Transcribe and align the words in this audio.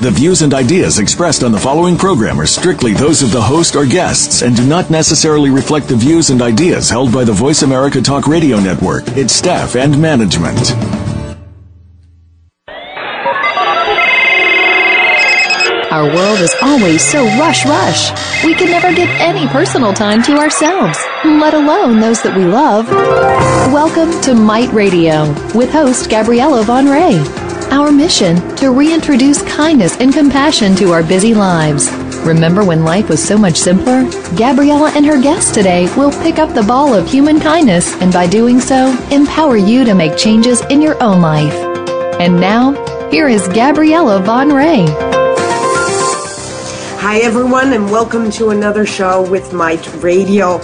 The 0.00 0.10
views 0.10 0.42
and 0.42 0.52
ideas 0.52 0.98
expressed 0.98 1.42
on 1.42 1.52
the 1.52 1.58
following 1.58 1.96
program 1.96 2.38
are 2.40 2.46
strictly 2.46 2.92
those 2.92 3.22
of 3.22 3.30
the 3.30 3.40
host 3.40 3.74
or 3.74 3.86
guests 3.86 4.42
and 4.42 4.54
do 4.54 4.66
not 4.66 4.90
necessarily 4.90 5.50
reflect 5.50 5.88
the 5.88 5.96
views 5.96 6.30
and 6.30 6.42
ideas 6.42 6.90
held 6.90 7.12
by 7.12 7.24
the 7.24 7.32
Voice 7.32 7.62
America 7.62 8.02
Talk 8.02 8.26
Radio 8.26 8.58
Network, 8.58 9.04
its 9.16 9.32
staff, 9.32 9.76
and 9.76 9.98
management. 10.00 10.74
Our 15.90 16.12
world 16.12 16.40
is 16.40 16.54
always 16.60 17.00
so 17.00 17.24
rush 17.38 17.64
rush. 17.64 18.10
We 18.44 18.52
can 18.54 18.70
never 18.70 18.92
get 18.92 19.08
any 19.20 19.46
personal 19.46 19.94
time 19.94 20.22
to 20.24 20.36
ourselves, 20.36 20.98
let 21.24 21.54
alone 21.54 22.00
those 22.00 22.20
that 22.24 22.36
we 22.36 22.44
love. 22.44 22.88
Welcome 23.72 24.20
to 24.22 24.34
Might 24.34 24.70
Radio 24.72 25.28
with 25.54 25.72
host 25.72 26.10
Gabriella 26.10 26.64
Van 26.64 26.86
Rij. 26.86 27.43
Our 27.74 27.90
mission 27.90 28.36
to 28.58 28.70
reintroduce 28.70 29.42
kindness 29.42 29.96
and 29.98 30.14
compassion 30.14 30.76
to 30.76 30.92
our 30.92 31.02
busy 31.02 31.34
lives. 31.34 31.90
Remember 32.18 32.64
when 32.64 32.84
life 32.84 33.08
was 33.08 33.20
so 33.20 33.36
much 33.36 33.56
simpler? 33.56 34.04
Gabriella 34.36 34.92
and 34.94 35.04
her 35.04 35.20
guests 35.20 35.50
today 35.52 35.92
will 35.96 36.12
pick 36.22 36.38
up 36.38 36.54
the 36.54 36.62
ball 36.62 36.94
of 36.94 37.10
human 37.10 37.40
kindness 37.40 37.92
and 38.00 38.12
by 38.12 38.28
doing 38.28 38.60
so, 38.60 38.96
empower 39.10 39.56
you 39.56 39.84
to 39.84 39.92
make 39.92 40.16
changes 40.16 40.60
in 40.66 40.80
your 40.80 41.02
own 41.02 41.20
life. 41.20 41.52
And 42.20 42.40
now, 42.40 42.74
here 43.10 43.26
is 43.26 43.48
Gabriella 43.48 44.20
Van 44.20 44.50
Rij. 44.50 44.86
Hi, 47.00 47.18
everyone, 47.18 47.72
and 47.72 47.90
welcome 47.90 48.30
to 48.30 48.50
another 48.50 48.86
show 48.86 49.28
with 49.28 49.52
Might 49.52 49.84
Radio. 50.00 50.60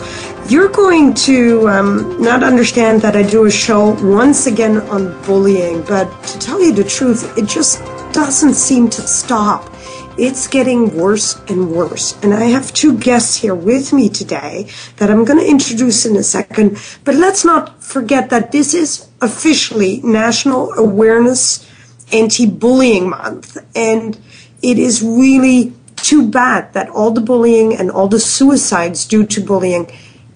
You're 0.51 0.69
going 0.69 1.15
to 1.31 1.69
um, 1.69 2.20
not 2.20 2.43
understand 2.43 3.03
that 3.03 3.15
I 3.15 3.23
do 3.23 3.45
a 3.45 3.51
show 3.53 3.91
once 4.05 4.48
again 4.48 4.79
on 4.91 5.15
bullying, 5.23 5.83
but 5.83 6.06
to 6.25 6.39
tell 6.41 6.61
you 6.61 6.73
the 6.73 6.83
truth, 6.83 7.39
it 7.39 7.47
just 7.47 7.79
doesn't 8.12 8.55
seem 8.55 8.91
to 8.91 9.01
stop. 9.01 9.73
It's 10.19 10.48
getting 10.48 10.97
worse 10.97 11.41
and 11.48 11.71
worse. 11.71 12.19
And 12.25 12.34
I 12.34 12.47
have 12.47 12.75
two 12.75 12.98
guests 12.98 13.37
here 13.37 13.55
with 13.55 13.93
me 13.93 14.09
today 14.09 14.69
that 14.97 15.09
I'm 15.09 15.25
going 15.25 15.39
to 15.39 15.48
introduce 15.48 16.05
in 16.05 16.17
a 16.17 16.25
second. 16.25 16.83
But 17.05 17.15
let's 17.15 17.45
not 17.45 17.81
forget 17.81 18.31
that 18.31 18.51
this 18.51 18.75
is 18.75 19.06
officially 19.21 20.01
National 20.03 20.73
Awareness 20.73 21.65
Anti 22.12 22.47
Bullying 22.47 23.09
Month. 23.09 23.56
And 23.77 24.19
it 24.62 24.81
is 24.81 25.01
really 25.01 25.75
too 25.95 26.28
bad 26.28 26.73
that 26.73 26.89
all 26.89 27.12
the 27.12 27.21
bullying 27.21 27.77
and 27.77 27.89
all 27.89 28.09
the 28.09 28.19
suicides 28.19 29.06
due 29.06 29.25
to 29.27 29.41
bullying 29.41 29.89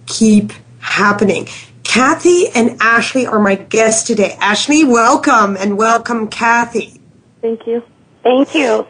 keep 0.07 0.53
happening. 0.81 1.49
Kathy 1.83 2.49
and 2.49 2.77
Ashley 2.81 3.27
are 3.27 3.39
my 3.39 3.55
guests 3.55 4.07
today. 4.07 4.37
Ashley, 4.41 4.85
welcome, 4.85 5.57
and 5.57 5.77
welcome, 5.77 6.29
Kathy. 6.29 7.01
Thank 7.41 7.67
you. 7.67 7.83
Thank 8.23 8.55
you. 8.55 8.87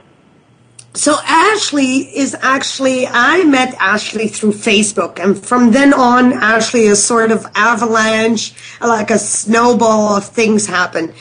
So 0.96 1.16
Ashley 1.24 2.16
is 2.16 2.36
actually, 2.40 3.08
I 3.08 3.42
met 3.42 3.74
Ashley 3.80 4.28
through 4.28 4.52
Facebook, 4.52 5.18
and 5.18 5.36
from 5.36 5.72
then 5.72 5.92
on, 5.92 6.32
Ashley 6.32 6.82
is 6.82 7.02
sort 7.02 7.32
of 7.32 7.44
avalanche, 7.56 8.54
like 8.80 9.10
a 9.10 9.18
snowball 9.18 10.16
of 10.16 10.24
things 10.24 10.66
happen. 10.66 11.12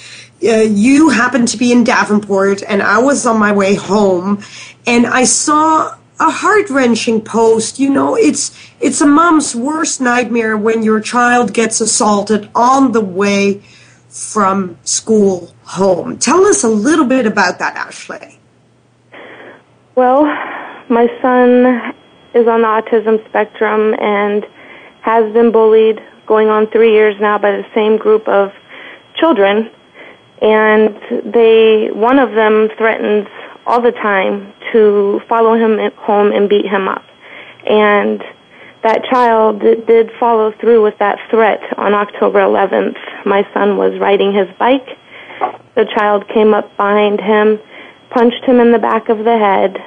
Uh, 0.46 0.58
you 0.58 1.10
happened 1.10 1.48
to 1.48 1.58
be 1.58 1.72
in 1.72 1.84
Davenport, 1.84 2.62
and 2.68 2.84
I 2.84 3.00
was 3.00 3.26
on 3.26 3.40
my 3.40 3.52
way 3.52 3.74
home, 3.74 4.44
and 4.86 5.08
I 5.08 5.24
saw 5.24 5.98
a 6.20 6.30
heart 6.30 6.70
wrenching 6.70 7.22
post. 7.22 7.80
You 7.80 7.90
know, 7.90 8.16
it's 8.16 8.56
it's 8.84 9.00
a 9.00 9.06
mom's 9.06 9.56
worst 9.56 10.02
nightmare 10.02 10.58
when 10.58 10.84
your 10.84 11.00
child 11.00 11.54
gets 11.54 11.80
assaulted 11.80 12.50
on 12.54 12.92
the 12.92 13.00
way 13.00 13.62
from 14.10 14.78
school 14.84 15.56
home. 15.64 16.18
Tell 16.18 16.46
us 16.46 16.66
a 16.66 16.68
little 16.68 17.06
bit 17.06 17.26
about 17.26 17.60
that, 17.60 17.78
Ashley. 17.78 18.38
Well, 19.96 20.26
my 20.90 21.08
son 21.22 21.94
is 22.34 22.46
on 22.46 22.62
the 22.62 22.68
autism 22.68 23.26
spectrum 23.30 23.96
and 24.00 24.46
has 25.02 25.32
been 25.32 25.54
bullied 25.54 26.04
going 26.28 26.50
on 26.50 26.68
three 26.68 26.92
years 26.92 27.16
now 27.22 27.38
by 27.38 27.52
the 27.52 27.66
same 27.74 27.98
group 27.98 28.28
of 28.28 28.52
children. 29.16 29.72
And 30.42 31.34
they, 31.34 31.90
one 31.94 32.20
of 32.20 32.34
them 32.34 32.70
threatens 32.78 33.30
all 33.66 33.80
the 33.80 33.94
time 33.94 34.54
to 34.74 35.22
follow 35.30 35.54
him 35.54 35.80
home 35.96 36.34
and 36.34 36.50
beat 36.50 36.66
him 36.66 36.90
up. 36.90 37.06
And 37.66 38.22
that 38.84 39.06
child 39.06 39.62
did 39.62 40.12
follow 40.20 40.52
through 40.60 40.84
with 40.84 40.98
that 41.00 41.18
threat 41.30 41.62
on 41.78 41.94
October 41.94 42.40
11th. 42.40 42.98
My 43.26 43.48
son 43.54 43.78
was 43.78 43.98
riding 44.00 44.34
his 44.34 44.48
bike. 44.60 44.88
The 45.76 45.86
child 45.96 46.28
came 46.28 46.54
up 46.54 46.76
behind 46.76 47.22
him, 47.22 47.60
punched 48.10 48.44
him 48.44 48.60
in 48.60 48.72
the 48.74 48.80
back 48.80 49.08
of 49.08 49.20
the 49.20 49.38
head, 49.38 49.78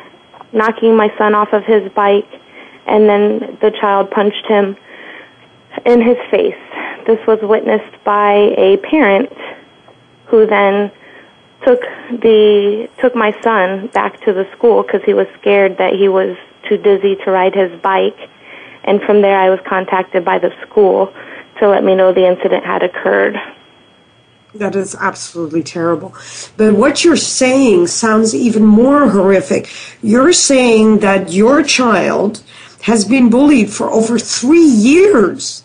knocking 0.52 0.96
my 0.96 1.12
son 1.18 1.34
off 1.34 1.52
of 1.52 1.64
his 1.64 1.92
bike, 1.92 2.28
and 2.86 3.08
then 3.08 3.58
the 3.60 3.70
child 3.78 4.10
punched 4.10 4.46
him 4.46 4.76
in 5.84 6.00
his 6.00 6.16
face. 6.30 6.56
This 7.06 7.24
was 7.26 7.38
witnessed 7.42 8.02
by 8.02 8.54
a 8.56 8.78
parent 8.78 9.30
who 10.26 10.46
then 10.46 10.90
took 11.66 11.80
the 12.10 12.88
took 12.98 13.14
my 13.14 13.38
son 13.42 13.88
back 13.88 14.20
to 14.24 14.32
the 14.32 14.48
school 14.56 14.82
because 14.82 15.02
he 15.04 15.12
was 15.12 15.26
scared 15.38 15.76
that 15.78 15.92
he 15.92 16.08
was 16.08 16.36
too 16.68 16.78
dizzy 16.78 17.16
to 17.24 17.30
ride 17.30 17.54
his 17.54 17.70
bike 17.80 18.16
and 18.86 19.00
from 19.02 19.22
there 19.22 19.38
I 19.38 19.50
was 19.50 19.60
contacted 19.66 20.24
by 20.24 20.38
the 20.38 20.50
school 20.66 21.12
to 21.58 21.68
let 21.68 21.84
me 21.84 21.94
know 21.94 22.12
the 22.12 22.26
incident 22.26 22.64
had 22.64 22.82
occurred. 22.82 23.36
That 24.54 24.74
is 24.74 24.94
absolutely 24.94 25.62
terrible. 25.62 26.14
But 26.56 26.74
what 26.74 27.04
you're 27.04 27.16
saying 27.16 27.88
sounds 27.88 28.34
even 28.34 28.64
more 28.64 29.10
horrific. 29.10 29.70
You're 30.02 30.32
saying 30.32 31.00
that 31.00 31.32
your 31.32 31.62
child 31.62 32.42
has 32.82 33.04
been 33.04 33.28
bullied 33.28 33.70
for 33.70 33.90
over 33.90 34.18
three 34.18 34.64
years. 34.64 35.62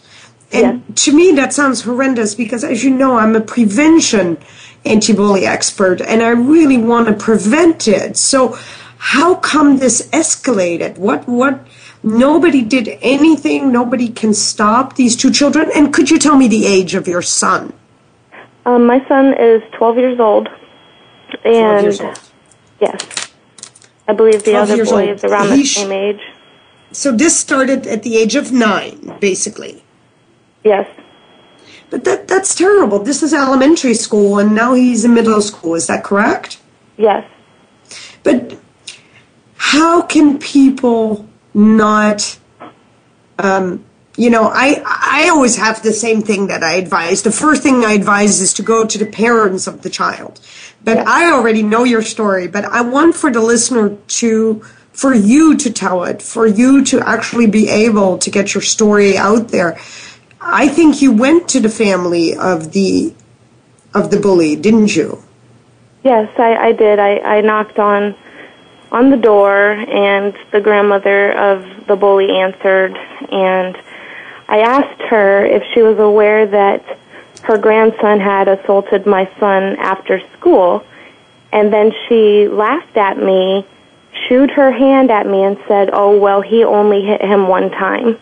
And 0.52 0.84
yes. 0.90 1.06
to 1.06 1.14
me, 1.14 1.32
that 1.34 1.54
sounds 1.54 1.84
horrendous 1.84 2.36
because, 2.36 2.64
as 2.64 2.84
you 2.84 2.90
know, 2.90 3.18
I'm 3.18 3.36
a 3.36 3.42
prevention 3.42 4.38
anti-bully 4.84 5.46
expert 5.46 6.02
and 6.02 6.22
I 6.24 6.30
really 6.30 6.78
want 6.78 7.08
to 7.08 7.14
prevent 7.14 7.88
it. 7.88 8.18
So 8.18 8.58
how 8.98 9.36
come 9.36 9.78
this 9.78 10.10
escalated? 10.10 10.98
What, 10.98 11.28
what, 11.28 11.66
nobody 12.04 12.62
did 12.62 12.88
anything? 13.02 13.72
Nobody 13.72 14.10
can 14.10 14.34
stop 14.34 14.96
these 14.96 15.16
two 15.16 15.32
children? 15.32 15.70
And 15.76 15.94
could 15.94 16.10
you 16.10 16.20
tell 16.20 16.36
me 16.36 16.48
the 16.48 16.66
age 16.66 16.96
of 16.96 17.08
your 17.08 17.22
son? 17.22 17.74
Um, 18.66 18.86
my 18.86 19.06
son 19.08 19.34
is 19.34 19.62
12 19.74 19.98
years 19.98 20.20
old. 20.20 20.50
And 21.44 21.84
years 21.84 22.02
old. 22.02 22.20
yes, 22.80 23.32
I 24.08 24.14
believe 24.14 24.44
the 24.44 24.56
other 24.56 24.84
boy 24.86 25.08
old. 25.08 25.18
is 25.18 25.24
around 25.24 25.50
the 25.50 25.64
same 25.66 25.92
age. 25.92 26.22
So 26.92 27.12
this 27.12 27.40
started 27.40 27.88
at 27.88 28.04
the 28.04 28.18
age 28.18 28.36
of 28.36 28.52
nine, 28.52 29.18
basically. 29.22 29.84
Yes. 30.64 30.88
But 31.90 32.04
that 32.04 32.28
that's 32.28 32.54
terrible. 32.54 33.00
This 33.00 33.24
is 33.24 33.34
elementary 33.34 33.94
school, 33.94 34.40
and 34.40 34.54
now 34.54 34.74
he's 34.74 35.06
in 35.06 35.14
middle 35.14 35.42
school. 35.42 35.76
Is 35.76 35.88
that 35.88 36.04
correct? 36.04 36.60
Yes. 36.98 37.26
But 38.24 38.58
how 39.56 40.02
can 40.02 40.38
people 40.38 41.28
not? 41.54 42.40
Um, 43.40 43.86
you 44.18 44.30
know, 44.30 44.50
I 44.54 44.82
I 44.86 45.30
always 45.30 45.58
have 45.58 45.82
the 45.82 45.94
same 45.94 46.22
thing 46.22 46.48
that 46.48 46.64
I 46.64 46.74
advise. 46.74 47.24
The 47.24 47.32
first 47.32 47.64
thing 47.64 47.86
I 47.86 47.94
advise 47.94 48.42
is 48.42 48.54
to 48.56 48.64
go 48.64 48.86
to 48.86 48.98
the 48.98 49.06
parents 49.06 49.68
of 49.68 49.82
the 49.82 49.90
child. 49.90 50.40
But 50.84 50.98
yes. 50.98 51.08
I 51.08 51.32
already 51.32 51.64
know 51.64 51.84
your 51.84 52.02
story. 52.02 52.48
But 52.48 52.66
I 52.66 52.82
want 52.82 53.16
for 53.16 53.32
the 53.32 53.42
listener 53.42 53.98
to 54.20 54.62
for 54.92 55.14
you 55.14 55.56
to 55.58 55.72
tell 55.72 56.04
it, 56.04 56.22
for 56.22 56.46
you 56.46 56.84
to 56.86 57.00
actually 57.00 57.48
be 57.48 57.70
able 57.70 58.18
to 58.18 58.30
get 58.30 58.54
your 58.54 58.62
story 58.62 59.18
out 59.18 59.48
there. 59.48 59.80
I 60.42 60.68
think 60.68 61.02
you 61.02 61.14
went 61.14 61.48
to 61.50 61.60
the 61.60 61.70
family 61.70 62.36
of 62.36 62.74
the 62.74 63.14
of 63.94 64.12
the 64.12 64.20
bully, 64.20 64.56
didn't 64.56 64.96
you? 64.96 65.24
Yes, 66.04 66.30
I, 66.40 66.56
I 66.56 66.72
did. 66.72 67.00
I, 67.00 67.18
I 67.20 67.42
knocked 67.42 67.78
on 67.78 68.16
on 68.92 69.10
the 69.10 69.18
door, 69.18 69.72
and 69.72 70.34
the 70.52 70.60
grandmother 70.60 71.32
of 71.32 71.88
the 71.88 71.96
bully 71.96 72.30
answered, 72.30 72.98
and 73.32 73.78
I 74.48 74.60
asked 74.60 75.02
her 75.10 75.46
if 75.46 75.64
she 75.74 75.82
was 75.82 75.98
aware 75.98 76.46
that 76.46 76.98
her 77.44 77.58
grandson 77.58 78.20
had 78.20 78.48
assaulted 78.48 79.06
my 79.06 79.30
son 79.40 79.78
after 79.80 80.22
school, 80.38 80.86
and 81.52 81.72
then 81.72 81.92
she 82.08 82.48
laughed 82.48 82.98
at 82.98 83.18
me, 83.18 83.66
shooed 84.28 84.52
her 84.52 84.72
hand 84.72 85.10
at 85.10 85.26
me, 85.26 85.44
and 85.44 85.58
said, 85.68 85.90
"Oh 85.94 86.18
well, 86.18 86.42
he 86.42 86.64
only 86.64 87.02
hit 87.02 87.22
him 87.22 87.48
one 87.48 87.72
time." 87.72 88.18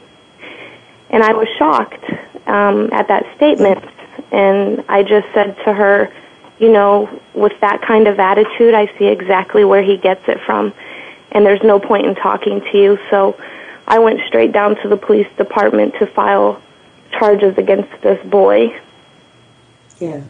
And 1.09 1.23
I 1.23 1.33
was 1.33 1.47
shocked 1.57 2.03
um, 2.45 2.89
at 2.93 3.07
that 3.07 3.25
statement. 3.35 3.83
And 4.31 4.83
I 4.87 5.03
just 5.03 5.27
said 5.33 5.55
to 5.65 5.73
her, 5.73 6.11
you 6.59 6.71
know, 6.71 7.09
with 7.33 7.53
that 7.61 7.81
kind 7.81 8.07
of 8.07 8.19
attitude, 8.19 8.73
I 8.73 8.87
see 8.97 9.05
exactly 9.05 9.63
where 9.63 9.81
he 9.81 9.97
gets 9.97 10.27
it 10.27 10.39
from. 10.45 10.73
And 11.31 11.45
there's 11.45 11.63
no 11.63 11.79
point 11.79 12.05
in 12.05 12.15
talking 12.15 12.61
to 12.61 12.77
you. 12.77 12.99
So 13.09 13.39
I 13.87 13.99
went 13.99 14.19
straight 14.27 14.51
down 14.51 14.75
to 14.81 14.89
the 14.89 14.97
police 14.97 15.27
department 15.37 15.95
to 15.99 16.05
file 16.05 16.61
charges 17.11 17.57
against 17.57 17.89
this 18.01 18.23
boy. 18.27 18.79
Yeah. 19.99 20.21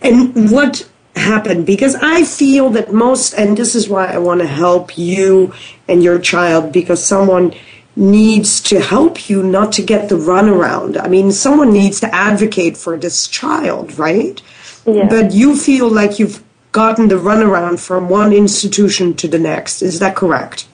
And 0.00 0.50
what 0.50 0.88
happened? 1.14 1.66
Because 1.66 1.96
I 1.96 2.24
feel 2.24 2.70
that 2.70 2.92
most, 2.92 3.34
and 3.34 3.56
this 3.56 3.74
is 3.74 3.88
why 3.88 4.06
I 4.06 4.18
want 4.18 4.40
to 4.40 4.46
help 4.46 4.96
you 4.96 5.52
and 5.86 6.02
your 6.02 6.18
child, 6.18 6.72
because 6.72 7.04
someone 7.04 7.54
needs 7.94 8.60
to 8.62 8.80
help 8.80 9.28
you 9.28 9.42
not 9.42 9.72
to 9.72 9.82
get 9.82 10.08
the 10.08 10.14
runaround. 10.14 11.02
I 11.02 11.08
mean, 11.08 11.32
someone 11.32 11.72
needs 11.72 12.00
to 12.00 12.14
advocate 12.14 12.76
for 12.76 12.96
this 12.96 13.26
child, 13.26 13.98
right? 13.98 14.40
Yeah. 14.88 15.08
But 15.08 15.32
you 15.32 15.56
feel 15.56 15.90
like 15.90 16.18
you've 16.18 16.42
gotten 16.72 17.08
the 17.08 17.16
runaround 17.16 17.78
from 17.78 18.08
one 18.08 18.32
institution 18.32 19.14
to 19.14 19.28
the 19.28 19.38
next. 19.38 19.82
Is 19.82 19.98
that 19.98 20.16
correct? 20.16 20.66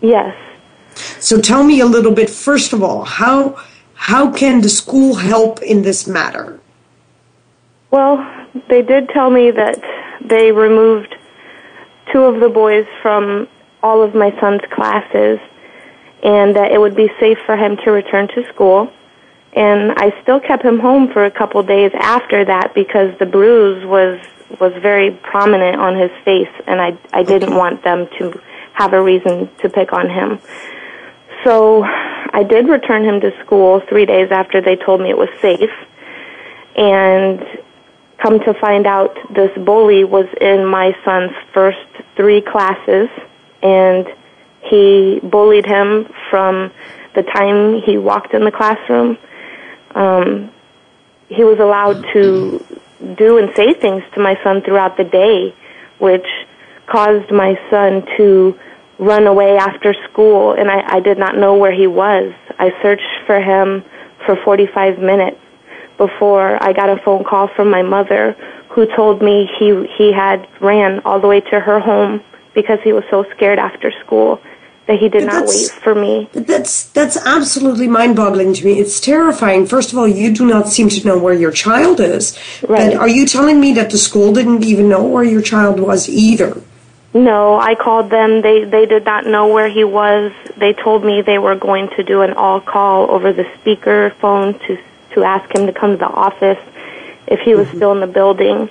Yes. 0.00 0.34
So 1.20 1.40
tell 1.40 1.62
me 1.62 1.80
a 1.80 1.86
little 1.86 2.12
bit, 2.12 2.30
first 2.30 2.72
of 2.72 2.82
all, 2.82 3.04
how, 3.04 3.60
how 3.94 4.32
can 4.32 4.60
the 4.60 4.68
school 4.68 5.14
help 5.14 5.62
in 5.62 5.82
this 5.82 6.06
matter? 6.06 6.60
Well, 7.90 8.26
they 8.68 8.82
did 8.82 9.08
tell 9.10 9.30
me 9.30 9.50
that 9.50 9.78
they 10.20 10.52
removed 10.52 11.14
two 12.12 12.22
of 12.22 12.40
the 12.40 12.48
boys 12.48 12.86
from 13.02 13.48
all 13.82 14.02
of 14.02 14.14
my 14.14 14.30
son's 14.40 14.62
classes 14.70 15.38
and 16.22 16.54
that 16.56 16.72
it 16.72 16.78
would 16.78 16.94
be 16.94 17.10
safe 17.18 17.38
for 17.46 17.56
him 17.56 17.76
to 17.78 17.90
return 17.90 18.28
to 18.28 18.46
school. 18.52 18.92
And 19.54 19.92
I 19.96 20.12
still 20.22 20.38
kept 20.38 20.64
him 20.64 20.78
home 20.78 21.12
for 21.12 21.24
a 21.24 21.30
couple 21.30 21.62
days 21.62 21.90
after 21.94 22.44
that 22.44 22.72
because 22.74 23.16
the 23.18 23.26
bruise 23.26 23.84
was 23.84 24.20
was 24.60 24.72
very 24.82 25.12
prominent 25.12 25.76
on 25.76 25.96
his 25.96 26.10
face 26.24 26.50
and 26.66 26.80
I 26.80 26.98
I 27.12 27.22
didn't 27.22 27.54
want 27.54 27.82
them 27.84 28.08
to 28.18 28.40
have 28.74 28.92
a 28.92 29.02
reason 29.02 29.48
to 29.62 29.68
pick 29.68 29.92
on 29.92 30.08
him. 30.08 30.40
So 31.44 31.82
I 31.84 32.42
did 32.42 32.68
return 32.68 33.04
him 33.04 33.20
to 33.20 33.30
school 33.44 33.80
3 33.88 34.06
days 34.06 34.30
after 34.30 34.60
they 34.60 34.76
told 34.76 35.00
me 35.00 35.10
it 35.10 35.18
was 35.18 35.28
safe. 35.40 35.70
And 36.76 37.40
come 38.18 38.38
to 38.40 38.54
find 38.54 38.86
out 38.86 39.16
this 39.34 39.50
bully 39.56 40.04
was 40.04 40.26
in 40.40 40.64
my 40.66 40.94
son's 41.04 41.32
first 41.52 41.78
3 42.16 42.42
classes 42.42 43.08
and 43.62 44.06
he 44.62 45.20
bullied 45.22 45.66
him 45.66 46.06
from 46.30 46.70
the 47.14 47.22
time 47.22 47.80
he 47.82 47.98
walked 47.98 48.34
in 48.34 48.44
the 48.44 48.52
classroom. 48.52 49.18
Um, 49.94 50.50
he 51.28 51.44
was 51.44 51.58
allowed 51.58 52.04
to 52.12 52.64
do 53.16 53.38
and 53.38 53.54
say 53.54 53.72
things 53.74 54.02
to 54.14 54.20
my 54.20 54.38
son 54.42 54.62
throughout 54.62 54.96
the 54.96 55.04
day, 55.04 55.54
which 55.98 56.26
caused 56.86 57.30
my 57.30 57.58
son 57.70 58.04
to 58.16 58.58
run 58.98 59.26
away 59.26 59.56
after 59.56 59.94
school, 60.10 60.52
and 60.52 60.70
I, 60.70 60.96
I 60.96 61.00
did 61.00 61.18
not 61.18 61.36
know 61.36 61.56
where 61.56 61.72
he 61.72 61.86
was. 61.86 62.32
I 62.58 62.70
searched 62.82 63.08
for 63.26 63.40
him 63.40 63.82
for 64.26 64.36
45 64.44 64.98
minutes 64.98 65.38
before 65.96 66.62
I 66.62 66.72
got 66.72 66.90
a 66.90 66.96
phone 67.02 67.24
call 67.24 67.48
from 67.48 67.70
my 67.70 67.82
mother 67.82 68.36
who 68.70 68.86
told 68.94 69.22
me 69.22 69.48
he 69.58 69.86
he 69.98 70.12
had 70.12 70.46
ran 70.60 71.00
all 71.04 71.20
the 71.20 71.26
way 71.26 71.40
to 71.40 71.60
her 71.60 71.80
home 71.80 72.22
because 72.54 72.78
he 72.84 72.92
was 72.92 73.04
so 73.10 73.24
scared 73.34 73.58
after 73.58 73.92
school 74.04 74.40
that 74.90 74.98
he 74.98 75.08
did 75.08 75.24
not 75.24 75.46
wait 75.46 75.70
for 75.70 75.94
me. 75.94 76.28
That's 76.32 76.86
that's 76.90 77.16
absolutely 77.16 77.86
mind-boggling 77.86 78.54
to 78.54 78.64
me. 78.64 78.80
It's 78.80 78.98
terrifying. 79.00 79.64
First 79.66 79.92
of 79.92 79.98
all, 79.98 80.08
you 80.08 80.34
do 80.34 80.44
not 80.44 80.66
seem 80.66 80.88
to 80.88 81.06
know 81.06 81.16
where 81.16 81.32
your 81.32 81.52
child 81.52 82.00
is. 82.00 82.36
Right. 82.68 82.90
But 82.90 82.96
are 82.96 83.08
you 83.08 83.24
telling 83.24 83.60
me 83.60 83.72
that 83.74 83.90
the 83.90 83.98
school 83.98 84.32
didn't 84.32 84.64
even 84.64 84.88
know 84.88 85.04
where 85.06 85.22
your 85.22 85.42
child 85.42 85.78
was 85.78 86.08
either? 86.08 86.60
No, 87.14 87.60
I 87.60 87.76
called 87.76 88.10
them. 88.10 88.42
They 88.42 88.64
they 88.64 88.84
did 88.84 89.04
not 89.04 89.26
know 89.26 89.46
where 89.46 89.68
he 89.68 89.84
was. 89.84 90.32
They 90.56 90.72
told 90.72 91.04
me 91.04 91.22
they 91.22 91.38
were 91.38 91.54
going 91.54 91.88
to 91.90 92.02
do 92.02 92.22
an 92.22 92.32
all 92.32 92.60
call 92.60 93.10
over 93.12 93.32
the 93.32 93.46
speaker 93.60 94.10
phone 94.20 94.58
to 94.66 94.76
to 95.14 95.22
ask 95.22 95.54
him 95.54 95.66
to 95.66 95.72
come 95.72 95.92
to 95.92 95.98
the 95.98 96.14
office 96.28 96.62
if 97.28 97.38
he 97.40 97.54
was 97.54 97.68
mm-hmm. 97.68 97.76
still 97.76 97.92
in 97.92 98.00
the 98.00 98.08
building. 98.08 98.68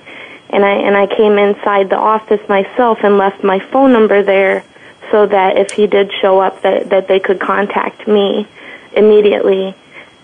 And 0.50 0.66
I 0.66 0.74
and 0.86 0.98
I 0.98 1.06
came 1.06 1.38
inside 1.38 1.88
the 1.88 2.02
office 2.14 2.46
myself 2.46 2.98
and 3.04 3.16
left 3.16 3.42
my 3.42 3.58
phone 3.58 3.94
number 3.94 4.22
there 4.22 4.64
so 5.10 5.26
that 5.26 5.56
if 5.56 5.72
he 5.72 5.86
did 5.86 6.12
show 6.20 6.40
up 6.40 6.62
that 6.62 6.90
that 6.90 7.08
they 7.08 7.20
could 7.20 7.40
contact 7.40 8.06
me 8.06 8.46
immediately. 8.92 9.74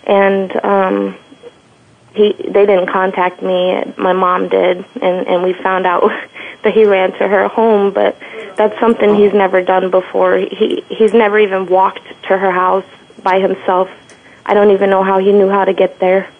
And 0.05 0.65
um 0.65 1.17
he 2.15 2.33
they 2.33 2.67
didn't 2.67 2.89
contact 2.89 3.43
me. 3.43 3.83
My 3.97 4.13
mom 4.13 4.49
did. 4.49 4.85
And 5.01 5.27
and 5.27 5.43
we 5.43 5.53
found 5.53 5.87
out 5.87 6.03
that 6.63 6.73
he 6.73 6.85
ran 6.85 7.13
to 7.13 7.29
her 7.29 7.49
home. 7.49 7.93
But 7.93 8.17
that's 8.57 8.79
something 8.81 9.15
he's 9.15 9.33
never 9.33 9.63
done 9.63 9.91
before. 9.91 10.39
He 10.39 10.85
he's 10.89 11.13
never 11.13 11.39
even 11.39 11.67
walked 11.67 12.07
to 12.29 12.39
her 12.39 12.51
house 12.51 12.87
by 13.23 13.41
himself. 13.41 13.91
I 14.45 14.55
don't 14.55 14.71
even 14.71 14.91
know 14.91 15.03
how 15.03 15.19
he 15.19 15.33
knew 15.33 15.49
how 15.49 15.65
to 15.65 15.73
get 15.73 15.99
there. 15.99 16.31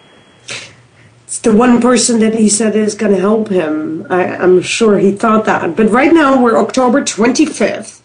It's 1.25 1.39
the 1.39 1.53
one 1.53 1.81
person 1.81 2.21
that 2.21 2.35
he 2.35 2.47
said 2.47 2.73
is 2.73 2.95
going 2.95 3.11
to 3.11 3.19
help 3.19 3.49
him. 3.49 4.07
I, 4.09 4.37
I'm 4.37 4.61
sure 4.61 4.97
he 4.97 5.11
thought 5.11 5.43
that. 5.43 5.75
But 5.75 5.89
right 5.89 6.13
now 6.13 6.41
we're 6.41 6.57
October 6.57 7.01
25th 7.01 8.01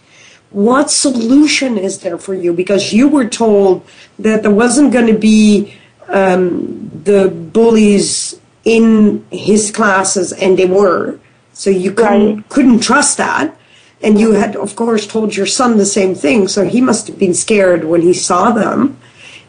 what 0.52 0.90
solution 0.90 1.78
is 1.78 2.00
there 2.00 2.18
for 2.18 2.34
you? 2.34 2.52
Because 2.52 2.92
you 2.92 3.08
were 3.08 3.26
told 3.26 3.86
that 4.18 4.42
there 4.42 4.50
wasn't 4.50 4.92
going 4.92 5.06
to 5.06 5.18
be 5.18 5.74
um, 6.08 6.90
the 7.04 7.28
bullies 7.28 8.38
in 8.64 9.24
his 9.30 9.70
classes, 9.70 10.32
and 10.32 10.58
they 10.58 10.66
were. 10.66 11.18
So 11.52 11.70
you 11.70 11.92
couldn't, 11.92 12.36
right. 12.36 12.48
couldn't 12.48 12.80
trust 12.80 13.16
that. 13.18 13.56
And 14.02 14.18
you 14.18 14.32
had, 14.32 14.56
of 14.56 14.74
course, 14.74 15.06
told 15.06 15.36
your 15.36 15.46
son 15.46 15.76
the 15.76 15.86
same 15.86 16.14
thing. 16.14 16.48
So 16.48 16.64
he 16.64 16.80
must 16.80 17.06
have 17.06 17.18
been 17.18 17.34
scared 17.34 17.84
when 17.84 18.02
he 18.02 18.12
saw 18.12 18.50
them. 18.50 18.98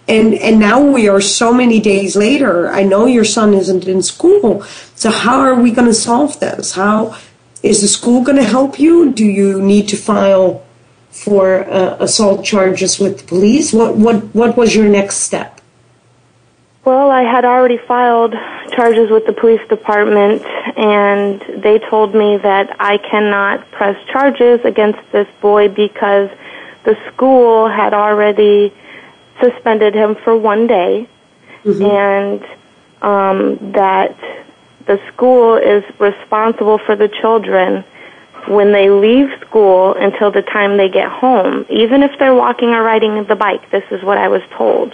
And, 0.08 0.34
and 0.36 0.60
now 0.60 0.82
we 0.82 1.08
are 1.08 1.22
so 1.22 1.54
many 1.54 1.80
days 1.80 2.16
later. 2.16 2.70
I 2.70 2.84
know 2.84 3.06
your 3.06 3.24
son 3.24 3.54
isn't 3.54 3.88
in 3.88 4.02
school. 4.04 4.62
So 4.96 5.10
how 5.10 5.40
are 5.40 5.56
we 5.56 5.72
going 5.72 5.88
to 5.88 5.94
solve 5.94 6.40
this? 6.40 6.74
How 6.74 7.18
is 7.64 7.82
the 7.82 7.88
school 7.88 8.24
going 8.24 8.38
to 8.38 8.44
help 8.44 8.80
you? 8.80 9.12
Do 9.12 9.26
you 9.26 9.62
need 9.62 9.88
to 9.90 9.98
file 9.98 10.64
for 11.14 11.64
uh, 11.70 11.98
assault 12.00 12.44
charges 12.44 13.00
with 13.00 13.20
the 13.20 13.24
police? 13.26 13.72
What, 13.72 13.96
what, 13.96 14.24
what 14.36 14.58
was 14.58 14.76
your 14.76 14.90
next 14.90 15.18
step? 15.18 15.62
Well, 16.84 17.12
I 17.12 17.22
had 17.22 17.46
already 17.46 17.78
filed 17.78 18.34
charges 18.76 19.10
with 19.10 19.26
the 19.26 19.32
police 19.32 19.62
department, 19.70 20.44
and 20.76 21.40
they 21.64 21.80
told 21.80 22.14
me 22.14 22.38
that 22.38 22.76
I 22.80 22.98
cannot 22.98 23.70
press 23.72 23.96
charges 24.08 24.60
against 24.66 25.00
this 25.12 25.28
boy 25.40 25.70
because 25.70 26.30
the 26.84 26.98
school 27.14 27.70
had 27.70 27.94
already 27.94 28.74
suspended 29.40 29.94
him 29.94 30.16
for 30.16 30.36
one 30.36 30.68
day, 30.68 31.08
mm-hmm. 31.64 31.84
and 31.84 32.44
um, 33.02 33.72
that 33.72 34.18
the 34.86 35.00
school 35.14 35.56
is 35.56 35.84
responsible 36.00 36.80
for 36.80 36.96
the 36.96 37.08
children 37.08 37.86
when 38.48 38.72
they 38.72 38.90
leave 38.90 39.30
school 39.42 39.94
until 39.96 40.32
the 40.32 40.42
time 40.42 40.78
they 40.78 40.90
get 40.90 41.10
home, 41.10 41.66
even 41.70 42.04
if 42.04 42.18
they're 42.20 42.36
walking 42.36 42.70
or 42.70 42.84
riding 42.84 43.24
the 43.26 43.36
bike. 43.36 43.70
This 43.72 43.84
is 43.92 44.04
what 44.04 44.18
I 44.18 44.28
was 44.28 44.42
told. 44.52 44.92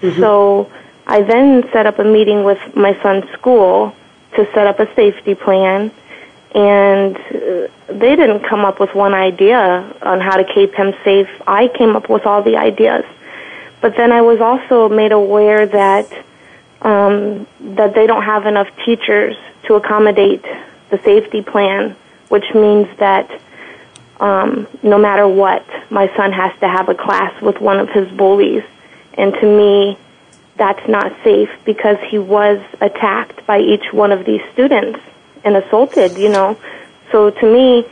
Mm-hmm. 0.00 0.20
So 0.20 0.70
I 1.06 1.22
then 1.22 1.68
set 1.72 1.86
up 1.86 1.98
a 1.98 2.04
meeting 2.04 2.44
with 2.44 2.58
my 2.74 3.00
son's 3.02 3.30
school 3.32 3.94
to 4.36 4.48
set 4.52 4.66
up 4.66 4.80
a 4.80 4.92
safety 4.94 5.34
plan, 5.34 5.92
and 6.54 7.16
uh, 7.16 7.68
they 7.88 8.16
didn't 8.16 8.40
come 8.44 8.64
up 8.64 8.80
with 8.80 8.94
one 8.94 9.14
idea 9.14 9.94
on 10.02 10.20
how 10.20 10.36
to 10.36 10.44
keep 10.44 10.74
him 10.74 10.94
safe. 11.04 11.28
I 11.46 11.68
came 11.68 11.94
up 11.96 12.08
with 12.08 12.26
all 12.26 12.42
the 12.42 12.56
ideas. 12.56 13.04
But 13.80 13.96
then 13.96 14.12
I 14.12 14.22
was 14.22 14.40
also 14.40 14.88
made 14.88 15.12
aware 15.12 15.66
that 15.66 16.10
um, 16.80 17.46
that 17.60 17.94
they 17.94 18.06
don't 18.06 18.22
have 18.22 18.46
enough 18.46 18.68
teachers 18.84 19.36
to 19.64 19.74
accommodate 19.74 20.44
the 20.90 20.98
safety 21.02 21.42
plan 21.42 21.96
which 22.28 22.54
means 22.54 22.88
that 22.98 23.30
um, 24.20 24.66
no 24.82 24.98
matter 24.98 25.26
what, 25.26 25.64
my 25.90 26.14
son 26.16 26.32
has 26.32 26.52
to 26.60 26.68
have 26.68 26.88
a 26.88 26.94
class 26.94 27.40
with 27.42 27.60
one 27.60 27.78
of 27.78 27.90
his 27.90 28.10
bullies. 28.12 28.62
And 29.14 29.32
to 29.34 29.46
me, 29.46 29.98
that's 30.56 30.86
not 30.88 31.12
safe 31.24 31.50
because 31.64 31.98
he 32.08 32.18
was 32.18 32.60
attacked 32.80 33.44
by 33.46 33.60
each 33.60 33.92
one 33.92 34.12
of 34.12 34.24
these 34.24 34.40
students 34.52 35.00
and 35.44 35.56
assaulted, 35.56 36.16
you 36.16 36.28
know. 36.28 36.56
So 37.10 37.30
to 37.30 37.52
me, 37.52 37.86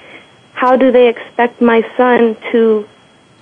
how 0.55 0.77
do 0.77 0.93
they 0.93 1.09
expect 1.09 1.61
my 1.61 1.83
son 1.97 2.37
to, 2.53 2.89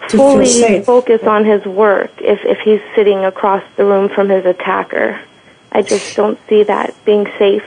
to 0.09 0.17
fully 0.17 0.83
focus 0.83 1.23
on 1.25 1.45
his 1.45 1.65
work 1.65 2.11
if, 2.21 2.45
if 2.45 2.59
he's 2.61 2.81
sitting 2.95 3.25
across 3.25 3.63
the 3.77 3.85
room 3.85 4.09
from 4.09 4.29
his 4.29 4.47
attacker? 4.47 5.21
I 5.73 5.83
just 5.83 6.17
don't 6.17 6.39
see 6.49 6.65
that 6.65 6.95
being 7.05 7.27
safe. 7.39 7.65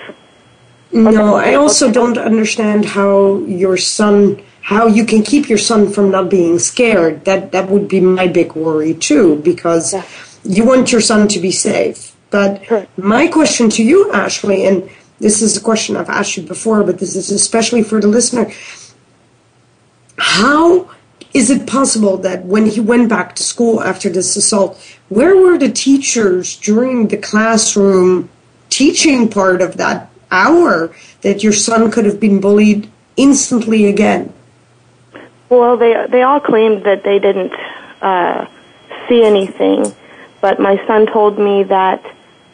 No, 0.94 1.36
I 1.36 1.56
also 1.56 1.92
don't 1.92 2.18
understand 2.18 2.86
how 2.86 3.40
your 3.40 3.78
son, 3.78 4.42
how 4.62 4.86
you 4.86 5.06
can 5.06 5.24
keep 5.24 5.50
your 5.50 5.58
son 5.58 5.92
from 5.92 6.12
not 6.12 6.30
being 6.30 6.60
scared. 6.60 7.26
That 7.26 7.52
that 7.52 7.70
would 7.70 7.88
be 7.88 8.00
my 8.00 8.28
big 8.28 8.54
worry 8.54 8.94
too, 8.94 9.38
because 9.38 9.94
yeah. 9.94 10.06
you 10.44 10.64
want 10.64 10.92
your 10.92 11.02
son 11.02 11.28
to 11.30 11.40
be 11.40 11.52
safe. 11.52 12.16
But 12.30 12.62
my 12.98 13.28
question 13.28 13.70
to 13.72 13.84
you, 13.84 14.12
Ashley, 14.12 14.66
and 14.66 14.90
this 15.20 15.42
is 15.42 15.58
a 15.58 15.62
question 15.62 15.96
I've 15.96 16.10
asked 16.10 16.38
you 16.38 16.44
before, 16.44 16.84
but 16.84 17.00
this 17.00 17.16
is 17.16 17.32
especially 17.32 17.84
for 17.84 18.00
the 18.00 18.08
listener. 18.08 18.52
How 20.18 20.90
is 21.34 21.50
it 21.50 21.66
possible 21.66 22.18
that 22.18 22.46
when 22.46 22.68
he 22.68 22.80
went 22.80 23.10
back 23.10 23.36
to 23.36 23.44
school 23.44 23.82
after 23.82 24.10
this 24.10 24.36
assault, 24.36 24.80
where 25.10 25.36
were 25.36 25.58
the 25.58 25.72
teachers 25.72 26.56
during 26.58 27.08
the 27.08 27.18
classroom 27.18 28.30
teaching 28.70 29.30
part 29.30 29.62
of 29.62 29.78
that 29.78 30.10
hour 30.34 30.94
that 31.22 31.44
your 31.44 31.54
son 31.54 31.92
could 31.92 32.06
have 32.06 32.20
been 32.20 32.42
bullied 32.42 32.90
instantly 33.16 33.86
again? 33.86 34.34
Well, 35.50 35.78
they 35.78 36.08
they 36.10 36.24
all 36.24 36.40
claimed 36.40 36.84
that 36.84 37.04
they 37.04 37.20
didn't 37.20 37.54
uh, 38.02 38.48
see 39.08 39.24
anything, 39.24 39.94
but 40.42 40.60
my 40.60 40.86
son 40.88 41.06
told 41.06 41.38
me 41.38 41.64
that 41.64 42.04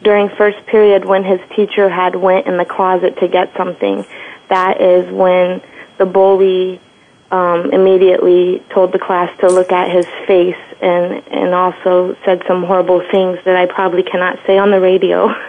during 0.02 0.28
first 0.28 0.64
period 0.66 1.04
when 1.04 1.24
his 1.24 1.40
teacher 1.56 1.88
had 1.88 2.14
went 2.14 2.46
in 2.46 2.56
the 2.56 2.64
closet 2.64 3.18
to 3.18 3.28
get 3.28 3.54
something, 3.56 4.04
that 4.48 4.80
is 4.80 5.10
when 5.12 5.62
the 5.98 6.06
bully 6.06 6.80
um, 7.30 7.72
immediately 7.72 8.62
told 8.70 8.92
the 8.92 8.98
class 8.98 9.30
to 9.40 9.48
look 9.48 9.72
at 9.72 9.90
his 9.90 10.06
face 10.26 10.56
and 10.80 11.22
and 11.30 11.54
also 11.54 12.16
said 12.24 12.42
some 12.48 12.64
horrible 12.64 13.02
things 13.10 13.38
that 13.44 13.56
I 13.56 13.66
probably 13.66 14.02
cannot 14.02 14.38
say 14.46 14.58
on 14.58 14.70
the 14.70 14.80
radio. 14.80 15.28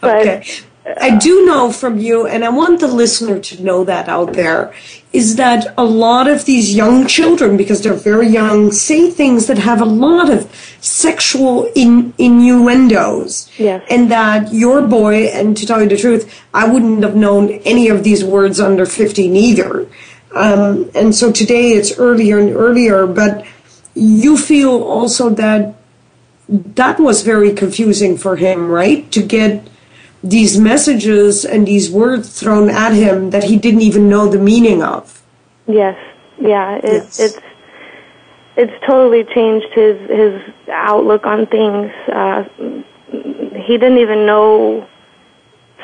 but, 0.00 0.26
okay. 0.26 0.44
I 0.86 1.16
do 1.16 1.46
know 1.46 1.72
from 1.72 1.98
you, 1.98 2.26
and 2.26 2.44
I 2.44 2.50
want 2.50 2.80
the 2.80 2.88
listener 2.88 3.40
to 3.40 3.62
know 3.62 3.84
that 3.84 4.06
out 4.06 4.34
there, 4.34 4.74
is 5.14 5.36
that 5.36 5.72
a 5.78 5.84
lot 5.84 6.28
of 6.28 6.44
these 6.44 6.74
young 6.74 7.06
children, 7.06 7.56
because 7.56 7.80
they're 7.80 7.94
very 7.94 8.28
young, 8.28 8.70
say 8.70 9.10
things 9.10 9.46
that 9.46 9.56
have 9.56 9.80
a 9.80 9.86
lot 9.86 10.28
of 10.28 10.54
sexual 10.82 11.70
in, 11.74 12.12
innuendos. 12.18 13.48
Yes. 13.58 13.82
And 13.88 14.10
that 14.10 14.52
your 14.52 14.86
boy, 14.86 15.28
and 15.28 15.56
to 15.56 15.64
tell 15.64 15.82
you 15.82 15.88
the 15.88 15.96
truth, 15.96 16.42
I 16.52 16.68
wouldn't 16.68 17.02
have 17.02 17.16
known 17.16 17.50
any 17.64 17.88
of 17.88 18.04
these 18.04 18.22
words 18.22 18.60
under 18.60 18.84
15 18.84 19.34
either. 19.34 19.88
Um, 20.34 20.90
and 20.94 21.14
so 21.14 21.32
today 21.32 21.70
it's 21.70 21.98
earlier 21.98 22.38
and 22.38 22.50
earlier, 22.50 23.06
but 23.06 23.46
you 23.94 24.36
feel 24.36 24.82
also 24.82 25.30
that 25.30 25.76
that 26.48 26.98
was 27.00 27.22
very 27.22 27.54
confusing 27.54 28.18
for 28.18 28.36
him, 28.36 28.68
right? 28.68 29.10
To 29.12 29.22
get 29.22 29.66
these 30.24 30.58
messages 30.58 31.44
and 31.44 31.66
these 31.66 31.90
words 31.90 32.40
thrown 32.40 32.70
at 32.70 32.92
him 32.92 33.30
that 33.30 33.44
he 33.44 33.58
didn't 33.58 33.82
even 33.82 34.08
know 34.08 34.26
the 34.26 34.38
meaning 34.38 34.82
of. 34.82 35.22
Yes, 35.66 35.98
yeah, 36.40 36.76
it, 36.76 36.84
yes. 36.84 37.20
it's 37.20 37.38
it's 38.56 38.72
totally 38.86 39.24
changed 39.24 39.66
his 39.74 40.00
his 40.08 40.40
outlook 40.70 41.26
on 41.26 41.46
things. 41.46 41.92
Uh, 42.08 42.44
he 43.66 43.76
didn't 43.76 43.98
even 43.98 44.24
know 44.24 44.88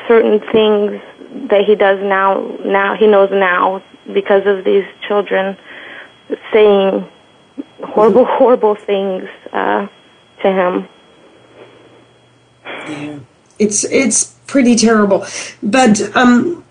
certain 0.07 0.39
things 0.51 0.99
that 1.49 1.63
he 1.65 1.75
does 1.75 1.99
now. 2.01 2.41
Now 2.65 2.95
he 2.95 3.05
knows 3.05 3.29
now 3.31 3.83
because 4.11 4.47
of 4.47 4.65
these 4.65 4.85
children 5.07 5.55
saying 6.51 7.07
horrible, 7.83 8.25
mm-hmm. 8.25 8.37
horrible 8.37 8.73
things 8.73 9.29
uh, 9.53 9.87
to 10.41 10.51
him. 10.51 10.87
Yeah 12.65 13.19
it's 13.61 13.83
it's 13.85 14.35
pretty 14.47 14.75
terrible. 14.75 15.25
But 15.61 16.15
um, 16.15 16.63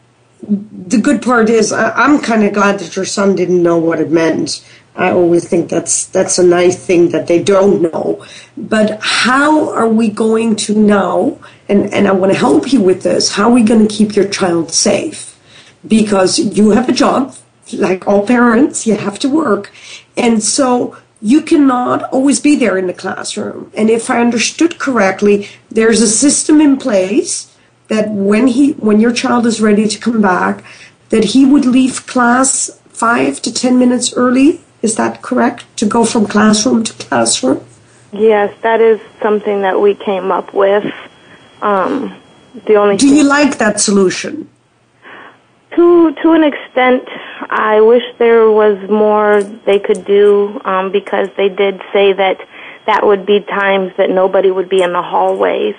the 0.43 0.99
good 0.99 1.23
part 1.23 1.49
is 1.49 1.73
I, 1.73 2.05
am 2.05 2.21
kind 2.21 2.45
of 2.45 2.53
glad 2.53 2.81
that 2.81 2.97
your 2.97 3.05
son 3.05 3.37
didn't 3.37 3.63
know 3.63 3.79
what 3.79 4.01
it 4.01 4.11
meant. 4.11 4.67
I 4.97 5.13
always 5.13 5.49
think 5.49 5.71
that's 5.71 6.07
that's 6.07 6.39
a 6.39 6.43
nice 6.43 6.85
thing 6.85 7.11
that 7.11 7.29
they 7.29 7.43
don't 7.43 7.81
know. 7.81 8.27
But 8.57 8.99
how 9.01 9.73
are 9.73 9.89
we 9.89 10.11
going 10.11 10.57
to 10.67 10.75
know? 10.75 11.41
And 11.69 11.93
and 11.95 12.09
I 12.09 12.13
want 12.13 12.33
to 12.33 12.39
help 12.39 12.73
you 12.73 12.81
with 12.81 13.03
this. 13.03 13.33
How 13.33 13.45
are 13.49 13.55
we 13.55 13.63
going 13.63 13.87
to 13.87 13.95
keep 13.95 14.17
your 14.17 14.29
child 14.29 14.73
safe? 14.73 15.39
Because 15.87 16.39
you 16.39 16.71
have 16.71 16.89
a 16.89 16.93
job, 16.93 17.35
like 17.73 18.07
all 18.07 18.27
parents, 18.27 18.87
you 18.87 18.97
have 18.97 19.19
to 19.21 19.29
work, 19.29 19.73
and 20.17 20.43
so 20.43 20.99
you 21.23 21.43
cannot 21.43 22.03
always 22.11 22.41
be 22.41 22.57
there 22.57 22.79
in 22.79 22.87
the 22.87 22.95
classroom. 22.95 23.71
And 23.77 23.91
if 23.91 24.09
I 24.11 24.21
understood 24.21 24.79
correctly, 24.79 25.49
there's 25.71 26.01
a 26.01 26.09
system 26.09 26.61
in 26.61 26.79
place 26.79 27.55
that 27.89 28.09
when 28.11 28.47
he 28.47 28.73
when 28.73 29.01
your 29.01 29.13
child 29.13 29.47
is 29.47 29.61
ready 29.61 29.87
to 29.89 29.99
come 29.99 30.23
back, 30.23 30.65
that 31.11 31.25
he 31.25 31.45
would 31.45 31.67
leave 31.67 32.07
class 32.07 32.81
five 32.89 33.43
to 33.43 33.53
ten 33.53 33.79
minutes 33.79 34.15
early. 34.15 34.61
Is 34.83 34.97
that 34.97 35.21
correct? 35.21 35.65
To 35.79 35.87
go 35.87 36.05
from 36.05 36.27
classroom 36.27 36.85
to 36.85 36.93
classroom? 36.95 37.67
Yes, 38.13 38.55
that 38.63 38.81
is 38.81 38.99
something 39.21 39.61
that 39.63 39.81
we 39.81 39.95
came 39.95 40.33
up 40.33 40.55
with. 40.55 40.93
Um, 41.61 42.17
the 42.67 42.77
only 42.77 42.97
Do 42.97 43.09
you 43.09 43.25
like 43.25 43.59
that 43.59 43.81
solution? 43.81 44.49
To 45.77 46.15
to 46.23 46.33
an 46.33 46.45
extent, 46.45 47.07
I 47.49 47.81
wish 47.81 48.03
there 48.19 48.51
was 48.51 48.79
more 48.91 49.43
they 49.43 49.79
could 49.79 50.05
do 50.05 50.61
um, 50.65 50.93
because 50.93 51.29
they 51.37 51.49
did 51.49 51.81
say 51.93 52.13
that 52.13 52.39
that 52.87 53.07
would 53.07 53.27
be 53.27 53.41
times 53.41 53.93
that 53.97 54.11
nobody 54.11 54.51
would 54.51 54.69
be 54.69 54.83
in 54.83 54.93
the 54.93 55.03
hallways, 55.03 55.75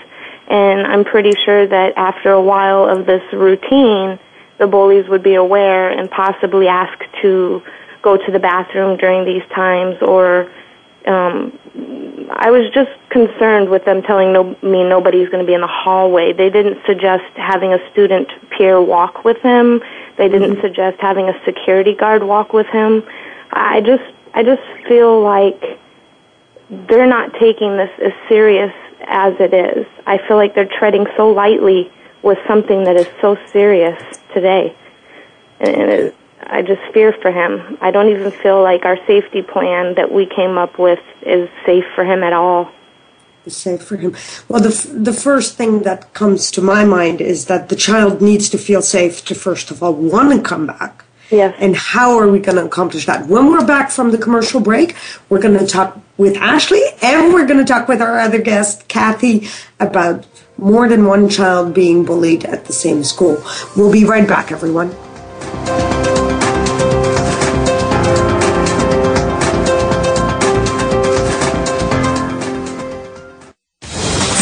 and 0.47 0.87
I'm 0.87 1.03
pretty 1.03 1.31
sure 1.45 1.67
that 1.67 1.93
after 1.97 2.31
a 2.31 2.41
while 2.41 2.85
of 2.87 3.05
this 3.05 3.21
routine, 3.33 4.19
the 4.59 4.67
bullies 4.67 5.07
would 5.09 5.23
be 5.23 5.35
aware 5.35 5.89
and 5.89 6.09
possibly 6.09 6.67
ask 6.67 6.97
to 7.21 7.61
go 8.01 8.17
to 8.17 8.31
the 8.31 8.39
bathroom 8.39 8.97
during 8.97 9.25
these 9.25 9.47
times 9.53 9.95
or 10.01 10.51
um, 11.07 11.57
I 12.33 12.51
was 12.51 12.69
just 12.73 12.91
concerned 13.09 13.69
with 13.69 13.85
them 13.85 14.01
telling 14.01 14.33
no, 14.33 14.55
me 14.61 14.83
nobody's 14.83 15.29
going 15.29 15.43
to 15.43 15.47
be 15.47 15.53
in 15.53 15.61
the 15.61 15.67
hallway. 15.67 16.33
They 16.33 16.49
didn't 16.49 16.79
suggest 16.85 17.23
having 17.35 17.73
a 17.73 17.91
student 17.91 18.29
peer 18.51 18.81
walk 18.81 19.23
with 19.23 19.37
him. 19.41 19.81
They 20.17 20.29
didn't 20.29 20.51
mm-hmm. 20.51 20.61
suggest 20.61 20.99
having 20.99 21.29
a 21.29 21.33
security 21.45 21.93
guard 21.93 22.23
walk 22.23 22.53
with 22.53 22.67
him. 22.67 23.03
I 23.51 23.81
just, 23.81 24.03
I 24.33 24.43
just 24.43 24.61
feel 24.87 25.21
like 25.21 25.79
they're 26.69 27.07
not 27.07 27.33
taking 27.39 27.77
this 27.77 27.91
as 28.03 28.13
serious 28.29 28.73
as 29.07 29.33
it 29.39 29.53
is. 29.53 29.85
I 30.05 30.17
feel 30.27 30.37
like 30.37 30.55
they're 30.55 30.65
treading 30.79 31.05
so 31.17 31.29
lightly 31.29 31.91
with 32.23 32.37
something 32.47 32.83
that 32.85 32.95
is 32.95 33.07
so 33.19 33.37
serious 33.51 34.01
today. 34.33 34.75
And 35.59 35.91
it, 35.91 36.15
I 36.47 36.61
just 36.61 36.81
fear 36.93 37.13
for 37.21 37.31
him. 37.31 37.77
I 37.81 37.91
don't 37.91 38.09
even 38.09 38.31
feel 38.31 38.61
like 38.61 38.85
our 38.85 38.97
safety 39.05 39.41
plan 39.41 39.95
that 39.95 40.11
we 40.11 40.25
came 40.25 40.57
up 40.57 40.79
with 40.79 40.99
is 41.21 41.49
safe 41.65 41.85
for 41.95 42.03
him 42.03 42.23
at 42.23 42.33
all. 42.33 42.71
Is 43.45 43.57
safe 43.57 43.81
for 43.81 43.97
him. 43.97 44.15
Well, 44.47 44.61
the 44.61 44.93
the 44.93 45.13
first 45.13 45.57
thing 45.57 45.81
that 45.81 46.13
comes 46.13 46.51
to 46.51 46.61
my 46.61 46.85
mind 46.85 47.21
is 47.21 47.45
that 47.45 47.69
the 47.69 47.75
child 47.75 48.21
needs 48.21 48.49
to 48.49 48.57
feel 48.57 48.83
safe 48.83 49.25
to 49.25 49.35
first 49.35 49.71
of 49.71 49.81
all 49.81 49.93
want 49.93 50.31
to 50.31 50.41
come 50.41 50.67
back. 50.67 51.05
Yes. 51.31 51.55
And 51.59 51.75
how 51.75 52.19
are 52.19 52.27
we 52.27 52.39
going 52.39 52.57
to 52.57 52.65
accomplish 52.65 53.05
that? 53.05 53.27
When 53.27 53.49
we're 53.49 53.65
back 53.65 53.89
from 53.89 54.11
the 54.11 54.17
commercial 54.17 54.59
break, 54.59 54.95
we're 55.29 55.41
going 55.41 55.57
to 55.57 55.65
talk 55.65 55.97
with 56.17 56.35
Ashley 56.37 56.83
and 57.01 57.33
we're 57.33 57.47
going 57.47 57.65
to 57.65 57.65
talk 57.65 57.87
with 57.87 58.01
our 58.01 58.19
other 58.19 58.41
guest, 58.41 58.87
Kathy, 58.89 59.47
about 59.79 60.27
more 60.57 60.89
than 60.89 61.05
one 61.05 61.29
child 61.29 61.73
being 61.73 62.03
bullied 62.03 62.43
at 62.45 62.65
the 62.65 62.73
same 62.73 63.03
school. 63.03 63.41
We'll 63.77 63.91
be 63.91 64.03
right 64.03 64.27
back, 64.27 64.51
everyone. 64.51 64.93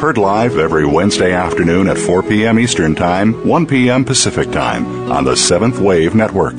Heard 0.00 0.16
live 0.16 0.56
every 0.56 0.86
Wednesday 0.86 1.34
afternoon 1.34 1.86
at 1.86 1.98
4 1.98 2.22
p.m. 2.22 2.58
Eastern 2.58 2.94
Time, 2.94 3.46
1 3.46 3.66
p.m. 3.66 4.02
Pacific 4.02 4.50
Time 4.50 5.12
on 5.12 5.24
the 5.24 5.36
Seventh 5.36 5.78
Wave 5.78 6.14
Network. 6.14 6.56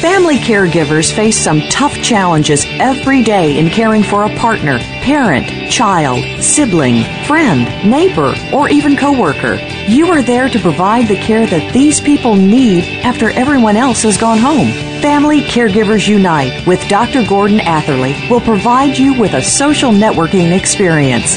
Family 0.00 0.38
caregivers 0.38 1.14
face 1.14 1.36
some 1.36 1.60
tough 1.70 1.94
challenges 2.02 2.64
every 2.80 3.22
day 3.22 3.56
in 3.56 3.70
caring 3.70 4.02
for 4.02 4.24
a 4.24 4.36
partner, 4.36 4.78
parent, 4.78 5.46
child, 5.70 6.24
sibling, 6.42 7.04
friend, 7.24 7.66
neighbor, 7.88 8.34
or 8.52 8.68
even 8.68 8.96
coworker. 8.96 9.54
You 9.86 10.10
are 10.10 10.22
there 10.22 10.48
to 10.48 10.58
provide 10.58 11.06
the 11.06 11.14
care 11.14 11.46
that 11.46 11.72
these 11.72 12.00
people 12.00 12.34
need 12.34 12.82
after 13.04 13.30
everyone 13.30 13.76
else 13.76 14.02
has 14.02 14.18
gone 14.18 14.38
home. 14.38 14.72
Family 15.00 15.42
Caregivers 15.42 16.08
Unite 16.08 16.66
with 16.66 16.80
Dr. 16.88 17.24
Gordon 17.24 17.60
Atherley 17.60 18.28
will 18.28 18.40
provide 18.40 18.98
you 18.98 19.16
with 19.16 19.34
a 19.34 19.42
social 19.42 19.92
networking 19.92 20.50
experience. 20.50 21.36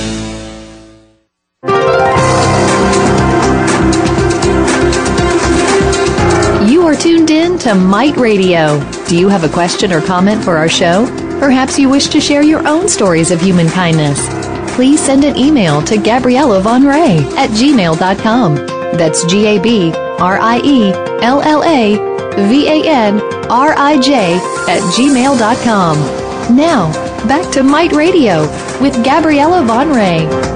To 7.61 7.75
Might 7.75 8.17
Radio. 8.17 8.79
Do 9.07 9.15
you 9.15 9.29
have 9.29 9.43
a 9.43 9.49
question 9.49 9.93
or 9.93 10.01
comment 10.01 10.43
for 10.43 10.57
our 10.57 10.67
show? 10.67 11.05
Perhaps 11.39 11.77
you 11.77 11.89
wish 11.89 12.07
to 12.07 12.19
share 12.19 12.41
your 12.41 12.67
own 12.67 12.89
stories 12.89 13.29
of 13.29 13.39
human 13.39 13.69
kindness. 13.69 14.19
Please 14.73 14.99
send 14.99 15.23
an 15.23 15.37
email 15.37 15.79
to 15.83 15.97
Gabriella 15.97 16.59
Van 16.59 16.81
Rij 16.81 17.21
at 17.37 17.51
gmail.com. 17.51 18.55
That's 18.97 19.23
G 19.25 19.45
A 19.45 19.61
B 19.61 19.93
R 19.93 20.39
I 20.39 20.59
E 20.63 20.91
L 21.21 21.39
L 21.41 21.63
A 21.63 21.97
V 22.47 22.67
A 22.67 22.89
N 22.89 23.21
R 23.51 23.75
I 23.77 23.99
J 24.01 24.37
at 24.67 24.81
gmail.com. 24.95 26.55
Now, 26.57 26.91
back 27.27 27.51
to 27.53 27.61
Might 27.61 27.91
Radio 27.91 28.41
with 28.81 29.03
Gabriella 29.05 29.61
Van 29.63 29.89
Rij. 29.89 30.51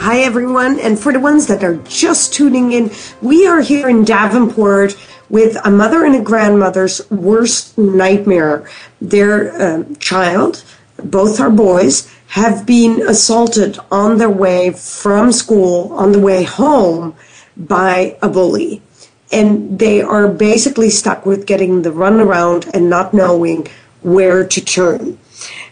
Hi, 0.00 0.20
everyone. 0.20 0.80
And 0.80 0.98
for 0.98 1.12
the 1.12 1.20
ones 1.20 1.46
that 1.46 1.62
are 1.62 1.76
just 1.84 2.34
tuning 2.34 2.72
in, 2.72 2.90
we 3.22 3.46
are 3.46 3.60
here 3.60 3.88
in 3.88 4.04
Davenport 4.04 4.96
with 5.28 5.56
a 5.64 5.70
mother 5.70 6.04
and 6.04 6.14
a 6.14 6.22
grandmother's 6.22 7.08
worst 7.10 7.76
nightmare. 7.76 8.68
Their 9.00 9.62
um, 9.62 9.96
child, 9.96 10.64
both 11.02 11.40
are 11.40 11.50
boys, 11.50 12.10
have 12.28 12.66
been 12.66 13.02
assaulted 13.08 13.78
on 13.90 14.18
their 14.18 14.30
way 14.30 14.70
from 14.70 15.32
school, 15.32 15.92
on 15.94 16.12
the 16.12 16.18
way 16.18 16.44
home, 16.44 17.14
by 17.56 18.16
a 18.22 18.28
bully. 18.28 18.82
And 19.32 19.78
they 19.78 20.00
are 20.00 20.28
basically 20.28 20.90
stuck 20.90 21.26
with 21.26 21.46
getting 21.46 21.82
the 21.82 21.90
runaround 21.90 22.68
and 22.72 22.88
not 22.88 23.12
knowing 23.12 23.66
where 24.02 24.46
to 24.46 24.64
turn. 24.64 25.18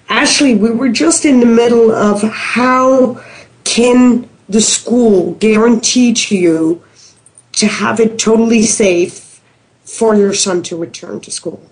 Ashley, 0.09 0.54
we 0.54 0.70
were 0.70 0.88
just 0.88 1.24
in 1.24 1.40
the 1.40 1.46
middle 1.46 1.90
of 1.90 2.22
how 2.22 3.20
can 3.64 4.28
the 4.48 4.61
school 4.61 5.35
guarantee 5.35 6.12
to 6.12 6.37
you 6.37 6.83
to 7.52 7.66
have 7.66 7.98
it 7.98 8.18
totally 8.18 8.62
safe 8.62 9.25
for 9.87 10.14
your 10.14 10.35
son 10.35 10.62
to 10.64 10.77
return 10.77 11.20
to 11.20 11.31
school? 11.31 11.62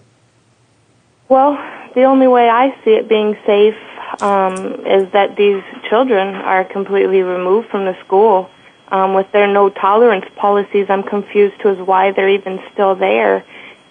Well, 1.28 1.58
the 1.94 2.04
only 2.04 2.28
way 2.28 2.48
I 2.48 2.70
see 2.84 2.92
it 2.92 3.08
being 3.08 3.36
safe 3.44 3.76
um, 4.22 4.86
is 4.86 5.10
that 5.12 5.36
these 5.36 5.62
children 5.88 6.34
are 6.34 6.64
completely 6.64 7.22
removed 7.22 7.68
from 7.68 7.84
the 7.84 7.96
school. 8.04 8.50
Um, 8.88 9.14
with 9.14 9.30
their 9.32 9.48
no 9.48 9.70
tolerance 9.70 10.26
policies, 10.36 10.86
I'm 10.88 11.02
confused 11.02 11.60
to 11.62 11.70
as 11.70 11.78
why 11.78 12.12
they're 12.12 12.28
even 12.28 12.60
still 12.72 12.94
there 12.94 13.44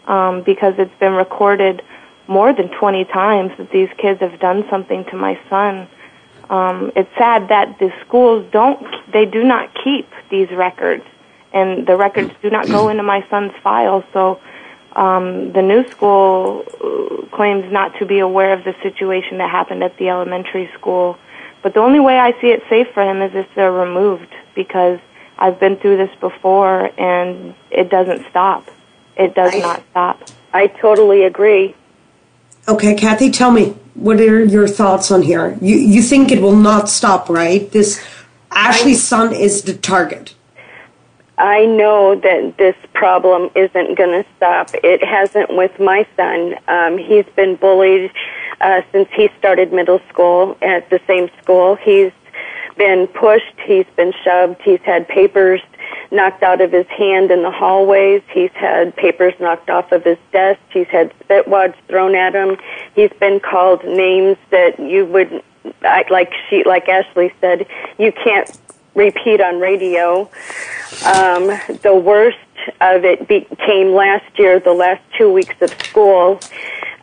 um, 0.08 0.44
because 0.44 0.76
it's 0.78 0.98
been 1.00 1.14
recorded 1.14 1.82
more 2.28 2.54
than 2.54 2.70
20 2.70 3.04
times 3.06 3.52
that 3.58 3.70
these 3.72 3.90
kids 3.98 4.22
have 4.22 4.40
done 4.40 4.66
something 4.70 5.04
to 5.06 5.18
my 5.18 5.38
son. 5.50 5.88
Um, 6.50 6.92
it's 6.96 7.10
sad 7.18 7.50
that 7.50 7.80
the 7.80 7.92
schools 8.06 8.46
don't, 8.52 8.86
they 9.12 9.26
do 9.26 9.44
not 9.44 9.72
keep 9.84 10.08
these 10.30 10.50
records 10.52 11.04
and 11.54 11.88
the 11.88 11.96
records 11.96 12.32
do 12.42 12.50
not 12.50 12.68
go 12.68 12.90
into 12.90 13.04
my 13.04 13.26
son's 13.30 13.54
file. 13.64 14.04
So 14.12 14.42
um, 14.96 15.52
the 15.54 15.62
new 15.62 15.88
school 15.90 16.66
uh, 16.68 17.36
claims 17.36 17.72
not 17.72 17.98
to 18.00 18.06
be 18.06 18.20
aware 18.20 18.54
of 18.54 18.64
the 18.64 18.76
situation 18.82 19.38
that 19.38 19.50
happened 19.50 19.84
at 19.84 19.98
the 19.98 20.10
elementary 20.10 20.70
school. 20.78 21.18
But 21.62 21.74
the 21.74 21.80
only 21.80 22.00
way 22.00 22.20
I 22.20 22.32
see 22.42 22.48
it 22.48 22.64
safe 22.70 22.88
for 22.94 23.04
him 23.04 23.22
is 23.22 23.34
if 23.34 23.48
they're 23.56 23.72
removed 23.72 24.34
because 24.56 25.00
I've 25.38 25.60
been 25.60 25.78
through 25.78 25.98
this 25.98 26.14
before 26.20 26.92
and 27.00 27.56
it 27.72 27.90
doesn't 27.90 28.28
stop. 28.30 28.70
It 29.16 29.36
does 29.36 29.54
I, 29.54 29.60
not 29.60 29.84
stop. 29.92 30.24
I 30.54 30.68
totally 30.68 31.24
agree. 31.24 31.76
Okay, 32.68 32.96
Kathy, 32.96 33.30
tell 33.30 33.52
me 33.52 33.76
what 33.94 34.20
are 34.20 34.44
your 34.44 34.68
thoughts 34.68 35.12
on 35.12 35.22
here? 35.22 35.58
You 35.62 35.76
you 35.76 36.02
think 36.02 36.32
it 36.32 36.42
will 36.42 36.56
not 36.56 36.90
stop, 36.90 37.30
right? 37.30 37.70
This 37.72 38.04
Ashley's 38.52 39.04
son 39.04 39.34
is 39.34 39.64
the 39.64 39.74
target. 39.74 40.34
I 41.44 41.66
know 41.66 42.16
that 42.16 42.58
this 42.58 42.76
problem 42.94 43.50
isn't 43.54 43.98
going 43.98 44.24
to 44.24 44.26
stop. 44.38 44.70
It 44.76 45.04
hasn't 45.04 45.54
with 45.54 45.78
my 45.78 46.08
son. 46.16 46.56
Um, 46.70 46.98
he's 46.98 47.26
been 47.36 47.58
bullied 47.58 48.12
uh, 48.62 48.80
since 48.94 49.10
he 49.14 49.28
started 49.40 49.74
middle 49.74 50.00
school 50.08 50.58
at 50.62 50.90
the 50.90 51.02
same 51.06 51.30
school. 51.42 51.76
He's 51.76 52.14
been 52.78 53.08
pushed. 53.08 53.60
He's 53.66 53.86
been 53.98 54.14
shoved. 54.24 54.62
He's 54.62 54.80
had 54.86 55.06
papers 55.10 55.60
knocked 56.12 56.44
out 56.44 56.62
of 56.62 56.72
his 56.72 56.88
hand 56.88 57.30
in 57.30 57.44
the 57.44 57.52
hallways. 57.52 58.22
He's 58.32 58.52
had 58.54 58.96
papers 58.96 59.34
knocked 59.42 59.70
off 59.70 59.92
of 59.92 60.06
his 60.06 60.18
desk. 60.32 60.62
He's 60.72 60.88
had 60.88 61.12
spit 61.26 61.50
wads 61.50 61.76
thrown 61.90 62.16
at 62.16 62.34
him. 62.34 62.56
He's 62.96 63.12
been 63.20 63.42
called 63.42 63.84
names 63.84 64.38
that 64.52 64.80
you 64.80 65.06
would 65.08 65.44
I, 65.82 66.06
like 66.10 66.32
she, 66.50 66.64
like 66.64 66.90
Ashley 66.90 67.34
said, 67.40 67.66
you 67.98 68.12
can't 68.12 68.50
repeat 68.96 69.42
on 69.42 69.60
radio. 69.60 70.30
Um, 71.06 71.48
the 71.82 72.02
worst 72.04 72.38
of 72.80 73.04
it 73.04 73.28
came 73.28 73.94
last 73.94 74.38
year, 74.38 74.60
the 74.60 74.74
last 74.74 75.02
two 75.18 75.32
weeks 75.32 75.56
of 75.62 75.70
school. 75.84 76.40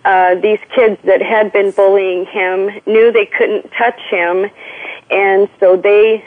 Uh, 0.05 0.35
these 0.37 0.61
kids 0.75 0.99
that 1.05 1.21
had 1.21 1.53
been 1.53 1.71
bullying 1.73 2.25
him 2.27 2.71
knew 2.87 3.13
they 3.13 3.27
couldn't 3.27 3.71
touch 3.73 4.01
him, 4.11 4.47
and 5.11 5.49
so 5.59 5.77
they 5.77 6.25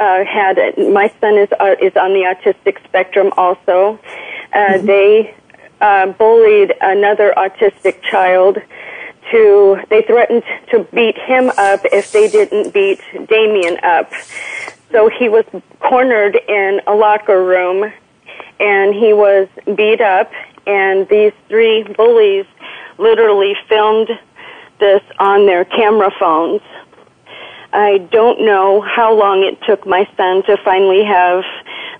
uh, 0.00 0.24
had 0.24 0.58
it. 0.58 0.76
My 0.92 1.12
son 1.20 1.38
is 1.38 1.48
uh, 1.60 1.76
is 1.80 1.96
on 1.96 2.12
the 2.12 2.24
autistic 2.34 2.82
spectrum 2.84 3.32
also. 3.36 4.00
Uh, 4.52 4.56
mm-hmm. 4.56 4.86
They 4.86 5.34
uh, 5.80 6.06
bullied 6.12 6.74
another 6.80 7.32
autistic 7.36 8.02
child. 8.02 8.58
To 9.30 9.78
they 9.88 10.02
threatened 10.02 10.42
to 10.70 10.80
beat 10.92 11.16
him 11.16 11.50
up 11.56 11.80
if 11.84 12.10
they 12.10 12.28
didn't 12.28 12.74
beat 12.74 13.00
Damien 13.28 13.78
up. 13.84 14.10
So 14.92 15.08
he 15.08 15.28
was 15.28 15.44
cornered 15.80 16.38
in 16.48 16.80
a 16.86 16.94
locker 16.94 17.42
room 17.42 17.90
and 18.60 18.94
he 18.94 19.14
was 19.14 19.48
beat 19.74 20.02
up 20.02 20.30
and 20.66 21.08
these 21.08 21.32
three 21.48 21.82
bullies 21.96 22.44
literally 22.98 23.54
filmed 23.68 24.10
this 24.78 25.02
on 25.18 25.46
their 25.46 25.64
camera 25.64 26.10
phones. 26.20 26.60
I 27.72 27.98
don't 28.12 28.44
know 28.44 28.82
how 28.82 29.14
long 29.14 29.42
it 29.42 29.58
took 29.66 29.86
my 29.86 30.06
son 30.16 30.42
to 30.44 30.58
finally 30.62 31.04
have 31.04 31.42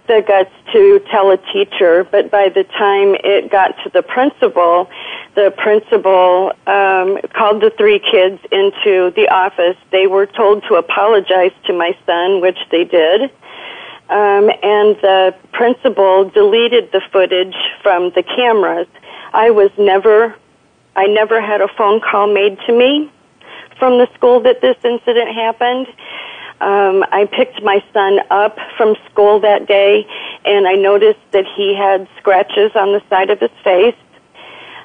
the 0.09 0.23
guts 0.27 0.51
to 0.73 1.01
tell 1.11 1.31
a 1.31 1.37
teacher, 1.53 2.05
but 2.05 2.31
by 2.31 2.49
the 2.49 2.65
time 2.65 3.15
it 3.23 3.51
got 3.51 3.75
to 3.85 3.91
the 3.91 4.03
principal, 4.03 4.91
the 5.35 5.53
principal 5.57 6.53
um, 6.67 7.19
called 7.35 7.63
the 7.63 7.73
three 7.77 7.99
kids 7.99 8.41
into 8.51 9.13
the 9.15 9.29
office. 9.31 9.77
They 9.91 10.07
were 10.07 10.27
told 10.27 10.65
to 10.69 10.75
apologize 10.75 11.53
to 11.67 11.73
my 11.73 11.97
son, 12.07 12.41
which 12.41 12.59
they 12.71 12.85
did. 12.85 13.31
Um, 14.11 14.51
and 14.63 14.97
the 15.01 15.35
principal 15.53 16.29
deleted 16.29 16.91
the 16.93 17.01
footage 17.13 17.57
from 17.83 18.11
the 18.15 18.23
cameras. 18.23 18.89
I 19.33 19.51
was 19.51 19.71
never, 19.79 20.35
I 20.97 21.07
never 21.07 21.41
had 21.41 21.61
a 21.61 21.69
phone 21.69 22.01
call 22.01 22.33
made 22.33 22.59
to 22.67 22.77
me 22.77 23.11
from 23.79 23.99
the 23.99 24.09
school 24.15 24.41
that 24.41 24.61
this 24.61 24.77
incident 24.85 25.35
happened. 25.35 25.87
Um, 26.63 27.05
I 27.11 27.27
picked 27.27 27.61
my 27.65 27.83
son 27.93 28.21
up 28.31 28.57
from 28.77 28.95
school 29.11 29.41
that 29.41 29.67
day, 29.67 30.07
and 30.45 30.69
I 30.69 30.75
noticed 30.75 31.19
that 31.33 31.45
he 31.57 31.75
had 31.75 32.07
scratches 32.19 32.71
on 32.77 32.93
the 32.93 33.03
side 33.11 33.31
of 33.31 33.41
his 33.41 33.51
face. 33.65 33.97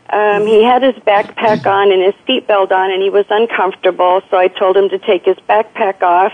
Um, 0.09 0.47
he 0.47 0.63
had 0.63 0.81
his 0.81 0.95
backpack 1.05 1.67
on 1.67 1.91
and 1.91 2.01
his 2.01 2.15
seatbelt 2.25 2.71
on, 2.71 2.91
and 2.91 3.03
he 3.03 3.11
was 3.11 3.25
uncomfortable. 3.29 4.21
So 4.31 4.37
I 4.37 4.47
told 4.47 4.75
him 4.75 4.89
to 4.89 4.97
take 4.97 5.25
his 5.25 5.37
backpack 5.47 6.01
off, 6.01 6.33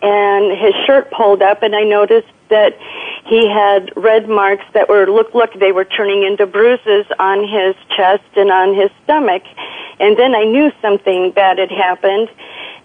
and 0.00 0.58
his 0.58 0.72
shirt 0.86 1.10
pulled 1.10 1.42
up, 1.42 1.62
and 1.62 1.76
I 1.76 1.82
noticed 1.84 2.32
that 2.48 2.78
he 3.26 3.46
had 3.46 3.92
red 3.96 4.30
marks 4.30 4.64
that 4.72 4.88
were 4.88 5.10
look 5.10 5.34
look 5.34 5.52
they 5.60 5.72
were 5.72 5.84
turning 5.84 6.24
into 6.24 6.46
bruises 6.46 7.04
on 7.18 7.46
his 7.46 7.76
chest 7.94 8.24
and 8.34 8.50
on 8.50 8.74
his 8.74 8.90
stomach. 9.04 9.42
And 10.00 10.16
then 10.16 10.34
I 10.34 10.44
knew 10.44 10.72
something 10.80 11.32
bad 11.32 11.58
had 11.58 11.70
happened 11.70 12.30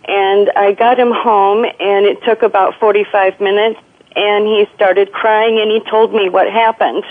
and 0.08 0.52
I 0.56 0.74
got 0.74 1.00
him 1.00 1.12
home 1.12 1.65
and 1.65 2.06
it 2.06 2.24
took 2.24 2.44
about 2.44 2.80
45 2.80 3.39
minutes 3.39 3.80
and 4.15 4.46
he 4.46 4.65
started 4.76 5.12
crying 5.12 5.60
and 5.60 5.72
he 5.72 5.82
told 5.89 6.13
me 6.13 6.30
what 6.30 6.52
happened. 6.52 7.04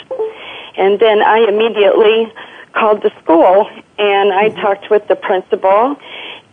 And 0.77 0.99
then 1.01 1.23
I 1.23 1.39
immediately 1.49 2.33
called 2.73 3.03
the 3.03 3.11
school 3.23 3.69
and 3.99 4.33
I 4.33 4.49
talked 4.49 4.91
with 4.91 5.07
the 5.09 5.17
principal 5.17 5.97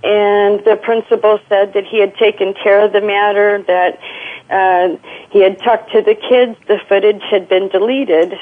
and 0.03 0.63
the 0.65 0.79
principal 0.81 1.39
said 1.47 1.73
that 1.73 1.85
he 1.85 1.99
had 1.99 2.15
taken 2.15 2.53
care 2.55 2.83
of 2.83 2.91
the 2.91 3.01
matter, 3.01 3.63
that 3.67 3.99
uh, 4.49 4.97
he 5.29 5.41
had 5.41 5.59
talked 5.59 5.91
to 5.91 6.01
the 6.01 6.15
kids, 6.15 6.57
the 6.67 6.79
footage 6.89 7.21
had 7.29 7.47
been 7.47 7.69
deleted. 7.69 8.33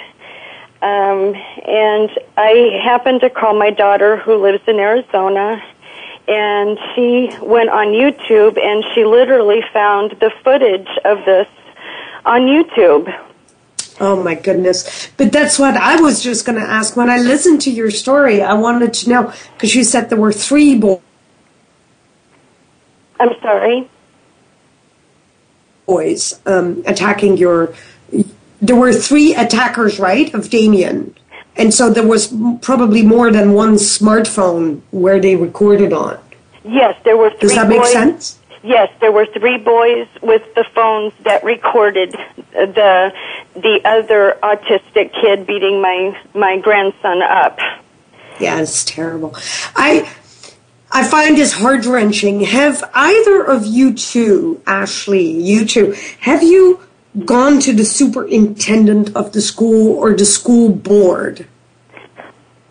Um, 0.82 1.36
and 1.68 2.10
I 2.38 2.80
happened 2.82 3.20
to 3.22 3.30
call 3.30 3.54
my 3.54 3.72
daughter 3.72 4.16
who 4.16 4.38
lives 4.38 4.64
in 4.68 4.80
Arizona 4.80 5.62
and 6.30 6.78
she 6.94 7.36
went 7.42 7.70
on 7.70 7.88
YouTube 7.88 8.58
and 8.62 8.84
she 8.94 9.04
literally 9.04 9.64
found 9.74 10.12
the 10.20 10.32
footage 10.44 10.88
of 11.04 11.26
this 11.26 11.48
on 12.24 12.42
YouTube. 12.42 13.12
Oh 14.00 14.24
my 14.24 14.36
goodness. 14.36 15.10
But 15.18 15.32
that's 15.32 15.58
what 15.58 15.76
I 15.76 16.00
was 16.00 16.24
just 16.24 16.46
going 16.46 16.58
to 16.58 16.66
ask. 16.66 16.96
When 16.96 17.10
I 17.10 17.18
listened 17.18 17.62
to 17.62 17.72
your 17.72 17.90
story, 17.92 18.42
I 18.42 18.54
wanted 18.54 18.94
to 18.94 19.10
know 19.10 19.34
because 19.54 19.76
you 19.76 19.84
said 19.84 20.10
there 20.10 20.20
were 20.20 20.32
three 20.32 20.78
boys. 20.78 21.02
I'm 23.20 23.34
sorry? 23.42 23.90
Boys 25.86 26.40
um, 26.46 26.84
attacking 26.86 27.38
your. 27.38 27.74
There 28.62 28.76
were 28.76 28.94
three 28.94 29.34
attackers, 29.36 30.00
right, 30.00 30.34
of 30.34 30.50
Damien? 30.50 31.16
And 31.60 31.74
so 31.74 31.90
there 31.90 32.08
was 32.08 32.34
probably 32.62 33.02
more 33.04 33.32
than 33.32 33.52
one 33.52 33.74
smartphone 33.76 34.82
where 34.92 35.20
they 35.20 35.36
recorded 35.36 35.92
on. 35.92 36.18
Yes, 36.64 36.98
there 37.04 37.18
were 37.18 37.32
three 37.32 37.40
Does 37.40 37.56
that 37.56 37.68
make 37.68 37.82
boys. 37.82 37.92
sense? 37.92 38.40
Yes, 38.64 38.90
there 39.02 39.12
were 39.12 39.26
three 39.26 39.58
boys 39.58 40.08
with 40.22 40.44
the 40.56 40.66
phones 40.74 41.14
that 41.24 41.44
recorded 41.44 42.12
the 42.52 43.14
the 43.56 43.82
other 43.86 44.38
autistic 44.42 45.14
kid 45.14 45.46
beating 45.46 45.82
my 45.82 46.18
my 46.34 46.58
grandson 46.60 47.22
up. 47.22 47.60
Yeah, 48.40 48.62
it's 48.62 48.86
terrible. 48.86 49.36
I 49.76 50.10
I 50.92 51.08
find 51.08 51.38
this 51.38 51.54
heart 51.54 51.86
wrenching. 51.86 52.42
Have 52.42 52.90
either 52.94 53.44
of 53.44 53.66
you 53.66 53.94
two, 53.94 54.62
Ashley, 54.66 55.30
you 55.30 55.66
two, 55.66 55.96
have 56.20 56.42
you 56.42 56.80
gone 57.26 57.60
to 57.60 57.74
the 57.74 57.86
superintendent 57.86 59.16
of 59.16 59.34
the 59.34 59.42
school 59.42 59.98
or 59.98 60.14
the 60.14 60.26
school 60.26 60.70
board? 60.70 61.48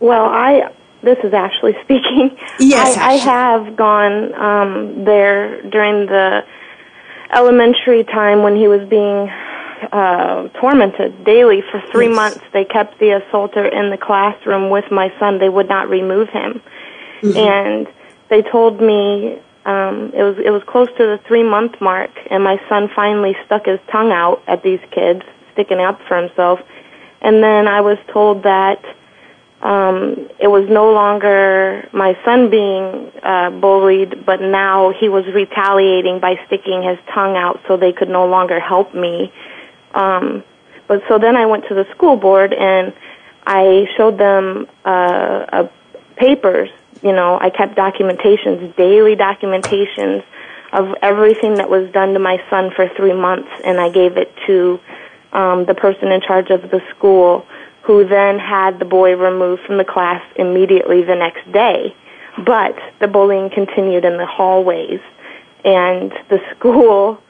Well, 0.01 0.25
I 0.27 0.73
this 1.03 1.19
is 1.23 1.33
Ashley 1.33 1.75
speaking. 1.85 2.37
Yes, 2.59 2.97
I, 2.97 3.13
I 3.13 3.17
have 3.19 3.77
gone 3.77 4.35
um, 4.35 5.05
there 5.05 5.63
during 5.71 6.07
the 6.07 6.45
elementary 7.31 8.05
time 8.05 8.43
when 8.43 8.57
he 8.57 8.69
was 8.69 8.89
being 8.89 9.29
uh, 9.93 10.49
tormented 10.61 11.25
daily 11.25 11.63
for 11.71 11.81
three 11.93 12.09
Yes. 12.09 12.17
months. 12.17 12.45
They 12.53 12.65
kept 12.65 12.99
the 12.99 13.11
assaulter 13.23 13.65
in 13.67 13.91
the 13.91 13.97
classroom 13.99 14.71
with 14.71 14.91
my 14.91 15.13
son. 15.19 15.39
They 15.39 15.49
would 15.49 15.69
not 15.69 15.89
remove 15.89 16.29
him, 16.31 16.61
Mm-hmm. 17.23 17.37
and 17.37 17.87
they 18.29 18.43
told 18.43 18.81
me 18.81 19.41
um, 19.69 20.13
it 20.15 20.23
was 20.23 20.37
it 20.43 20.51
was 20.51 20.63
close 20.67 20.89
to 20.89 21.05
the 21.13 21.21
three 21.29 21.43
month 21.43 21.79
mark, 21.81 22.11
and 22.31 22.43
my 22.43 22.59
son 22.71 22.89
finally 22.97 23.37
stuck 23.45 23.67
his 23.67 23.79
tongue 23.93 24.13
out 24.13 24.43
at 24.47 24.63
these 24.63 24.81
kids, 24.91 25.21
sticking 25.53 25.79
up 25.79 26.01
for 26.09 26.17
himself. 26.17 26.61
And 27.21 27.43
then 27.43 27.69
I 27.69 27.83
was 27.83 27.99
told 28.11 28.45
that 28.45 28.83
um, 29.61 30.31
it 30.39 30.49
was 30.49 30.67
no 30.71 30.91
longer 30.93 31.87
my 31.93 32.17
son 32.25 32.49
being 32.49 33.13
uh, 33.23 33.51
bullied, 33.51 34.25
but 34.25 34.41
now 34.41 34.91
he 34.99 35.11
was 35.11 35.27
retaliating 35.27 36.19
by 36.19 36.41
sticking 36.47 36.83
his 36.83 36.99
tongue 37.13 37.37
out 37.37 37.61
so 37.69 37.77
they 37.77 37.93
could 37.93 38.09
no 38.09 38.27
longer 38.27 38.61
help 38.61 38.95
me. 38.95 39.31
Um, 39.93 40.45
but 40.87 41.03
so 41.09 41.19
then 41.19 41.37
I 41.37 41.45
went 41.45 41.69
to 41.69 41.75
the 41.75 41.87
school 41.95 42.17
board 42.17 42.55
and 42.55 42.95
I 43.47 43.87
showed 43.99 44.17
them 44.17 44.67
uh, 44.85 44.89
uh, 44.89 45.69
papers. 46.17 46.71
You 47.03 47.13
know, 47.13 47.39
I 47.41 47.51
kept 47.51 47.77
documentations, 47.77 48.75
daily 48.77 49.15
documentations 49.15 50.25
of 50.73 50.95
everything 51.01 51.55
that 51.57 51.71
was 51.71 51.91
done 51.93 52.13
to 52.15 52.19
my 52.19 52.43
son 52.51 52.71
for 52.75 52.89
three 52.97 53.15
months, 53.15 53.49
and 53.65 53.81
I 53.81 53.89
gave 53.89 54.17
it 54.17 54.33
to 54.47 54.81
um, 55.33 55.65
the 55.67 55.75
person 55.75 56.09
in 56.09 56.21
charge 56.21 56.51
of 56.51 56.63
the 56.71 56.83
school, 56.91 57.47
who 57.83 58.07
then 58.07 58.39
had 58.39 58.79
the 58.79 58.85
boy 58.85 59.17
removed 59.17 59.63
from 59.63 59.79
the 59.79 59.85
class 59.85 60.23
immediately 60.37 61.03
the 61.03 61.15
next 61.15 61.51
day. 61.53 61.95
But 62.45 62.77
the 63.01 63.09
bullying 63.09 63.51
continued 63.51 64.05
in 64.05 64.17
the 64.17 64.27
hallways, 64.27 65.01
and 65.65 66.13
the 66.29 66.41
school 66.57 67.21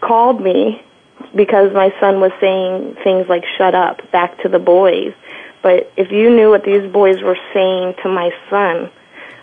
called 0.00 0.40
me 0.40 0.82
because 1.34 1.72
my 1.72 1.92
son 2.00 2.20
was 2.20 2.32
saying 2.40 2.96
things 3.02 3.28
like 3.28 3.44
"shut 3.58 3.74
up" 3.74 4.10
back 4.10 4.40
to 4.42 4.48
the 4.48 4.58
boys. 4.58 5.14
But 5.62 5.92
if 5.96 6.10
you 6.10 6.30
knew 6.30 6.50
what 6.50 6.64
these 6.64 6.90
boys 6.90 7.20
were 7.22 7.38
saying 7.52 7.94
to 8.02 8.08
my 8.08 8.30
son, 8.48 8.90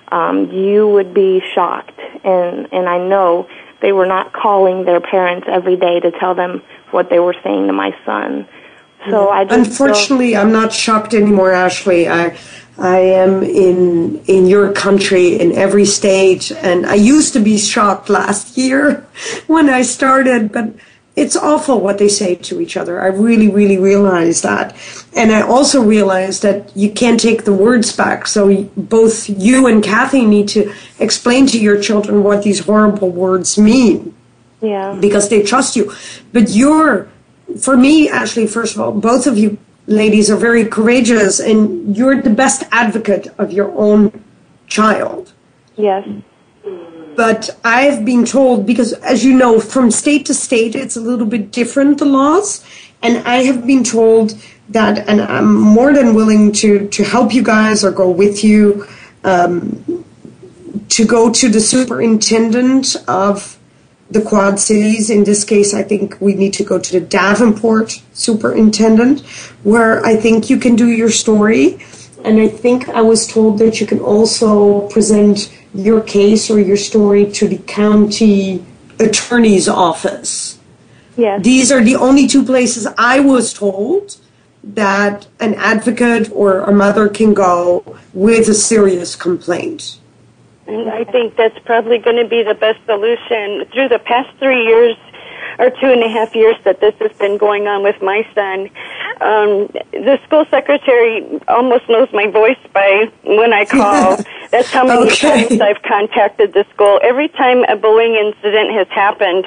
um, 0.09 0.51
you 0.51 0.87
would 0.87 1.13
be 1.13 1.41
shocked. 1.53 1.99
And 2.23 2.67
and 2.71 2.87
I 2.89 2.97
know 2.97 3.47
they 3.81 3.91
were 3.91 4.07
not 4.07 4.33
calling 4.33 4.85
their 4.85 4.99
parents 4.99 5.47
every 5.49 5.75
day 5.75 5.99
to 5.99 6.11
tell 6.11 6.33
them 6.33 6.63
what 6.91 7.09
they 7.09 7.19
were 7.19 7.35
saying 7.43 7.67
to 7.67 7.73
my 7.73 7.95
son. 8.05 8.47
So 9.09 9.29
I 9.29 9.43
just 9.45 9.53
feel- 9.77 9.87
Unfortunately, 9.87 10.35
I'm 10.35 10.51
not 10.51 10.73
shocked 10.73 11.13
anymore, 11.13 11.51
Ashley. 11.51 12.09
I 12.09 12.35
I 12.79 12.97
am 12.99 13.43
in 13.43 14.21
in 14.25 14.47
your 14.47 14.71
country 14.71 15.39
in 15.39 15.51
every 15.53 15.85
state, 15.85 16.51
and 16.51 16.85
I 16.85 16.95
used 16.95 17.33
to 17.33 17.39
be 17.39 17.57
shocked 17.57 18.09
last 18.09 18.57
year 18.57 19.05
when 19.47 19.69
I 19.69 19.83
started, 19.83 20.51
but 20.51 20.73
it's 21.17 21.35
awful 21.35 21.81
what 21.81 21.97
they 21.97 22.07
say 22.07 22.35
to 22.35 22.61
each 22.61 22.77
other. 22.77 23.01
I 23.01 23.07
really, 23.07 23.49
really 23.49 23.77
realize 23.77 24.43
that, 24.43 24.75
and 25.15 25.31
I 25.31 25.41
also 25.41 25.81
realize 25.81 26.41
that 26.41 26.71
you 26.77 26.91
can't 26.91 27.19
take 27.19 27.43
the 27.43 27.53
words 27.53 27.91
back. 27.95 28.27
So 28.27 28.63
both 28.77 29.27
you 29.27 29.65
and 29.65 29.83
Kathy 29.83 30.25
need 30.25 30.47
to 30.49 30.71
explain 30.99 31.47
to 31.47 31.59
your 31.59 31.81
children 31.81 32.23
what 32.23 32.43
these 32.43 32.59
horrible 32.59 33.09
words 33.09 33.57
mean 33.57 34.15
yeah. 34.61 34.95
because 35.01 35.29
they 35.29 35.41
trust 35.41 35.75
you. 35.75 35.91
But 36.33 36.51
you're, 36.51 37.09
for 37.59 37.75
me, 37.75 38.09
Ashley, 38.09 38.45
first 38.45 38.75
of 38.75 38.81
all, 38.81 38.91
both 38.91 39.25
of 39.25 39.37
you 39.37 39.57
ladies 39.87 40.29
are 40.29 40.37
very 40.37 40.65
courageous 40.65 41.39
and 41.39 41.95
you're 41.97 42.21
the 42.21 42.29
best 42.29 42.63
advocate 42.71 43.27
of 43.37 43.51
your 43.51 43.71
own 43.75 44.23
child. 44.67 45.33
Yes. 45.77 46.07
But 47.17 47.49
I've 47.63 48.05
been 48.05 48.25
told, 48.25 48.67
because 48.67 48.93
as 48.93 49.25
you 49.25 49.33
know, 49.33 49.59
from 49.59 49.89
state 49.89 50.27
to 50.27 50.35
state, 50.35 50.75
it's 50.75 50.95
a 50.95 51.01
little 51.01 51.25
bit 51.25 51.51
different, 51.51 51.97
the 51.97 52.05
laws. 52.05 52.63
And 53.01 53.27
I 53.27 53.37
have 53.37 53.65
been 53.65 53.83
told 53.83 54.35
that, 54.69 55.09
and 55.09 55.19
I'm 55.21 55.51
more 55.55 55.93
than 55.93 56.13
willing 56.13 56.51
to, 56.61 56.87
to 56.89 57.03
help 57.03 57.33
you 57.33 57.41
guys 57.41 57.83
or 57.83 57.91
go 57.91 58.07
with 58.11 58.43
you, 58.43 58.87
um, 59.23 60.05
to 60.89 61.05
go 61.05 61.31
to 61.31 61.49
the 61.49 61.59
superintendent 61.59 62.95
of 63.07 63.57
the 64.11 64.21
Quad 64.21 64.59
Cities. 64.59 65.09
In 65.09 65.23
this 65.23 65.43
case, 65.43 65.73
I 65.73 65.81
think 65.81 66.21
we 66.21 66.35
need 66.35 66.53
to 66.53 66.63
go 66.63 66.77
to 66.77 66.91
the 66.99 67.01
Davenport 67.01 67.99
superintendent, 68.13 69.21
where 69.63 70.05
I 70.05 70.17
think 70.17 70.51
you 70.51 70.57
can 70.59 70.75
do 70.75 70.87
your 70.87 71.09
story. 71.09 71.79
And 72.23 72.39
I 72.39 72.47
think 72.47 72.89
I 72.89 73.01
was 73.01 73.25
told 73.25 73.57
that 73.57 73.81
you 73.81 73.87
can 73.87 73.99
also 73.99 74.87
present 74.89 75.51
your 75.77 76.01
case 76.01 76.49
or 76.49 76.59
your 76.59 76.75
story 76.75 77.29
to 77.31 77.47
the 77.47 77.59
county 77.59 78.65
attorney's 78.99 79.69
office. 79.69 80.57
Yes. 81.15 81.43
These 81.43 81.71
are 81.71 81.83
the 81.83 81.95
only 81.95 82.27
two 82.27 82.43
places 82.43 82.87
I 82.97 83.19
was 83.19 83.53
told 83.53 84.17
that 84.63 85.27
an 85.39 85.53
advocate 85.55 86.31
or 86.31 86.61
a 86.61 86.71
mother 86.71 87.07
can 87.07 87.33
go 87.33 87.97
with 88.13 88.49
a 88.49 88.53
serious 88.53 89.15
complaint. 89.15 89.99
And 90.65 90.89
I 90.89 91.05
think 91.05 91.37
that's 91.37 91.57
probably 91.59 91.97
going 91.99 92.17
to 92.17 92.27
be 92.27 92.43
the 92.43 92.55
best 92.55 92.83
solution. 92.85 93.65
Through 93.71 93.89
the 93.89 93.99
past 93.99 94.29
three 94.39 94.65
years 94.65 94.97
or 95.59 95.69
two 95.69 95.87
and 95.91 96.03
a 96.03 96.09
half 96.09 96.35
years 96.35 96.55
that 96.65 96.79
this 96.81 96.93
has 96.99 97.11
been 97.19 97.37
going 97.37 97.67
on 97.67 97.83
with 97.83 98.01
my 98.01 98.27
son, 98.35 98.69
um, 99.21 99.67
the 99.91 100.19
school 100.25 100.45
secretary 100.51 101.25
almost 101.47 101.89
knows 101.89 102.07
my 102.13 102.27
voice 102.27 102.57
by 102.73 103.11
when 103.23 103.53
I 103.53 103.65
call. 103.65 104.21
That's 104.51 104.71
how 104.71 104.85
many 104.85 105.11
Okay. 105.11 105.17
times 105.27 105.59
I've 105.59 105.81
contacted 105.83 106.53
the 106.53 106.65
school. 106.73 106.99
Every 107.03 107.27
time 107.29 107.63
a 107.67 107.75
bullying 107.75 108.15
incident 108.15 108.71
has 108.73 108.87
happened, 108.89 109.45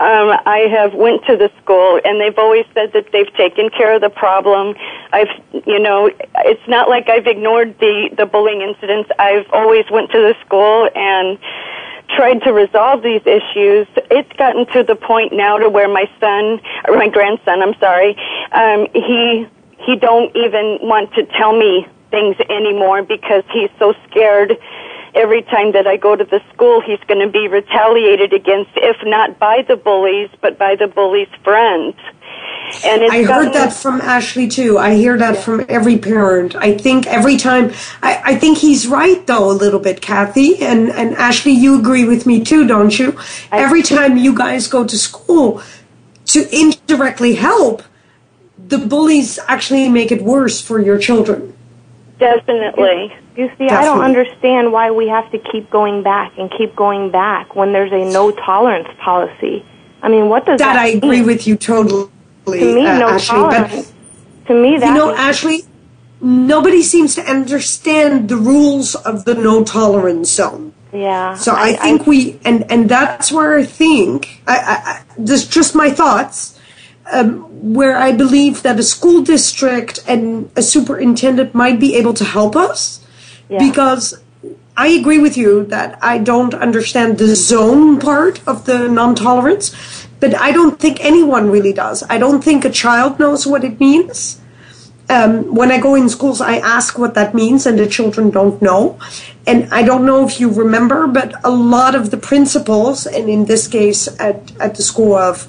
um, 0.00 0.32
I 0.46 0.66
have 0.70 0.94
went 0.94 1.24
to 1.26 1.36
the 1.36 1.50
school, 1.62 2.00
and 2.04 2.20
they've 2.20 2.38
always 2.38 2.64
said 2.74 2.92
that 2.94 3.12
they've 3.12 3.32
taken 3.34 3.68
care 3.70 3.94
of 3.94 4.00
the 4.00 4.08
problem. 4.10 4.74
I've, 5.12 5.28
you 5.66 5.78
know, 5.78 6.10
it's 6.46 6.66
not 6.68 6.88
like 6.88 7.08
I've 7.08 7.26
ignored 7.26 7.78
the 7.78 8.08
the 8.16 8.26
bullying 8.26 8.62
incidents. 8.62 9.10
I've 9.18 9.46
always 9.52 9.84
went 9.90 10.10
to 10.12 10.18
the 10.18 10.34
school 10.44 10.88
and 10.94 11.38
tried 12.20 12.42
to 12.42 12.52
resolve 12.52 13.02
these 13.02 13.22
issues. 13.24 13.88
It's 14.10 14.30
gotten 14.36 14.66
to 14.74 14.82
the 14.82 14.94
point 14.94 15.32
now 15.32 15.56
to 15.56 15.70
where 15.70 15.88
my 15.88 16.04
son, 16.20 16.60
or 16.86 16.94
my 16.98 17.08
grandson, 17.08 17.62
I'm 17.62 17.72
sorry, 17.80 18.14
um, 18.52 18.88
he 18.92 19.48
he 19.86 19.96
don't 19.96 20.28
even 20.36 20.80
want 20.82 21.14
to 21.14 21.24
tell 21.38 21.56
me 21.56 21.86
things 22.10 22.36
anymore 22.50 23.02
because 23.02 23.42
he's 23.54 23.70
so 23.78 23.94
scared. 24.10 24.52
Every 25.14 25.42
time 25.42 25.72
that 25.72 25.86
I 25.86 25.96
go 25.96 26.14
to 26.16 26.24
the 26.24 26.40
school, 26.52 26.80
he's 26.80 27.00
going 27.08 27.24
to 27.24 27.30
be 27.30 27.48
retaliated 27.48 28.32
against, 28.32 28.70
if 28.76 28.96
not 29.04 29.38
by 29.38 29.62
the 29.66 29.76
bullies, 29.76 30.30
but 30.40 30.58
by 30.58 30.76
the 30.76 30.86
bullies' 30.86 31.28
friends. 31.42 31.96
And 32.84 33.02
it's 33.02 33.12
I 33.12 33.24
heard 33.24 33.52
that 33.54 33.72
from 33.72 34.00
Ashley 34.00 34.46
too. 34.46 34.78
I 34.78 34.94
hear 34.94 35.18
that 35.18 35.36
from 35.38 35.64
every 35.68 35.98
parent. 35.98 36.54
I 36.54 36.76
think 36.78 37.06
every 37.06 37.36
time, 37.36 37.72
I, 38.00 38.22
I 38.24 38.34
think 38.36 38.58
he's 38.58 38.86
right 38.86 39.26
though 39.26 39.50
a 39.50 39.52
little 39.52 39.80
bit, 39.80 40.00
Kathy. 40.00 40.62
And, 40.62 40.90
and 40.90 41.14
Ashley, 41.16 41.52
you 41.52 41.78
agree 41.78 42.04
with 42.04 42.26
me 42.26 42.44
too, 42.44 42.66
don't 42.66 42.96
you? 42.96 43.18
every 43.50 43.82
time 43.82 44.16
you 44.16 44.34
guys 44.34 44.68
go 44.68 44.86
to 44.86 44.96
school 44.96 45.62
to 46.26 46.48
indirectly 46.56 47.34
help, 47.34 47.82
the 48.56 48.78
bullies 48.78 49.38
actually 49.48 49.88
make 49.88 50.12
it 50.12 50.22
worse 50.22 50.60
for 50.60 50.80
your 50.80 50.98
children. 50.98 51.56
Definitely. 52.20 53.12
You 53.36 53.50
see, 53.58 53.68
I 53.68 53.84
don't 53.84 54.02
understand 54.02 54.72
why 54.72 54.90
we 54.90 55.08
have 55.08 55.30
to 55.32 55.38
keep 55.38 55.70
going 55.70 56.02
back 56.02 56.32
and 56.38 56.50
keep 56.56 56.76
going 56.76 57.10
back 57.10 57.56
when 57.56 57.72
there's 57.72 57.92
a 57.92 58.04
no 58.12 58.30
tolerance 58.30 58.88
policy. 58.98 59.64
I 60.02 60.08
mean, 60.08 60.28
what 60.28 60.46
does 60.46 60.58
that, 60.58 60.74
That 60.74 60.76
I 60.76 60.88
agree 60.88 61.18
mean? 61.18 61.26
with 61.26 61.46
you 61.46 61.56
totally, 61.56 62.08
To 62.46 62.74
me, 62.74 62.86
uh, 62.86 62.98
no 62.98 63.08
Ashley. 63.10 63.36
tolerance. 63.36 63.92
to 64.46 64.54
me, 64.54 64.78
that 64.78 64.86
you 64.88 64.94
know, 64.94 65.08
means- 65.08 65.18
Ashley, 65.18 65.62
nobody 66.20 66.82
seems 66.82 67.14
to 67.16 67.22
understand 67.24 68.28
the 68.28 68.36
rules 68.36 68.94
of 68.94 69.24
the 69.24 69.34
no 69.34 69.64
tolerance 69.64 70.30
zone. 70.30 70.72
yeah. 70.92 71.34
So 71.34 71.54
I, 71.54 71.74
think 71.74 72.06
we, 72.06 72.38
and 72.44 72.70
and 72.70 72.88
that's 72.88 73.30
where 73.32 73.58
I 73.58 73.64
think, 73.64 74.42
I, 74.46 74.56
I, 74.56 74.74
I 74.90 75.02
this 75.18 75.46
just 75.46 75.74
my 75.74 75.90
thoughts, 75.90 76.58
um, 77.12 77.46
where 77.62 77.96
I 77.96 78.12
believe 78.12 78.62
that 78.62 78.78
a 78.78 78.82
school 78.82 79.22
district 79.22 80.00
and 80.06 80.50
a 80.56 80.62
superintendent 80.62 81.54
might 81.54 81.78
be 81.78 81.94
able 81.96 82.14
to 82.14 82.24
help 82.24 82.56
us, 82.56 83.04
because 83.48 84.14
I 84.76 84.88
agree 84.88 85.18
with 85.18 85.36
you 85.36 85.64
that 85.66 85.98
I 86.02 86.18
don't 86.18 86.54
understand 86.54 87.18
the 87.18 87.34
zone 87.36 87.98
part 87.98 88.40
of 88.46 88.64
the 88.64 88.88
non-tolerance, 88.88 89.74
but 90.20 90.34
I 90.34 90.52
don't 90.52 90.78
think 90.78 91.04
anyone 91.04 91.50
really 91.50 91.72
does. 91.72 92.02
I 92.08 92.18
don't 92.18 92.42
think 92.42 92.64
a 92.64 92.70
child 92.70 93.18
knows 93.18 93.46
what 93.46 93.64
it 93.64 93.78
means 93.80 94.40
um, 95.10 95.54
when 95.54 95.72
I 95.72 95.78
go 95.80 95.96
in 95.96 96.08
schools, 96.08 96.40
I 96.40 96.58
ask 96.58 96.96
what 96.96 97.14
that 97.14 97.34
means, 97.34 97.66
and 97.66 97.78
the 97.78 97.88
children 97.88 98.30
don't 98.30 98.62
know. 98.62 98.98
And 99.46 99.72
I 99.74 99.82
don't 99.82 100.06
know 100.06 100.24
if 100.24 100.40
you 100.40 100.48
remember, 100.48 101.08
but 101.08 101.34
a 101.44 101.50
lot 101.50 101.96
of 101.96 102.10
the 102.12 102.16
principals, 102.16 103.06
and 103.06 103.28
in 103.28 103.46
this 103.46 103.66
case 103.66 104.08
at, 104.20 104.52
at 104.60 104.76
the 104.76 104.82
school 104.82 105.16
of 105.16 105.48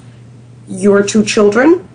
your 0.66 1.02
two 1.04 1.24
children, 1.24 1.88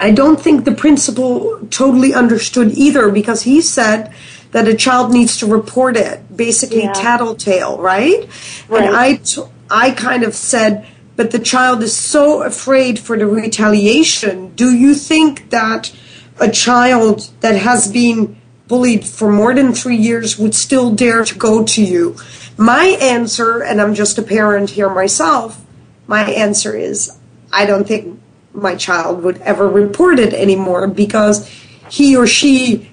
I 0.00 0.10
don't 0.10 0.40
think 0.40 0.64
the 0.64 0.72
principal 0.72 1.60
totally 1.70 2.14
understood 2.14 2.72
either 2.72 3.10
because 3.10 3.42
he 3.42 3.60
said 3.60 4.12
that 4.52 4.66
a 4.66 4.74
child 4.74 5.12
needs 5.12 5.36
to 5.38 5.46
report 5.46 5.96
it, 5.96 6.34
basically 6.34 6.82
Yeah. 6.84 6.92
tattletale, 6.92 7.78
right? 7.78 8.26
right? 8.68 8.82
And 8.82 8.96
I, 8.96 9.16
t- 9.16 9.42
I 9.70 9.90
kind 9.92 10.24
of 10.24 10.34
said, 10.34 10.86
but 11.16 11.30
the 11.30 11.38
child 11.38 11.82
is 11.82 11.94
so 11.94 12.42
afraid 12.42 12.98
for 12.98 13.16
the 13.18 13.26
retaliation. 13.26 14.52
Do 14.56 14.72
you 14.74 14.94
think 14.94 15.50
that 15.50 15.92
a 16.40 16.50
child 16.50 17.30
that 17.40 17.56
has 17.56 17.92
been 17.92 18.36
bullied 18.68 19.04
for 19.04 19.30
more 19.30 19.54
than 19.54 19.72
three 19.74 19.96
years 19.96 20.38
would 20.38 20.54
still 20.54 20.90
dare 20.90 21.24
to 21.24 21.34
go 21.36 21.62
to 21.64 21.84
you? 21.84 22.16
My 22.56 22.96
answer, 23.00 23.62
and 23.62 23.80
I'm 23.80 23.94
just 23.94 24.18
a 24.18 24.22
parent 24.22 24.70
here 24.70 24.88
myself, 24.88 25.60
my 26.06 26.24
answer 26.24 26.74
is 26.74 27.16
I 27.52 27.66
don't 27.66 27.86
think 27.86 28.19
my 28.52 28.74
child 28.74 29.22
would 29.22 29.38
ever 29.38 29.68
report 29.68 30.18
it 30.18 30.34
anymore 30.34 30.86
because 30.86 31.48
he 31.88 32.16
or 32.16 32.26
she 32.26 32.90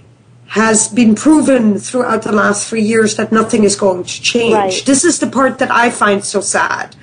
has 0.48 0.88
been 0.88 1.13
proven 1.13 1.78
throughout 1.78 2.24
the 2.24 2.32
last 2.32 2.70
three 2.70 2.82
years 2.82 3.15
that 3.17 3.32
nothing 3.32 3.63
is 3.63 3.76
going 3.76 4.04
to 4.04 4.22
change. 4.22 4.54
Right. 4.54 4.84
This 4.86 5.04
is 5.04 5.20
the 5.20 5.28
part 5.28 5.60
that 5.60 5.70
I 5.70 5.89
find 5.89 6.24
so 6.24 6.39
sad 6.39 6.96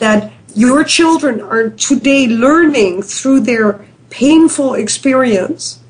that 0.00 0.32
your 0.54 0.82
children 0.82 1.40
are 1.40 1.70
today 1.70 2.26
learning 2.26 3.02
through 3.02 3.40
their 3.40 3.84
painful 4.10 4.74
experience 4.74 5.80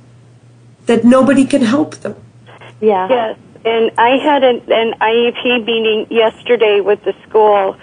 that 0.86 1.04
nobody 1.04 1.44
can 1.44 1.62
help 1.62 1.96
them. 1.96 2.16
yeah. 2.80 3.08
Yes, 3.08 3.38
and 3.64 3.90
I 3.98 4.16
had 4.18 4.44
an, 4.44 4.62
an 4.68 4.94
IEP 5.00 5.64
meeting 5.64 6.06
yesterday 6.10 6.80
with 6.80 7.02
the 7.04 7.14
school, 7.28 7.76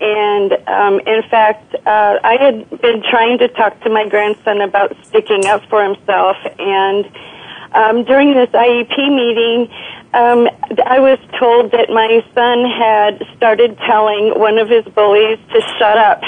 and 0.00 0.52
um, 0.68 1.00
in 1.00 1.22
fact, 1.30 1.74
uh, 1.74 2.18
I 2.22 2.36
had 2.40 2.68
been 2.80 3.02
trying 3.10 3.38
to 3.38 3.48
talk 3.48 3.80
to 3.82 3.90
my 3.90 4.08
grandson 4.08 4.60
about 4.60 4.96
sticking 5.04 5.46
up 5.46 5.62
for 5.68 5.82
himself, 5.82 6.36
and 6.58 7.04
um, 7.72 8.04
during 8.04 8.34
this 8.34 8.50
IEP 8.50 8.96
meeting, 8.96 9.70
um, 10.14 10.48
I 10.86 11.00
was 11.00 11.18
told 11.38 11.72
that 11.72 11.90
my 11.90 12.24
son 12.34 12.64
had 12.64 13.22
started 13.36 13.76
telling 13.86 14.38
one 14.38 14.58
of 14.58 14.68
his 14.68 14.84
bullies 14.94 15.38
to 15.52 15.60
shut 15.78 15.98
up 15.98 16.22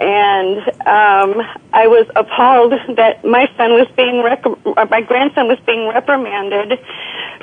and 0.00 0.60
um, 0.88 1.46
I 1.74 1.86
was 1.86 2.06
appalled 2.16 2.72
that 2.96 3.22
my 3.22 3.46
son 3.58 3.72
was 3.72 3.86
being 3.96 4.22
rec- 4.24 4.90
my 4.90 5.02
grandson 5.02 5.46
was 5.46 5.58
being 5.66 5.88
reprimanded 5.88 6.78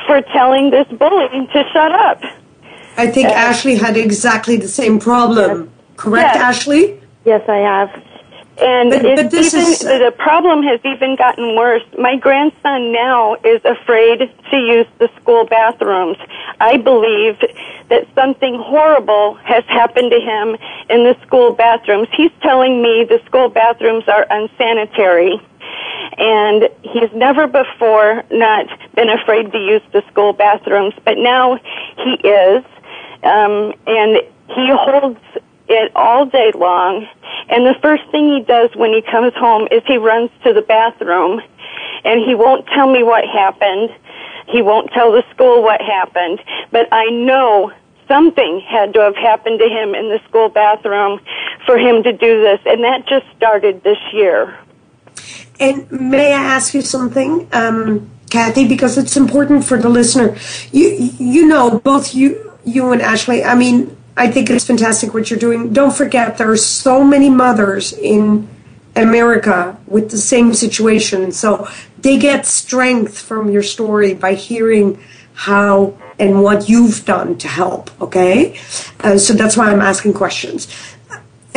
for 0.07 0.21
telling 0.33 0.71
this 0.71 0.87
bully 0.87 1.47
to 1.53 1.63
shut 1.71 1.91
up. 1.91 2.19
I 2.97 3.07
think 3.07 3.27
Ashley 3.29 3.75
had 3.75 3.95
exactly 3.97 4.57
the 4.57 4.67
same 4.67 4.99
problem. 4.99 5.69
Correct, 5.97 6.33
Yes. 6.35 6.43
Ashley? 6.43 6.99
Yes, 7.25 7.41
I 7.47 7.57
have. 7.57 7.89
And 8.59 8.89
But- 8.89 9.05
it's 9.05 9.21
but 9.21 9.31
this 9.31 9.53
even, 9.53 9.67
is- 9.67 9.85
uh, 9.85 9.99
the 9.99 10.11
problem 10.11 10.63
has 10.63 10.79
even 10.83 11.15
gotten 11.15 11.55
worse. 11.55 11.83
My 11.97 12.15
grandson 12.15 12.91
now 12.91 13.35
is 13.43 13.61
afraid 13.65 14.29
to 14.49 14.57
use 14.57 14.87
the 14.97 15.09
school 15.21 15.45
bathrooms. 15.45 16.17
I 16.59 16.77
believe 16.77 17.37
that 17.89 18.07
something 18.15 18.55
horrible 18.55 19.35
has 19.43 19.63
happened 19.67 20.09
to 20.09 20.19
him 20.19 20.57
in 20.89 21.03
the 21.03 21.15
school 21.25 21.51
bathrooms. 21.51 22.07
He's 22.17 22.31
telling 22.41 22.81
me 22.81 23.03
the 23.07 23.21
school 23.27 23.47
bathrooms 23.49 24.05
are 24.07 24.25
unsanitary. 24.29 25.39
And 26.17 26.69
he's 26.81 27.11
never 27.13 27.45
before 27.45 28.23
not 28.31 28.65
been 28.95 29.09
afraid 29.09 29.51
to 29.51 29.57
use 29.59 29.83
the 29.93 30.01
school 30.09 30.33
bathrooms, 30.33 30.95
but 31.05 31.17
now 31.19 31.59
he 32.03 32.13
is. 32.27 32.63
Um, 33.27 33.73
and 33.85 34.21
he 34.47 34.71
holds 34.71 35.19
it 35.67 35.91
all 35.95 36.25
day 36.25 36.51
long. 36.55 37.07
And 37.49 37.65
the 37.65 37.75
first 37.81 38.03
thing 38.11 38.29
he 38.33 38.43
does 38.43 38.69
when 38.75 38.93
he 38.93 39.01
comes 39.01 39.33
home 39.35 39.67
is 39.71 39.83
he 39.85 39.97
runs 39.97 40.29
to 40.43 40.53
the 40.53 40.61
bathroom 40.61 41.41
and 42.03 42.21
he 42.21 42.35
won't 42.35 42.65
tell 42.67 42.91
me 42.91 43.03
what 43.03 43.25
happened. 43.25 43.89
He 44.47 44.61
won't 44.61 44.91
tell 44.91 45.11
the 45.11 45.23
school 45.33 45.61
what 45.61 45.81
happened. 45.81 46.41
But 46.71 46.87
I 46.91 47.05
know 47.09 47.71
something 48.07 48.61
had 48.61 48.93
to 48.93 49.01
have 49.01 49.15
happened 49.15 49.59
to 49.59 49.67
him 49.67 49.93
in 49.93 50.09
the 50.09 50.19
school 50.27 50.47
bathroom 50.49 51.19
for 51.65 51.77
him 51.77 52.03
to 52.03 52.13
do 52.13 52.41
this. 52.41 52.61
And 52.65 52.83
that 52.83 53.05
just 53.07 53.25
started 53.35 53.83
this 53.83 53.97
year. 54.13 54.57
And 55.59 55.91
may 55.91 56.33
I 56.33 56.43
ask 56.43 56.73
you 56.73 56.81
something, 56.81 57.47
um, 57.51 58.09
Kathy, 58.29 58.67
because 58.67 58.97
it's 58.97 59.17
important 59.17 59.65
for 59.65 59.77
the 59.77 59.89
listener. 59.89 60.37
You 60.71 61.11
you 61.17 61.47
know 61.47 61.79
both 61.79 62.13
you 62.13 62.46
you 62.67 62.91
and 62.91 63.01
Ashley. 63.01 63.43
I 63.43 63.55
mean, 63.55 63.95
I 64.15 64.29
think 64.29 64.49
it's 64.49 64.65
fantastic 64.65 65.13
what 65.13 65.29
you're 65.29 65.39
doing. 65.39 65.73
Don't 65.73 65.95
forget 65.95 66.37
there 66.37 66.51
are 66.51 66.57
so 66.57 67.03
many 67.03 67.29
mothers 67.29 67.93
in 67.93 68.47
America 68.95 69.77
with 69.87 70.11
the 70.11 70.17
same 70.17 70.53
situation, 70.53 71.31
so 71.31 71.67
they 71.99 72.17
get 72.17 72.45
strength 72.45 73.19
from 73.19 73.49
your 73.49 73.63
story 73.63 74.13
by 74.13 74.33
hearing 74.33 74.99
how 75.33 75.97
and 76.19 76.41
what 76.41 76.67
you've 76.67 77.05
done 77.05 77.37
to 77.37 77.47
help. 77.47 77.89
Okay, 78.01 78.59
uh, 79.01 79.17
so 79.17 79.33
that's 79.33 79.55
why 79.55 79.71
I'm 79.71 79.81
asking 79.81 80.13
questions 80.13 80.67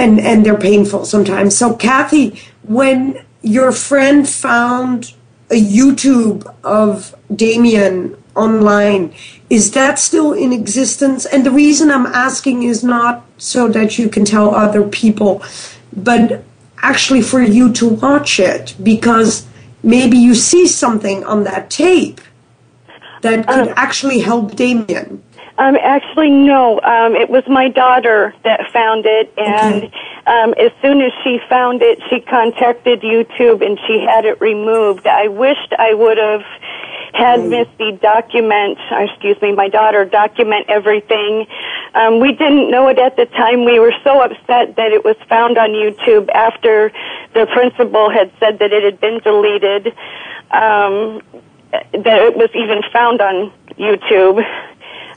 and 0.01 0.19
and 0.19 0.45
they're 0.45 0.59
painful 0.59 1.05
sometimes. 1.05 1.57
So 1.57 1.75
Kathy, 1.75 2.41
when 2.63 3.25
your 3.43 3.73
friend 3.73 4.29
found 4.29 5.13
a 5.51 5.61
YouTube 5.61 6.53
of 6.65 7.15
Damien 7.35 8.17
online, 8.35 9.15
is 9.49 9.73
that 9.73 9.99
still 9.99 10.33
in 10.33 10.53
existence? 10.53 11.27
And 11.27 11.45
the 11.45 11.51
reason 11.51 11.91
I'm 11.91 12.07
asking 12.07 12.63
is 12.63 12.85
not 12.85 13.25
so 13.39 13.69
that 13.69 13.99
you 13.99 14.09
can 14.09 14.25
tell 14.25 14.55
other 14.55 14.87
people, 14.87 15.43
but 15.93 16.45
actually 16.79 17.23
for 17.23 17.43
you 17.43 17.73
to 17.73 17.89
watch 17.89 18.41
it 18.41 18.75
because 18.83 19.47
maybe 19.83 20.17
you 20.17 20.35
see 20.35 20.67
something 20.67 21.25
on 21.25 21.45
that 21.45 21.71
tape 21.71 22.21
that 23.23 23.47
could 23.47 23.69
um, 23.69 23.75
actually 23.77 24.21
help 24.21 24.57
Damien? 24.57 25.23
Um, 25.59 25.77
actually, 25.77 26.31
no. 26.31 26.81
Um, 26.81 27.15
it 27.15 27.29
was 27.29 27.45
my 27.47 27.69
daughter 27.69 28.35
that 28.45 28.71
found 28.73 29.05
it, 29.05 29.31
and 29.37 29.85
okay. 29.85 29.93
um, 30.27 30.55
as 30.55 30.73
soon 30.81 31.03
as 31.03 31.13
she 31.23 31.39
found 31.51 31.83
it, 31.83 31.99
she 32.09 32.21
contacted 32.21 33.03
YouTube 33.03 33.65
and 33.65 33.79
she 33.87 34.01
had 34.01 34.25
it 34.25 34.41
removed. 34.41 35.07
I 35.07 35.29
wished 35.29 35.75
I 35.79 35.93
would 35.93 36.17
have 36.17 36.45
had 37.15 37.41
Misty 37.45 37.93
document, 37.93 38.79
excuse 38.91 39.41
me, 39.43 39.53
my 39.53 39.69
daughter 39.69 40.05
document 40.05 40.67
everything. 40.69 41.47
Um, 41.95 42.21
we 42.21 42.33
didn't 42.33 42.71
know 42.71 42.89
it 42.89 42.99
at 42.99 43.17
the 43.17 43.27
time. 43.27 43.65
We 43.65 43.79
were 43.79 43.95
so 44.05 44.23
upset 44.23 44.77
that 44.77 44.93
it 44.93 45.05
was 45.05 45.17
found 45.29 45.59
on 45.59 45.71
YouTube 45.71 46.29
after 46.31 46.93
the 47.35 47.47
principal 47.53 48.11
had 48.11 48.33
said 48.39 48.59
that 48.61 48.73
it 48.73 48.85
had 48.85 49.01
been 49.01 49.21
deleted, 49.21 49.89
um, 50.51 51.23
that 51.73 52.23
it 52.23 52.37
was 52.37 52.51
even 52.55 52.83
found 52.93 53.21
on 53.21 53.53
YouTube. 53.77 54.39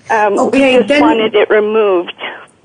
Um, 0.10 0.40
okay, 0.40 0.74
we 0.74 0.78
just 0.80 0.88
then, 0.90 1.02
wanted 1.02 1.36
it 1.36 1.50
removed. 1.50 2.14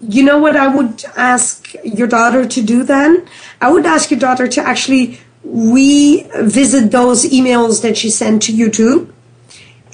You 0.00 0.22
know 0.22 0.38
what 0.38 0.56
I 0.56 0.68
would 0.74 1.04
ask 1.16 1.74
your 1.84 2.06
daughter 2.06 2.46
to 2.46 2.62
do 2.62 2.82
then? 2.82 3.26
I 3.60 3.70
would 3.70 3.84
ask 3.84 4.10
your 4.10 4.20
daughter 4.20 4.46
to 4.48 4.60
actually 4.60 5.20
revisit 5.44 6.90
those 6.90 7.24
emails 7.24 7.82
that 7.82 7.96
she 7.96 8.10
sent 8.10 8.42
to 8.42 8.52
YouTube 8.52 9.12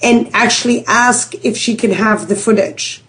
and 0.05 0.31
actually 0.35 0.85
ask 0.87 1.35
if 1.43 1.57
she 1.57 1.75
can 1.75 1.91
have 1.91 2.29
the 2.29 2.37
footage. 2.37 3.03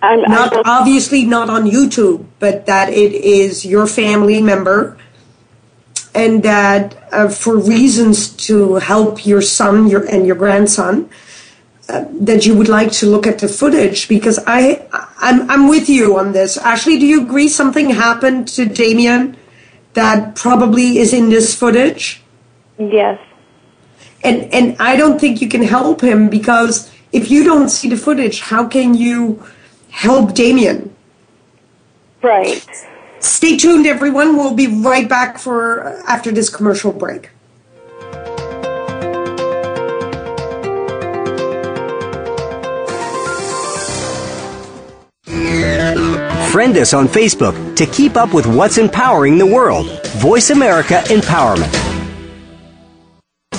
I'm, 0.00 0.22
not 0.22 0.52
I'm 0.54 0.62
obviously 0.64 1.24
not 1.24 1.50
on 1.50 1.64
YouTube, 1.68 2.26
but 2.38 2.66
that 2.66 2.90
it 2.90 3.12
is 3.12 3.66
your 3.66 3.86
family 3.86 4.40
member, 4.40 4.96
and 6.14 6.42
that 6.42 7.08
uh, 7.10 7.28
for 7.28 7.58
reasons 7.58 8.28
to 8.48 8.74
help 8.74 9.26
your 9.26 9.42
son 9.42 9.88
your, 9.88 10.04
and 10.04 10.26
your 10.26 10.36
grandson, 10.36 11.10
uh, 11.88 12.04
that 12.20 12.46
you 12.46 12.54
would 12.54 12.68
like 12.68 12.92
to 12.92 13.06
look 13.06 13.26
at 13.26 13.38
the 13.40 13.48
footage 13.48 14.08
because 14.08 14.38
I 14.46 14.86
I'm 15.18 15.50
I'm 15.50 15.68
with 15.68 15.88
you 15.88 16.18
on 16.18 16.32
this. 16.32 16.56
Ashley, 16.58 16.98
do 16.98 17.06
you 17.06 17.22
agree 17.22 17.48
something 17.48 17.90
happened 17.90 18.46
to 18.48 18.66
Damien 18.66 19.36
that 19.94 20.36
probably 20.36 20.98
is 20.98 21.12
in 21.12 21.30
this 21.30 21.54
footage? 21.58 22.22
Yes 22.78 23.18
and 24.24 24.52
and 24.52 24.76
I 24.80 24.96
don't 24.96 25.20
think 25.20 25.40
you 25.40 25.48
can 25.48 25.62
help 25.62 26.00
him 26.00 26.28
because 26.28 26.90
if 27.12 27.30
you 27.30 27.44
don't 27.44 27.68
see 27.68 27.88
the 27.88 27.96
footage, 27.96 28.40
how 28.40 28.66
can 28.66 28.94
you 28.94 29.44
help 29.90 30.34
Damien? 30.34 30.94
Right. 32.22 32.66
Stay 33.20 33.56
tuned, 33.56 33.86
everyone. 33.86 34.36
We'll 34.36 34.54
be 34.54 34.66
right 34.66 35.08
back 35.08 35.38
for 35.38 35.86
uh, 35.86 36.02
after 36.08 36.32
this 36.32 36.48
commercial 36.48 36.92
break. 36.92 37.30
Friend 46.50 46.76
us 46.76 46.94
on 46.94 47.08
Facebook 47.08 47.76
to 47.76 47.84
keep 47.86 48.16
up 48.16 48.32
with 48.32 48.46
what's 48.46 48.78
empowering 48.78 49.38
the 49.38 49.46
world. 49.46 49.86
Voice 50.18 50.50
America 50.50 51.02
Empowerment. 51.06 51.83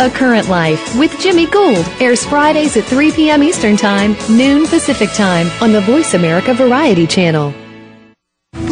A 0.00 0.08
Current 0.08 0.48
Life 0.48 0.96
with 0.96 1.18
Jimmy 1.18 1.46
Gould 1.46 1.84
airs 2.00 2.24
Fridays 2.24 2.76
at 2.76 2.84
3 2.84 3.10
p.m. 3.10 3.42
Eastern 3.42 3.76
Time, 3.76 4.14
noon 4.30 4.64
Pacific 4.68 5.10
Time 5.12 5.48
on 5.60 5.72
the 5.72 5.80
Voice 5.80 6.14
America 6.14 6.54
Variety 6.54 7.04
Channel. 7.04 7.52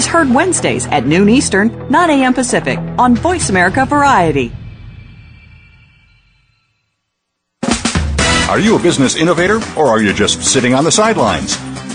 is 0.00 0.06
heard 0.06 0.32
Wednesdays 0.32 0.86
at 0.86 1.06
noon 1.06 1.28
Eastern, 1.28 1.68
9 1.90 2.10
a.m. 2.10 2.32
Pacific 2.32 2.78
on 2.98 3.14
Voice 3.14 3.50
America 3.50 3.84
Variety. 3.84 4.50
Are 8.48 8.58
you 8.58 8.76
a 8.76 8.82
business 8.82 9.14
innovator 9.14 9.60
or 9.76 9.88
are 9.88 10.00
you 10.00 10.14
just 10.14 10.42
sitting 10.42 10.74
on 10.74 10.84
the 10.84 10.90
sidelines? 10.90 11.58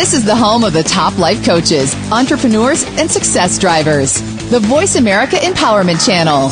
This 0.00 0.14
is 0.14 0.24
the 0.24 0.34
home 0.34 0.64
of 0.64 0.72
the 0.72 0.82
top 0.82 1.18
life 1.18 1.44
coaches, 1.44 1.94
entrepreneurs, 2.10 2.84
and 2.96 3.10
success 3.10 3.58
drivers. 3.58 4.14
The 4.48 4.58
Voice 4.58 4.96
America 4.96 5.36
Empowerment 5.36 6.02
Channel. 6.06 6.48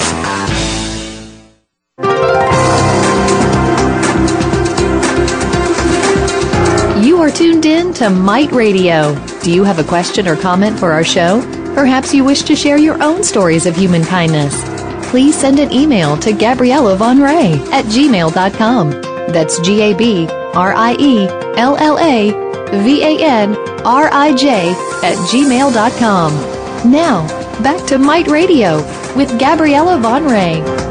You 7.02 7.22
are 7.22 7.30
tuned 7.30 7.64
in 7.64 7.94
to 7.94 8.10
Might 8.10 8.52
Radio. 8.52 9.14
Do 9.42 9.50
you 9.50 9.64
have 9.64 9.78
a 9.78 9.84
question 9.84 10.28
or 10.28 10.36
comment 10.36 10.78
for 10.78 10.92
our 10.92 11.02
show? 11.02 11.40
Perhaps 11.74 12.12
you 12.12 12.24
wish 12.24 12.42
to 12.42 12.54
share 12.54 12.76
your 12.76 13.02
own 13.02 13.24
stories 13.24 13.64
of 13.64 13.74
human 13.74 14.04
kindness. 14.04 14.62
Please 15.08 15.34
send 15.34 15.58
an 15.58 15.72
email 15.72 16.18
to 16.18 16.34
Gabriella 16.34 16.96
Van 16.96 17.16
Rij 17.16 17.56
at 17.72 17.86
gmail.com. 17.86 18.90
That's 19.32 19.58
G 19.60 19.80
A 19.80 19.94
B 19.94 20.28
R 20.52 20.74
I 20.74 20.96
E 21.00 21.26
L 21.56 21.78
L 21.78 21.98
A 21.98 22.47
V-A-N-R-I-J 22.70 24.50
at 25.02 25.16
gmail.com. 25.30 26.32
Now, 26.90 27.26
back 27.62 27.86
to 27.88 27.98
Might 27.98 28.28
Radio 28.28 28.76
with 29.16 29.38
Gabriella 29.38 29.98
Van 29.98 30.24
Rij. 30.24 30.88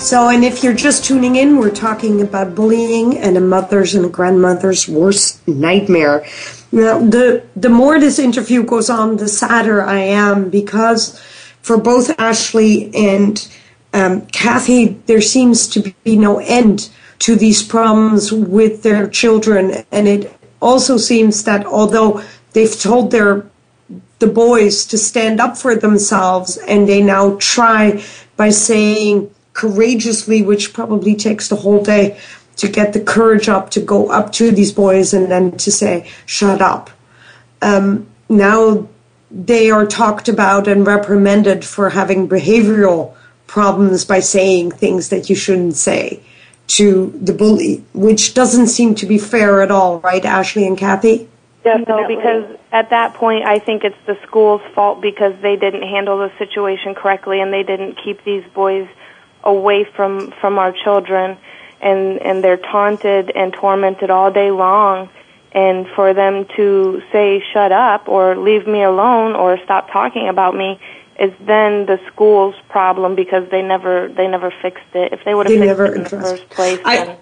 So, 0.00 0.28
and 0.28 0.44
if 0.44 0.62
you're 0.62 0.74
just 0.74 1.04
tuning 1.04 1.36
in, 1.36 1.56
we're 1.56 1.74
talking 1.74 2.20
about 2.20 2.54
bullying 2.54 3.18
and 3.18 3.36
a 3.36 3.40
mother's 3.40 3.94
and 3.94 4.04
a 4.04 4.08
grandmother's 4.08 4.88
worst 4.88 5.46
nightmare. 5.48 6.24
Now, 6.70 7.00
the, 7.00 7.44
the 7.56 7.68
more 7.68 7.98
this 7.98 8.18
interview 8.18 8.62
goes 8.62 8.88
on, 8.90 9.16
the 9.16 9.26
sadder 9.26 9.82
I 9.82 9.98
am 9.98 10.50
because 10.50 11.20
for 11.62 11.76
both 11.76 12.10
Ashley 12.20 12.94
and 12.94 13.48
um, 13.92 14.26
Kathy, 14.26 15.00
there 15.06 15.20
seems 15.20 15.66
to 15.68 15.92
be 16.04 16.16
no 16.16 16.38
end 16.38 16.90
to 17.20 17.36
these 17.36 17.62
problems 17.62 18.32
with 18.32 18.82
their 18.82 19.08
children. 19.08 19.84
And 19.90 20.08
it 20.08 20.32
also 20.60 20.96
seems 20.96 21.44
that 21.44 21.66
although 21.66 22.22
they've 22.52 22.80
told 22.80 23.10
their 23.10 23.46
the 24.18 24.26
boys 24.26 24.86
to 24.86 24.96
stand 24.96 25.40
up 25.40 25.56
for 25.56 25.74
themselves 25.74 26.56
and 26.56 26.88
they 26.88 27.02
now 27.02 27.36
try 27.38 28.02
by 28.36 28.48
saying 28.48 29.30
courageously, 29.52 30.42
which 30.42 30.72
probably 30.72 31.14
takes 31.14 31.48
the 31.48 31.56
whole 31.56 31.82
day 31.82 32.18
to 32.56 32.68
get 32.68 32.94
the 32.94 33.00
courage 33.00 33.48
up 33.48 33.70
to 33.70 33.80
go 33.80 34.10
up 34.10 34.32
to 34.32 34.50
these 34.50 34.72
boys 34.72 35.12
and 35.12 35.30
then 35.30 35.52
to 35.58 35.70
say, 35.70 36.08
shut 36.24 36.62
up. 36.62 36.90
Um, 37.60 38.06
now 38.28 38.88
they 39.30 39.70
are 39.70 39.86
talked 39.86 40.28
about 40.28 40.66
and 40.66 40.86
reprimanded 40.86 41.64
for 41.64 41.90
having 41.90 42.28
behavioral 42.28 43.14
problems 43.46 44.04
by 44.04 44.20
saying 44.20 44.70
things 44.70 45.10
that 45.10 45.28
you 45.28 45.36
shouldn't 45.36 45.76
say 45.76 46.22
to 46.68 47.12
the 47.22 47.32
bully, 47.32 47.84
which 47.94 48.34
doesn't 48.34 48.66
seem 48.66 48.94
to 48.96 49.06
be 49.06 49.18
fair 49.18 49.62
at 49.62 49.70
all, 49.70 50.00
right, 50.00 50.24
Ashley 50.24 50.66
and 50.66 50.76
Kathy? 50.76 51.28
Definitely. 51.62 51.94
You 51.94 52.00
know, 52.00 52.16
because 52.16 52.58
at 52.72 52.90
that 52.90 53.14
point, 53.14 53.44
I 53.44 53.58
think 53.58 53.84
it's 53.84 53.96
the 54.06 54.16
school's 54.26 54.62
fault 54.74 55.00
because 55.00 55.34
they 55.42 55.56
didn't 55.56 55.82
handle 55.82 56.18
the 56.18 56.30
situation 56.38 56.94
correctly 56.94 57.40
and 57.40 57.52
they 57.52 57.62
didn't 57.62 57.98
keep 58.02 58.22
these 58.24 58.44
boys 58.54 58.88
away 59.42 59.84
from 59.84 60.32
from 60.40 60.58
our 60.58 60.72
children, 60.72 61.36
and 61.80 62.20
and 62.22 62.42
they're 62.42 62.56
taunted 62.56 63.30
and 63.30 63.52
tormented 63.52 64.10
all 64.10 64.30
day 64.30 64.50
long. 64.50 65.08
And 65.52 65.88
for 65.88 66.12
them 66.12 66.46
to 66.56 67.02
say 67.12 67.42
"shut 67.52 67.72
up" 67.72 68.08
or 68.08 68.36
"leave 68.36 68.66
me 68.66 68.82
alone" 68.82 69.34
or 69.34 69.58
"stop 69.64 69.90
talking 69.90 70.28
about 70.28 70.54
me" 70.54 70.78
is 71.18 71.32
then 71.40 71.86
the 71.86 71.98
school's 72.12 72.54
problem 72.68 73.14
because 73.14 73.48
they 73.50 73.62
never 73.62 74.08
they 74.08 74.26
never 74.26 74.52
fixed 74.62 74.94
it. 74.94 75.12
If 75.12 75.24
they 75.24 75.34
would 75.34 75.48
have 75.48 75.58
fixed 75.58 75.80
it 75.80 75.94
in 75.94 76.00
addressed- 76.02 76.10
the 76.10 76.20
first 76.20 76.50
place, 76.50 76.80
I- 76.84 76.96
then 76.96 77.16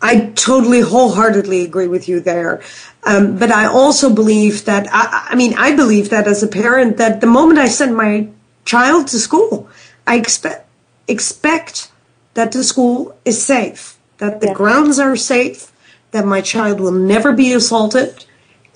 I 0.00 0.30
totally 0.36 0.80
wholeheartedly 0.80 1.62
agree 1.62 1.88
with 1.88 2.08
you 2.08 2.20
there. 2.20 2.60
Um, 3.04 3.36
but 3.36 3.50
I 3.50 3.66
also 3.66 4.10
believe 4.10 4.64
that, 4.66 4.86
I, 4.92 5.30
I 5.30 5.34
mean, 5.34 5.54
I 5.58 5.74
believe 5.74 6.10
that 6.10 6.28
as 6.28 6.42
a 6.42 6.46
parent, 6.46 6.98
that 6.98 7.20
the 7.20 7.26
moment 7.26 7.58
I 7.58 7.66
send 7.66 7.96
my 7.96 8.28
child 8.64 9.08
to 9.08 9.18
school, 9.18 9.68
I 10.06 10.16
expect, 10.16 10.68
expect 11.08 11.90
that 12.34 12.52
the 12.52 12.62
school 12.62 13.16
is 13.24 13.42
safe, 13.42 13.98
that 14.18 14.40
the 14.40 14.54
grounds 14.54 15.00
are 15.00 15.16
safe, 15.16 15.72
that 16.12 16.24
my 16.24 16.40
child 16.40 16.80
will 16.80 16.92
never 16.92 17.32
be 17.32 17.52
assaulted, 17.52 18.24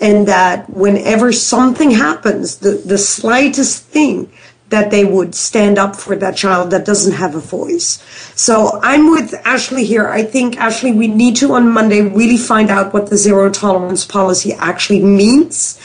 and 0.00 0.26
that 0.26 0.68
whenever 0.70 1.30
something 1.30 1.92
happens, 1.92 2.56
the, 2.58 2.72
the 2.72 2.98
slightest 2.98 3.84
thing, 3.84 4.32
that 4.72 4.90
they 4.90 5.04
would 5.04 5.34
stand 5.34 5.78
up 5.78 5.94
for 5.94 6.16
that 6.16 6.34
child 6.34 6.70
that 6.70 6.86
doesn't 6.86 7.12
have 7.12 7.34
a 7.34 7.40
voice. 7.40 8.02
So 8.34 8.80
I'm 8.82 9.10
with 9.10 9.34
Ashley 9.44 9.84
here. 9.84 10.08
I 10.08 10.22
think, 10.24 10.56
Ashley, 10.56 10.92
we 10.92 11.08
need 11.08 11.36
to 11.36 11.52
on 11.52 11.70
Monday 11.70 12.00
really 12.00 12.38
find 12.38 12.70
out 12.70 12.94
what 12.94 13.10
the 13.10 13.18
zero 13.18 13.50
tolerance 13.50 14.06
policy 14.06 14.54
actually 14.54 15.02
means, 15.02 15.78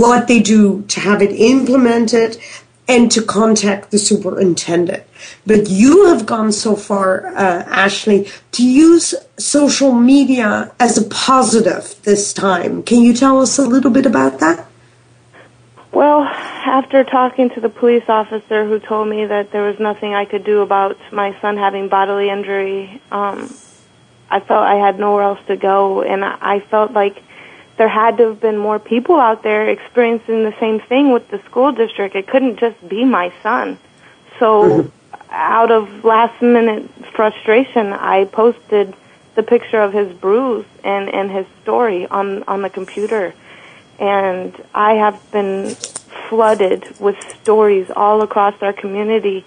what 0.00 0.28
they 0.28 0.40
do 0.40 0.82
to 0.88 1.00
have 1.00 1.20
it 1.20 1.30
implemented, 1.30 2.38
and 2.88 3.10
to 3.10 3.20
contact 3.20 3.90
the 3.90 3.98
superintendent. 3.98 5.02
But 5.44 5.68
you 5.68 6.06
have 6.06 6.24
gone 6.24 6.52
so 6.52 6.76
far, 6.76 7.26
uh, 7.36 7.64
Ashley, 7.66 8.28
to 8.52 8.66
use 8.66 9.14
social 9.38 9.92
media 9.92 10.72
as 10.78 10.96
a 10.96 11.04
positive 11.08 11.96
this 12.04 12.32
time. 12.32 12.82
Can 12.82 13.02
you 13.02 13.12
tell 13.12 13.42
us 13.42 13.58
a 13.58 13.66
little 13.66 13.90
bit 13.90 14.06
about 14.06 14.38
that? 14.40 14.66
Well, 15.96 16.24
after 16.24 17.04
talking 17.04 17.48
to 17.48 17.60
the 17.62 17.70
police 17.70 18.04
officer 18.06 18.66
who 18.66 18.78
told 18.78 19.08
me 19.08 19.24
that 19.24 19.50
there 19.50 19.62
was 19.62 19.80
nothing 19.80 20.12
I 20.12 20.26
could 20.26 20.44
do 20.44 20.60
about 20.60 20.98
my 21.10 21.34
son 21.40 21.56
having 21.56 21.88
bodily 21.88 22.28
injury, 22.28 23.00
um, 23.10 23.50
I 24.28 24.40
felt 24.40 24.62
I 24.62 24.74
had 24.74 25.00
nowhere 25.00 25.22
else 25.22 25.38
to 25.46 25.56
go, 25.56 26.02
and 26.02 26.22
I 26.22 26.60
felt 26.60 26.92
like 26.92 27.22
there 27.78 27.88
had 27.88 28.18
to 28.18 28.24
have 28.24 28.42
been 28.42 28.58
more 28.58 28.78
people 28.78 29.18
out 29.18 29.42
there 29.42 29.70
experiencing 29.70 30.44
the 30.44 30.54
same 30.60 30.80
thing 30.80 31.12
with 31.12 31.30
the 31.30 31.40
school 31.44 31.72
district. 31.72 32.14
It 32.14 32.26
couldn't 32.26 32.58
just 32.58 32.76
be 32.86 33.06
my 33.06 33.32
son. 33.42 33.78
So, 34.38 34.92
out 35.30 35.70
of 35.70 36.04
last 36.04 36.42
minute 36.42 36.90
frustration, 37.14 37.94
I 37.94 38.26
posted 38.26 38.94
the 39.34 39.42
picture 39.42 39.80
of 39.80 39.94
his 39.94 40.12
bruise 40.12 40.66
and, 40.84 41.08
and 41.08 41.30
his 41.30 41.46
story 41.62 42.06
on, 42.06 42.42
on 42.42 42.60
the 42.60 42.68
computer. 42.68 43.32
And 43.98 44.54
I 44.74 44.94
have 44.94 45.30
been 45.32 45.74
flooded 46.28 46.98
with 47.00 47.16
stories 47.42 47.90
all 47.94 48.22
across 48.22 48.54
our 48.60 48.72
community. 48.72 49.44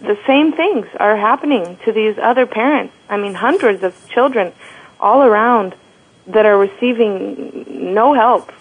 The 0.00 0.18
same 0.26 0.52
things 0.52 0.86
are 0.98 1.16
happening 1.16 1.78
to 1.84 1.92
these 1.92 2.16
other 2.18 2.46
parents. 2.46 2.94
I 3.08 3.16
mean, 3.16 3.34
hundreds 3.34 3.82
of 3.82 3.94
children 4.08 4.52
all 4.98 5.22
around 5.22 5.74
that 6.26 6.46
are 6.46 6.56
receiving 6.58 7.92
no 7.94 8.14
help. 8.14 8.52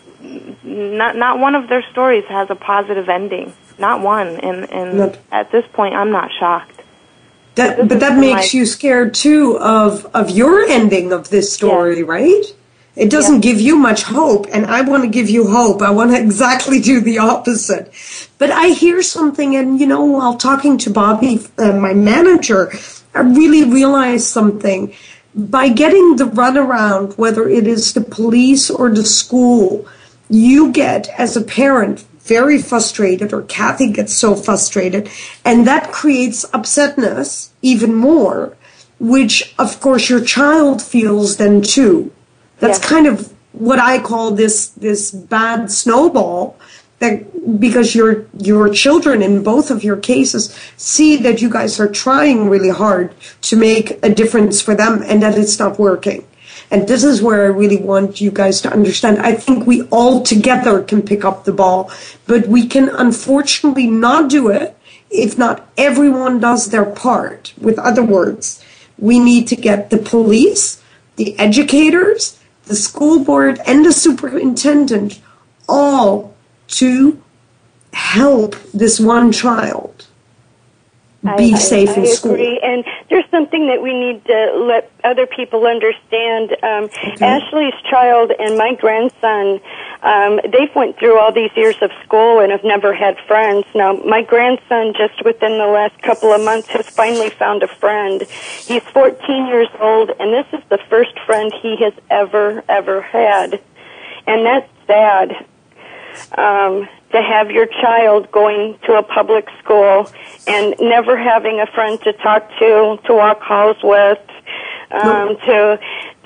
Not 0.64 1.16
not 1.16 1.40
one 1.40 1.56
of 1.56 1.70
their 1.70 1.84
stories 1.92 2.26
has 2.26 2.50
a 2.50 2.56
positive 2.56 3.08
ending. 3.08 3.54
Not 3.78 4.02
one. 4.02 4.28
And 4.28 4.70
and 4.70 4.98
Not- 4.98 5.18
at 5.32 5.52
this 5.52 5.66
point, 5.72 5.96
I'm 5.96 6.12
not 6.12 6.32
shocked. 6.38 6.82
That, 7.56 7.88
but 7.88 8.00
that 8.00 8.14
my- 8.14 8.22
makes 8.22 8.54
you 8.54 8.66
scared 8.66 9.14
too 9.14 9.58
of 9.60 10.06
of 10.14 10.30
your 10.30 10.64
ending 10.64 11.14
of 11.14 11.30
this 11.30 11.52
story, 11.52 12.04
right? 12.04 12.46
It 13.00 13.10
doesn't 13.10 13.40
give 13.40 13.62
you 13.62 13.78
much 13.78 14.04
hope, 14.04 14.48
and 14.52 14.66
I 14.66 14.82
want 14.82 15.04
to 15.04 15.10
give 15.10 15.30
you 15.30 15.48
hope. 15.48 15.82
I 15.82 15.90
want 15.90 16.12
to 16.12 16.20
exactly 16.22 16.82
do 16.82 17.00
the 17.00 17.20
opposite. 17.20 17.94
But 18.38 18.52
I 18.52 18.70
hear 18.70 19.02
something, 19.02 19.56
and 19.56 19.80
you 19.80 19.88
know, 19.88 20.04
while 20.04 20.36
talking 20.36 20.78
to 20.80 20.90
Bobby, 20.90 21.40
uh, 21.58 21.72
my 21.72 21.94
manager, 21.94 22.74
I 23.16 23.22
really 23.22 23.64
realized 23.64 24.28
something. 24.28 24.94
By 25.34 25.70
getting 25.70 26.18
the 26.18 26.26
runaround, 26.26 27.18
whether 27.18 27.48
it 27.48 27.68
is 27.68 27.94
the 27.94 28.02
police 28.02 28.70
or 28.70 28.90
the 28.90 29.06
school, 29.06 29.88
you 30.30 30.74
get 30.74 31.08
as 31.18 31.38
a 31.38 31.42
parent 31.42 32.02
very 32.20 32.62
frustrated, 32.62 33.32
or 33.32 33.44
Kathy 33.44 33.94
gets 33.94 34.14
so 34.14 34.36
frustrated, 34.36 35.10
and 35.46 35.66
that 35.66 35.94
creates 35.94 36.44
upsetness 36.48 37.50
even 37.62 37.96
more, 37.96 38.58
which 39.00 39.56
of 39.58 39.80
course 39.80 40.10
your 40.10 40.24
child 40.24 40.82
feels 40.82 41.38
then 41.38 41.62
too. 41.62 42.12
That's 42.60 42.80
kind 42.80 43.08
of 43.08 43.34
what 43.54 43.80
I 43.80 44.00
call 44.00 44.32
this 44.32 44.70
this 44.70 45.12
bad 45.12 45.72
snowball 45.72 46.58
that 47.00 47.60
because 47.60 47.96
your 47.96 48.26
your 48.38 48.70
children 48.70 49.22
in 49.22 49.44
both 49.44 49.72
of 49.72 49.84
your 49.84 49.98
cases 49.98 50.56
see 50.78 51.16
that 51.18 51.42
you 51.42 51.50
guys 51.50 51.80
are 51.80 51.88
trying 51.88 52.50
really 52.50 52.70
hard 52.70 53.14
to 53.42 53.56
make 53.56 53.98
a 54.04 54.10
difference 54.10 54.62
for 54.62 54.76
them 54.76 55.02
and 55.06 55.24
that 55.24 55.38
it's 55.38 55.58
not 55.58 55.80
working. 55.80 56.26
And 56.72 56.88
this 56.88 57.04
is 57.04 57.22
where 57.22 57.46
I 57.46 57.48
really 57.48 57.78
want 57.78 58.22
you 58.22 58.30
guys 58.30 58.62
to 58.62 58.72
understand. 58.72 59.20
I 59.20 59.34
think 59.34 59.66
we 59.66 59.84
all 59.84 60.22
together 60.22 60.84
can 60.84 61.02
pick 61.02 61.26
up 61.26 61.46
the 61.46 61.54
ball, 61.54 61.92
but 62.28 62.48
we 62.48 62.68
can 62.68 62.90
unfortunately 62.90 63.88
not 63.88 64.30
do 64.30 64.50
it 64.50 64.76
if 65.10 65.38
not 65.38 65.68
everyone 65.78 66.40
does 66.40 66.70
their 66.70 66.86
part. 66.86 67.54
With 67.58 67.80
other 67.80 68.04
words, 68.04 68.64
we 69.00 69.20
need 69.20 69.48
to 69.48 69.56
get 69.56 69.90
the 69.90 69.98
police, 69.98 70.82
the 71.16 71.38
educators, 71.40 72.39
the 72.70 72.76
school 72.76 73.26
board, 73.26 73.60
and 73.66 73.84
the 73.84 73.92
superintendent 73.92 75.20
all 75.68 76.36
to 76.68 77.22
help 77.92 78.56
this 78.74 79.00
one 79.00 79.32
child 79.32 80.06
be 81.38 81.56
safe 81.56 81.90
I 81.90 82.02
in 82.02 82.08
school. 82.08 82.34
agree, 82.34 82.60
and 82.64 82.84
there's 83.10 83.30
something 83.30 83.68
that 83.68 83.82
we 83.82 83.94
need 83.94 84.24
to 84.26 84.54
let 84.56 84.92
other 85.04 85.28
people 85.28 85.66
understand. 85.68 86.56
Um, 86.64 86.90
Ashley's 87.22 87.74
child 87.90 88.32
and 88.40 88.58
my 88.58 88.76
grandson, 88.76 89.60
um, 90.02 90.40
they've 90.44 90.74
went 90.76 90.98
through 90.98 91.20
all 91.20 91.32
these 91.32 91.52
years 91.56 91.76
of 91.82 91.92
school 92.04 92.40
and 92.40 92.52
have 92.52 92.64
never 92.64 92.94
had 92.94 93.18
friends. 93.28 93.66
Now, 93.76 93.94
my 93.94 94.22
grandson, 94.22 94.94
just 94.94 95.24
within 95.26 95.58
the 95.58 95.68
last 95.68 96.02
couple 96.02 96.32
of 96.32 96.42
months, 96.42 96.68
has 96.70 96.90
finally 96.90 97.30
found 97.30 97.64
a 97.64 97.68
friend. 97.68 98.22
He's 98.22 98.84
14 98.84 99.48
years 99.48 99.70
old, 99.80 100.12
and 100.20 100.34
this 100.34 100.48
is 100.54 100.64
the 100.70 100.80
first 100.90 101.20
friend 101.26 101.52
he 101.62 101.76
has 101.84 101.94
ever, 102.10 102.64
ever 102.70 103.02
had, 103.02 103.62
and 104.26 104.46
that's 104.46 104.70
sad 104.88 105.46
um, 106.38 106.88
to 107.12 107.22
have 107.22 107.50
your 107.50 107.66
child 107.66 108.32
going 108.32 108.78
to 108.86 108.94
a 108.94 109.04
public 109.04 109.48
school 109.64 110.10
and 110.48 110.76
never 110.80 111.18
having 111.18 111.60
a 111.60 111.66
friend 111.68 112.00
to 112.02 112.14
talk 112.14 112.48
to, 112.60 113.00
to 113.06 113.14
walk 113.14 113.42
halls 113.42 113.78
with, 113.84 114.20
um, 114.92 115.38
to 115.46 115.80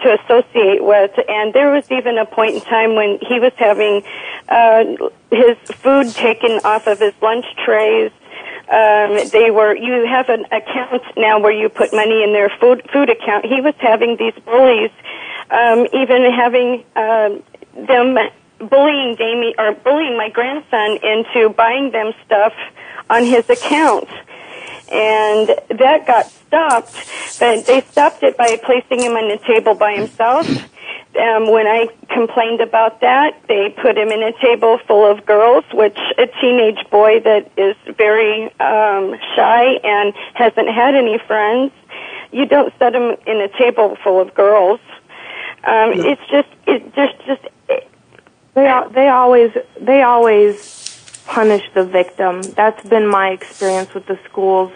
to 0.03 0.19
associate 0.21 0.83
with. 0.83 1.11
And 1.27 1.53
there 1.53 1.71
was 1.71 1.89
even 1.91 2.17
a 2.17 2.25
point 2.25 2.55
in 2.55 2.61
time 2.61 2.95
when 2.95 3.19
he 3.27 3.39
was 3.39 3.53
having 3.55 4.03
uh, 4.49 4.83
his 5.31 5.57
food 5.75 6.09
taken 6.09 6.59
off 6.63 6.87
of 6.87 6.99
his 6.99 7.13
lunch 7.21 7.45
trays. 7.63 8.11
Um, 8.69 9.29
they 9.31 9.51
were. 9.51 9.75
You 9.75 10.05
have 10.07 10.29
an 10.29 10.45
account 10.51 11.03
now 11.17 11.39
where 11.39 11.51
you 11.51 11.69
put 11.69 11.93
money 11.93 12.23
in 12.23 12.33
their 12.33 12.49
food 12.49 12.87
food 12.91 13.09
account. 13.09 13.45
He 13.45 13.61
was 13.61 13.75
having 13.79 14.17
these 14.17 14.33
bullies, 14.45 14.91
um, 15.51 15.87
even 15.93 16.31
having 16.31 16.83
um, 16.95 17.43
them 17.75 18.17
bullying 18.59 19.15
Damien 19.15 19.53
or 19.57 19.73
bullying 19.73 20.17
my 20.17 20.29
grandson 20.29 20.97
into 21.03 21.49
buying 21.49 21.91
them 21.91 22.13
stuff 22.25 22.53
on 23.09 23.23
his 23.23 23.49
account. 23.49 24.09
And 24.91 25.49
that 25.69 26.05
got 26.05 26.27
stopped, 26.27 26.95
but 27.39 27.65
they 27.65 27.81
stopped 27.81 28.21
it 28.23 28.37
by 28.37 28.57
placing 28.63 29.01
him 29.01 29.13
on 29.13 29.31
a 29.31 29.37
table 29.39 29.73
by 29.73 29.95
himself. 29.95 30.47
Um, 31.19 31.51
when 31.51 31.67
I 31.67 31.89
complained 32.09 32.59
about 32.61 33.01
that, 33.01 33.39
they 33.47 33.69
put 33.69 33.97
him 33.97 34.09
in 34.09 34.23
a 34.23 34.33
table 34.41 34.79
full 34.87 35.09
of 35.09 35.25
girls, 35.25 35.63
which 35.71 35.97
a 36.17 36.27
teenage 36.41 36.89
boy 36.89 37.19
that 37.21 37.51
is 37.55 37.75
very 37.97 38.45
um, 38.59 39.15
shy 39.35 39.79
and 39.83 40.13
hasn't 40.33 40.69
had 40.69 40.95
any 40.95 41.19
friends, 41.19 41.71
you 42.31 42.47
don't 42.47 42.73
set 42.79 42.95
him 42.95 43.15
in 43.27 43.41
a 43.41 43.47
table 43.57 43.95
full 44.03 44.19
of 44.19 44.33
girls. 44.33 44.79
Um, 45.63 45.93
It's 45.93 46.21
just, 46.29 46.49
it 46.65 46.93
just, 46.95 47.13
just 47.25 47.41
They 48.55 48.67
al- 48.67 48.89
they 48.89 49.07
always 49.09 49.51
they 49.79 50.01
always 50.03 50.53
punish 51.27 51.63
the 51.73 51.83
victim. 51.85 52.41
That's 52.41 52.87
been 52.87 53.07
my 53.07 53.29
experience 53.29 53.93
with 53.93 54.05
the 54.05 54.19
schools. 54.29 54.71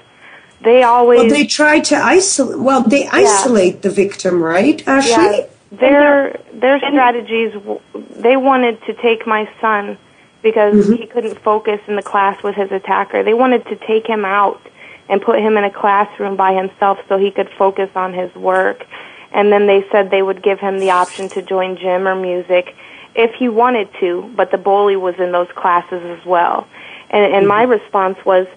They 0.62 0.82
always 0.84 1.20
Well, 1.22 1.30
they 1.30 1.46
try 1.46 1.80
to 1.82 1.96
isolate. 1.96 2.60
Well, 2.60 2.82
they 2.84 3.08
isolate 3.08 3.82
the 3.84 3.92
victim, 3.92 4.42
right, 4.44 4.82
Ashley? 4.88 5.14
Yeah. 5.14 5.46
their 5.72 6.40
their 6.54 6.80
strategies 6.80 7.54
w- 7.54 7.80
they 8.26 8.38
wanted 8.38 8.82
to 8.88 8.94
take 8.96 9.28
my 9.28 9.48
son 9.62 9.98
because 10.42 10.74
Mm-hmm. 10.74 10.94
he 10.94 11.06
couldn't 11.08 11.40
focus 11.40 11.80
in 11.88 11.96
the 11.96 12.02
class 12.02 12.42
with 12.44 12.56
his 12.56 12.72
attacker. 12.72 13.22
They 13.24 13.34
wanted 13.34 13.66
to 13.68 13.76
take 13.76 14.08
him 14.08 14.24
out 14.26 14.62
and 15.10 15.22
put 15.22 15.40
him 15.40 15.58
in 15.58 15.64
a 15.64 15.72
classroom 15.72 16.36
by 16.36 16.54
himself 16.54 16.98
so 17.08 17.18
he 17.18 17.32
could 17.32 17.50
focus 17.58 17.90
on 17.96 18.14
his 18.14 18.34
work. 18.36 18.86
And 19.32 19.52
then 19.52 19.68
they 19.68 19.86
said 19.92 20.10
they 20.10 20.22
would 20.22 20.42
give 20.42 20.60
him 20.60 20.80
the 20.80 20.92
option 20.92 21.28
to 21.30 21.42
join 21.42 21.78
gym 21.78 22.08
or 22.08 22.16
music 22.16 22.76
if 23.18 23.34
he 23.34 23.50
wanted 23.50 23.90
to, 24.00 24.32
but 24.36 24.52
the 24.52 24.58
bully 24.58 24.96
was 24.96 25.16
in 25.16 25.32
those 25.32 25.50
classes 25.56 26.02
as 26.04 26.26
well. 26.26 26.68
And, 27.10 27.34
and 27.34 27.48
my 27.48 27.64
mm-hmm. 27.64 27.72
response 27.72 28.18
was, 28.24 28.48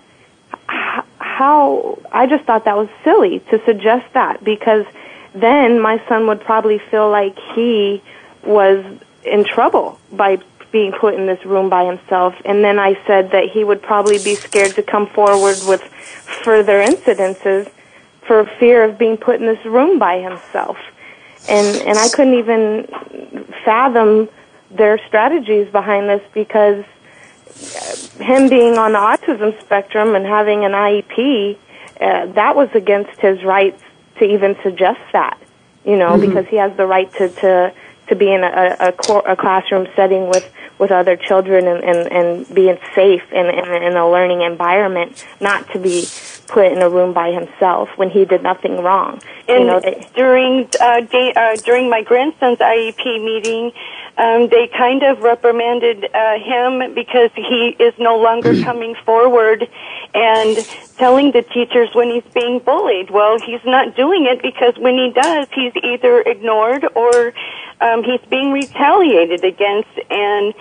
how 1.18 1.98
I 2.12 2.26
just 2.26 2.44
thought 2.44 2.64
that 2.66 2.76
was 2.76 2.88
silly 3.02 3.40
to 3.50 3.64
suggest 3.64 4.12
that 4.12 4.44
because 4.44 4.84
then 5.34 5.80
my 5.80 6.02
son 6.06 6.26
would 6.26 6.40
probably 6.40 6.78
feel 6.78 7.10
like 7.10 7.38
he 7.54 8.02
was 8.44 8.84
in 9.24 9.44
trouble 9.44 9.98
by 10.12 10.38
being 10.70 10.92
put 10.92 11.14
in 11.14 11.26
this 11.26 11.44
room 11.44 11.68
by 11.68 11.84
himself. 11.84 12.34
And 12.44 12.62
then 12.62 12.78
I 12.78 12.98
said 13.06 13.30
that 13.32 13.48
he 13.48 13.64
would 13.64 13.82
probably 13.82 14.18
be 14.18 14.34
scared 14.34 14.74
to 14.74 14.82
come 14.82 15.06
forward 15.06 15.56
with 15.66 15.82
further 16.44 16.84
incidences 16.84 17.70
for 18.26 18.44
fear 18.58 18.84
of 18.84 18.98
being 18.98 19.16
put 19.16 19.40
in 19.40 19.46
this 19.46 19.64
room 19.64 19.98
by 19.98 20.20
himself. 20.20 20.76
And 21.48 21.76
and 21.88 21.98
I 21.98 22.08
couldn't 22.10 22.34
even 22.34 22.86
fathom 23.64 24.28
their 24.70 24.98
strategies 25.06 25.70
behind 25.70 26.08
this 26.08 26.22
because 26.32 26.84
him 28.18 28.48
being 28.48 28.78
on 28.78 28.92
the 28.92 28.98
autism 28.98 29.58
spectrum 29.60 30.14
and 30.14 30.24
having 30.26 30.64
an 30.64 30.72
IEP, 30.72 31.56
uh, 32.00 32.26
that 32.32 32.56
was 32.56 32.68
against 32.74 33.18
his 33.20 33.42
rights 33.44 33.82
to 34.18 34.24
even 34.24 34.56
suggest 34.62 35.00
that. 35.12 35.38
You 35.84 35.96
know, 35.96 36.10
Mm-hmm. 36.12 36.26
because 36.26 36.46
he 36.48 36.56
has 36.56 36.76
the 36.76 36.86
right 36.86 37.10
to 37.14 37.28
to 37.28 37.72
to 38.08 38.14
be 38.14 38.32
in 38.32 38.44
a 38.44 38.76
a, 38.80 38.92
cor- 38.92 39.26
a 39.26 39.34
classroom 39.36 39.88
setting 39.96 40.28
with 40.28 40.50
with 40.78 40.90
other 40.90 41.16
children 41.16 41.66
and 41.66 41.82
and, 41.82 42.12
and 42.12 42.54
being 42.54 42.78
safe 42.94 43.22
in, 43.32 43.46
in 43.46 43.82
in 43.82 43.96
a 43.96 44.10
learning 44.10 44.42
environment, 44.42 45.24
not 45.40 45.70
to 45.72 45.78
be 45.78 46.06
put 46.50 46.72
in 46.72 46.82
a 46.82 46.88
room 46.88 47.12
by 47.12 47.30
himself 47.32 47.88
when 47.96 48.10
he 48.10 48.24
did 48.24 48.42
nothing 48.42 48.82
wrong. 48.82 49.20
And 49.48 49.60
you 49.60 49.66
know, 49.66 49.80
they, 49.80 50.06
during 50.14 50.68
uh, 50.80 51.00
day, 51.02 51.32
uh, 51.34 51.56
during 51.56 51.88
my 51.88 52.02
grandson's 52.02 52.58
IEP 52.58 53.24
meeting, 53.24 53.72
um, 54.18 54.48
they 54.48 54.68
kind 54.76 55.02
of 55.02 55.20
reprimanded 55.20 56.04
uh, 56.12 56.38
him 56.38 56.94
because 56.94 57.30
he 57.34 57.76
is 57.78 57.94
no 57.98 58.18
longer 58.18 58.60
coming 58.62 58.94
forward 59.06 59.68
and 60.14 60.56
telling 60.98 61.32
the 61.32 61.42
teachers 61.42 61.88
when 61.94 62.10
he's 62.10 62.34
being 62.34 62.58
bullied. 62.58 63.10
Well, 63.10 63.38
he's 63.38 63.64
not 63.64 63.96
doing 63.96 64.26
it 64.26 64.42
because 64.42 64.74
when 64.78 64.94
he 64.94 65.12
does, 65.14 65.46
he's 65.54 65.72
either 65.82 66.20
ignored 66.20 66.84
or 66.94 67.32
um, 67.80 68.02
he's 68.02 68.20
being 68.28 68.52
retaliated 68.52 69.44
against. 69.44 69.88
And 70.10 70.54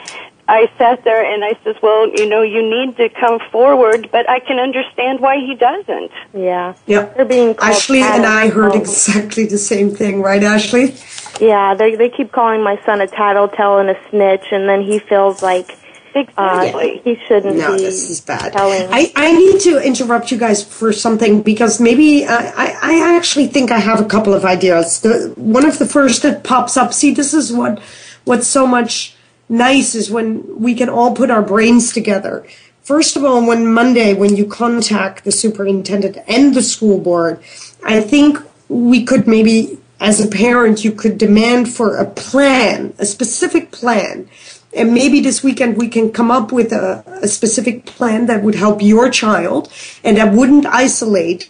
I 0.49 0.69
sat 0.79 1.03
there 1.03 1.23
and 1.33 1.43
I 1.43 1.53
says, 1.63 1.75
"Well, 1.81 2.09
you 2.19 2.25
know, 2.27 2.41
you 2.41 2.61
need 2.75 2.97
to 2.97 3.07
come 3.23 3.37
forward, 3.51 4.09
but 4.11 4.27
I 4.29 4.39
can 4.39 4.57
understand 4.59 5.19
why 5.19 5.35
he 5.47 5.53
doesn't." 5.55 6.11
yeah, 6.33 6.73
Yeah. 6.87 7.03
they're 7.15 7.25
being 7.25 7.53
called 7.55 7.71
Ashley 7.75 8.01
and 8.01 8.25
I 8.25 8.49
heard 8.49 8.73
exactly 8.75 9.45
the 9.45 9.57
same 9.71 9.89
thing, 9.95 10.21
right, 10.21 10.43
Ashley? 10.43 10.95
Yeah, 11.39 11.75
they 11.75 11.95
they 11.95 12.09
keep 12.09 12.31
calling 12.31 12.61
my 12.63 12.77
son 12.85 12.99
a 13.01 13.07
tattletale 13.07 13.77
and 13.77 13.89
a 13.91 13.97
snitch, 14.09 14.47
and 14.51 14.67
then 14.67 14.81
he 14.81 14.97
feels 14.99 15.41
like 15.43 15.69
uh, 16.15 16.19
Exactly. 16.21 17.01
he 17.03 17.13
shouldn't 17.27 17.55
No, 17.57 17.75
be. 17.75 17.83
this 17.83 18.09
is 18.09 18.19
bad. 18.19 18.51
telling- 18.53 18.87
I, 18.91 19.11
I 19.15 19.31
need 19.31 19.59
to 19.61 19.79
interrupt 19.89 20.31
you 20.31 20.37
guys 20.39 20.63
for 20.63 20.91
something 20.91 21.41
because 21.43 21.79
maybe 21.79 22.25
uh, 22.25 22.51
I, 22.57 22.67
I 22.81 23.15
actually 23.15 23.45
think 23.47 23.71
I 23.71 23.77
have 23.77 24.01
a 24.01 24.05
couple 24.05 24.33
of 24.33 24.43
ideas. 24.43 25.01
The, 25.01 25.31
one 25.37 25.65
of 25.67 25.77
the 25.77 25.85
first 25.85 26.23
that 26.23 26.43
pops 26.43 26.75
up, 26.77 26.93
see, 26.93 27.13
this 27.13 27.33
is 27.33 27.53
what 27.53 27.79
what's 28.25 28.47
so 28.47 28.65
much 28.65 29.15
nice 29.49 29.95
is 29.95 30.09
when 30.09 30.61
we 30.61 30.75
can 30.75 30.89
all 30.89 31.15
put 31.15 31.31
our 31.31 31.41
brains 31.41 31.91
together. 31.91 32.45
First 32.83 33.15
of 33.15 33.23
all, 33.23 33.45
when 33.45 33.71
Monday, 33.71 34.13
when 34.13 34.35
you 34.35 34.45
contact 34.45 35.23
the 35.23 35.31
superintendent 35.31 36.17
and 36.27 36.55
the 36.55 36.63
school 36.63 36.99
board, 36.99 37.39
I 37.83 38.01
think 38.01 38.39
we 38.67 39.03
could 39.03 39.27
maybe, 39.27 39.77
as 39.99 40.23
a 40.23 40.27
parent, 40.27 40.83
you 40.83 40.91
could 40.91 41.17
demand 41.17 41.73
for 41.73 41.97
a 41.97 42.05
plan, 42.05 42.93
a 42.97 43.05
specific 43.05 43.71
plan. 43.71 44.29
And 44.73 44.93
maybe 44.93 45.19
this 45.19 45.43
weekend 45.43 45.77
we 45.77 45.87
can 45.87 46.11
come 46.11 46.31
up 46.31 46.51
with 46.51 46.71
a, 46.71 47.03
a 47.21 47.27
specific 47.27 47.85
plan 47.85 48.27
that 48.27 48.43
would 48.43 48.55
help 48.55 48.81
your 48.81 49.09
child 49.09 49.71
and 50.03 50.17
that 50.17 50.33
wouldn't 50.33 50.65
isolate 50.65 51.49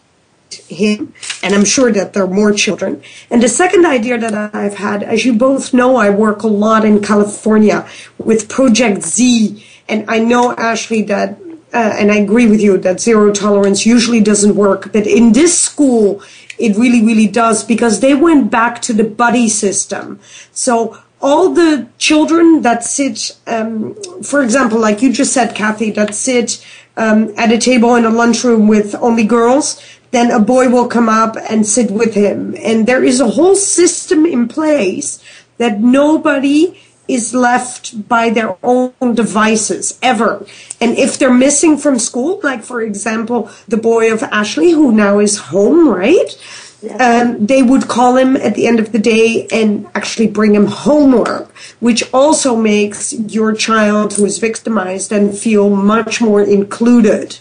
him. 0.70 1.14
And 1.44 1.54
I'm 1.54 1.66
sure 1.66 1.92
that 1.92 2.14
there 2.14 2.24
are 2.24 2.28
more 2.28 2.54
children. 2.54 3.02
And 3.30 3.42
the 3.42 3.50
second 3.50 3.86
idea 3.86 4.18
that 4.18 4.56
I've 4.56 4.76
had, 4.76 5.04
as 5.04 5.26
you 5.26 5.34
both 5.34 5.74
know, 5.74 5.96
I 5.98 6.10
work 6.10 6.44
a 6.44 6.48
lot 6.48 6.86
in 6.86 7.02
California 7.02 7.88
with 8.18 8.50
Project 8.50 9.04
Z. 9.04 9.66
And 9.88 10.10
I 10.10 10.20
know, 10.20 10.56
Ashley, 10.56 11.02
that, 11.04 11.38
uh, 11.74 11.96
and 11.98 12.12
I 12.12 12.18
agree 12.18 12.48
with 12.48 12.62
you 12.62 12.78
that 12.78 13.00
zero 13.02 13.32
tolerance 13.34 13.86
usually 13.86 14.22
doesn't 14.22 14.56
work. 14.56 14.92
But 14.94 15.08
in 15.08 15.34
this 15.34 15.60
school, 15.60 16.22
it 16.58 16.78
really, 16.78 17.04
really 17.04 17.28
does 17.28 17.64
because 17.64 18.00
they 18.00 18.14
went 18.14 18.52
back 18.52 18.82
to 18.84 18.94
the 18.94 19.04
buddy 19.04 19.48
system. 19.50 20.20
So 20.52 20.98
all 21.22 21.50
the 21.50 21.88
children 21.98 22.62
that 22.62 22.84
sit, 22.84 23.38
um, 23.48 23.96
for 24.24 24.42
example, 24.42 24.80
like 24.80 25.02
you 25.02 25.12
just 25.12 25.34
said, 25.34 25.56
Kathy, 25.56 25.92
that 25.92 26.16
sit 26.16 26.66
um, 26.98 27.34
at 27.38 27.52
a 27.52 27.58
table 27.58 27.96
in 27.96 28.06
a 28.06 28.10
lunchroom 28.10 28.68
with 28.68 28.96
only 28.96 29.26
girls, 29.26 29.82
then 30.12 30.32
a 30.32 30.40
boy 30.40 30.70
will 30.70 30.88
come 30.88 31.10
up 31.10 31.36
and 31.50 31.66
sit 31.66 31.92
with 31.92 32.14
him. 32.14 32.56
And 32.60 32.88
there 32.88 33.04
is 33.04 33.20
a 33.20 33.30
whole 33.30 33.56
system 33.56 34.26
in 34.26 34.48
place 34.48 35.24
that 35.58 35.80
nobody 35.80 36.80
is 37.08 37.34
left 37.34 38.08
by 38.08 38.30
their 38.30 38.56
own 38.64 38.94
devices 39.16 39.98
ever. 40.02 40.46
And 40.80 40.98
if 40.98 41.18
they're 41.18 41.34
missing 41.34 41.78
from 41.78 41.98
school, 41.98 42.40
like 42.44 42.64
for 42.64 42.82
example, 42.82 43.50
the 43.68 43.78
boy 43.78 44.14
of 44.14 44.24
Ashley, 44.24 44.72
who 44.72 44.92
now 44.92 45.20
is 45.20 45.38
home, 45.38 45.90
right? 45.90 46.38
Um, 46.98 47.46
they 47.46 47.62
would 47.62 47.90
call 47.90 48.16
him 48.16 48.38
at 48.38 48.56
the 48.56 48.66
end 48.66 48.80
of 48.80 48.94
the 48.94 49.00
day 49.00 49.48
and 49.52 49.86
actually 49.96 50.28
bring 50.28 50.56
him 50.56 50.68
homework, 50.68 51.52
which 51.82 52.04
also 52.14 52.56
makes 52.56 53.12
your 53.12 53.54
child 53.54 54.14
who 54.14 54.26
is 54.26 54.38
victimized 54.38 55.12
and 55.12 55.38
feel 55.38 55.70
much 55.70 56.22
more 56.22 56.42
included. 56.42 57.38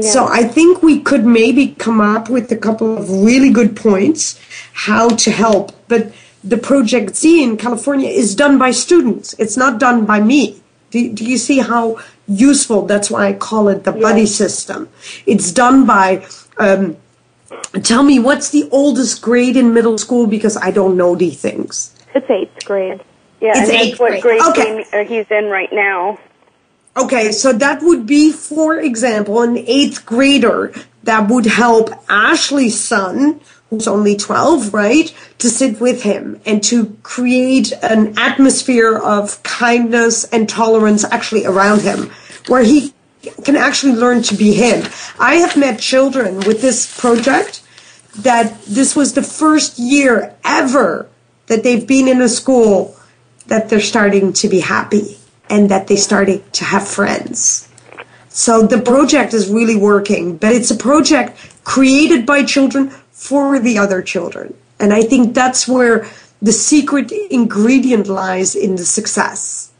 So 0.00 0.26
I 0.26 0.44
think 0.44 0.82
we 0.82 1.00
could 1.00 1.26
maybe 1.26 1.74
come 1.78 2.00
up 2.00 2.28
with 2.30 2.50
a 2.52 2.56
couple 2.56 2.96
of 2.96 3.10
really 3.10 3.50
good 3.50 3.74
points 3.76 4.38
how 4.72 5.08
to 5.08 5.30
help. 5.30 5.72
But 5.88 6.12
the 6.44 6.56
Project 6.56 7.16
Z 7.16 7.42
in 7.42 7.56
California 7.56 8.08
is 8.08 8.34
done 8.34 8.56
by 8.58 8.70
students. 8.70 9.34
It's 9.38 9.56
not 9.56 9.80
done 9.80 10.06
by 10.06 10.20
me. 10.20 10.62
Do, 10.90 11.12
do 11.12 11.24
you 11.24 11.38
see 11.38 11.58
how 11.58 11.98
useful? 12.26 12.86
That's 12.86 13.10
why 13.10 13.28
I 13.28 13.32
call 13.34 13.68
it 13.68 13.84
the 13.84 13.92
buddy 13.92 14.26
system. 14.26 14.88
It's 15.26 15.50
done 15.52 15.86
by. 15.86 16.26
Um, 16.58 16.96
tell 17.82 18.02
me 18.02 18.18
what's 18.18 18.50
the 18.50 18.68
oldest 18.70 19.22
grade 19.22 19.56
in 19.56 19.74
middle 19.74 19.98
school 19.98 20.26
because 20.26 20.56
I 20.56 20.70
don't 20.70 20.96
know 20.96 21.14
these 21.16 21.40
things. 21.40 21.94
It's 22.14 22.28
eighth 22.30 22.64
grade. 22.64 23.00
Yeah, 23.40 23.52
It's 23.56 23.70
and 23.70 23.78
eighth 23.78 23.98
that's 23.98 24.00
what 24.00 24.10
grade. 24.20 24.22
grade 24.22 24.42
Okay. 24.50 24.84
uh, 24.92 25.04
he's 25.04 25.30
in 25.30 25.46
right 25.46 25.72
now. 25.72 26.18
Okay, 26.96 27.30
so 27.30 27.52
that 27.52 27.82
would 27.82 28.04
be, 28.04 28.32
for 28.32 28.78
example, 28.78 29.42
an 29.42 29.56
eighth 29.56 30.04
grader 30.04 30.72
that 31.04 31.30
would 31.30 31.46
help 31.46 31.90
Ashley's 32.08 32.78
son, 32.78 33.40
who's 33.70 33.86
only 33.86 34.16
12, 34.16 34.74
right, 34.74 35.14
to 35.38 35.48
sit 35.48 35.80
with 35.80 36.02
him 36.02 36.40
and 36.44 36.62
to 36.64 36.96
create 37.04 37.72
an 37.82 38.18
atmosphere 38.18 38.98
of 38.98 39.40
kindness 39.44 40.24
and 40.24 40.48
tolerance 40.48 41.04
actually 41.04 41.46
around 41.46 41.82
him, 41.82 42.10
where 42.48 42.64
he 42.64 42.92
can 43.44 43.54
actually 43.56 43.92
learn 43.92 44.22
to 44.22 44.34
be 44.34 44.52
him. 44.52 44.84
I 45.18 45.36
have 45.36 45.56
met 45.56 45.78
children 45.78 46.38
with 46.40 46.60
this 46.60 46.98
project 46.98 47.62
that 48.18 48.60
this 48.64 48.96
was 48.96 49.14
the 49.14 49.22
first 49.22 49.78
year 49.78 50.34
ever 50.44 51.08
that 51.46 51.62
they've 51.62 51.86
been 51.86 52.08
in 52.08 52.20
a 52.20 52.28
school 52.28 52.96
that 53.46 53.68
they're 53.68 53.80
starting 53.80 54.32
to 54.32 54.48
be 54.48 54.58
happy 54.58 55.19
and 55.50 55.68
that 55.70 55.88
they 55.88 55.96
started 55.96 56.52
to 56.54 56.64
have 56.64 56.86
friends. 56.86 57.68
So 58.28 58.62
the 58.62 58.80
project 58.80 59.34
is 59.34 59.50
really 59.50 59.76
working, 59.76 60.36
but 60.36 60.52
it's 60.52 60.70
a 60.70 60.76
project 60.76 61.36
created 61.64 62.24
by 62.24 62.44
children 62.44 62.90
for 63.10 63.58
the 63.58 63.76
other 63.76 64.00
children. 64.02 64.54
And 64.78 64.94
I 64.94 65.02
think 65.02 65.34
that's 65.34 65.68
where 65.68 66.06
the 66.40 66.52
secret 66.52 67.12
ingredient 67.30 68.06
lies 68.06 68.54
in 68.54 68.76
the 68.76 68.84
success. 68.84 69.72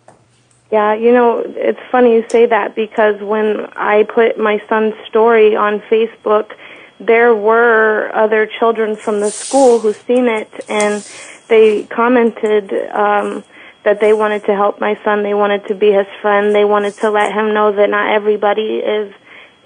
Yeah, 0.70 0.94
you 0.94 1.12
know, 1.12 1.42
it's 1.46 1.80
funny 1.90 2.14
you 2.14 2.24
say 2.28 2.46
that 2.46 2.74
because 2.74 3.20
when 3.22 3.66
I 3.76 4.04
put 4.04 4.38
my 4.38 4.62
son's 4.68 4.94
story 5.06 5.56
on 5.56 5.80
Facebook, 5.80 6.52
there 7.00 7.34
were 7.34 8.10
other 8.14 8.46
children 8.46 8.94
from 8.94 9.20
the 9.20 9.30
school 9.30 9.78
who 9.78 9.92
seen 9.92 10.26
it 10.26 10.50
and 10.68 11.06
they 11.48 11.84
commented 11.84 12.72
um 12.92 13.42
that 13.84 14.00
they 14.00 14.12
wanted 14.12 14.44
to 14.44 14.54
help 14.54 14.80
my 14.80 14.98
son, 15.04 15.22
they 15.22 15.34
wanted 15.34 15.66
to 15.68 15.74
be 15.74 15.90
his 15.92 16.06
friend, 16.20 16.54
they 16.54 16.64
wanted 16.64 16.94
to 16.94 17.10
let 17.10 17.32
him 17.32 17.54
know 17.54 17.72
that 17.72 17.90
not 17.90 18.12
everybody 18.12 18.76
is 18.78 19.12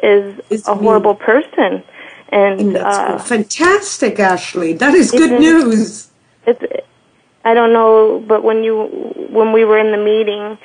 is 0.02 0.40
It's 0.50 0.68
a 0.68 0.74
me. 0.74 0.82
horrible 0.84 1.14
person. 1.14 1.82
And 2.30 2.74
That's 2.74 2.96
uh 2.96 3.18
fantastic, 3.18 4.18
Ashley. 4.18 4.72
That 4.74 4.94
is 4.94 5.10
good 5.10 5.38
news. 5.38 6.08
it's 6.46 6.62
I 7.44 7.54
don't 7.54 7.72
know, 7.72 8.24
but 8.26 8.42
when 8.42 8.64
you 8.64 8.86
when 9.30 9.52
we 9.52 9.64
were 9.64 9.78
in 9.78 9.90
the 9.92 9.98
meeting 9.98 10.58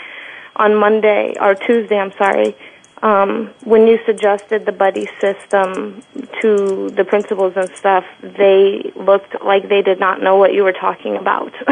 on 0.55 0.75
Monday 0.75 1.35
or 1.39 1.55
Tuesday, 1.55 1.97
I'm 1.97 2.13
sorry, 2.17 2.55
um, 3.01 3.51
when 3.63 3.87
you 3.87 3.99
suggested 4.05 4.65
the 4.65 4.71
buddy 4.71 5.07
system 5.21 6.01
to 6.41 6.89
the 6.89 7.05
principals 7.07 7.53
and 7.55 7.69
stuff, 7.75 8.03
they 8.21 8.91
looked 8.95 9.41
like 9.43 9.69
they 9.69 9.81
did 9.81 9.99
not 9.99 10.21
know 10.21 10.35
what 10.37 10.53
you 10.53 10.63
were 10.63 10.73
talking 10.73 11.15
about. 11.15 11.53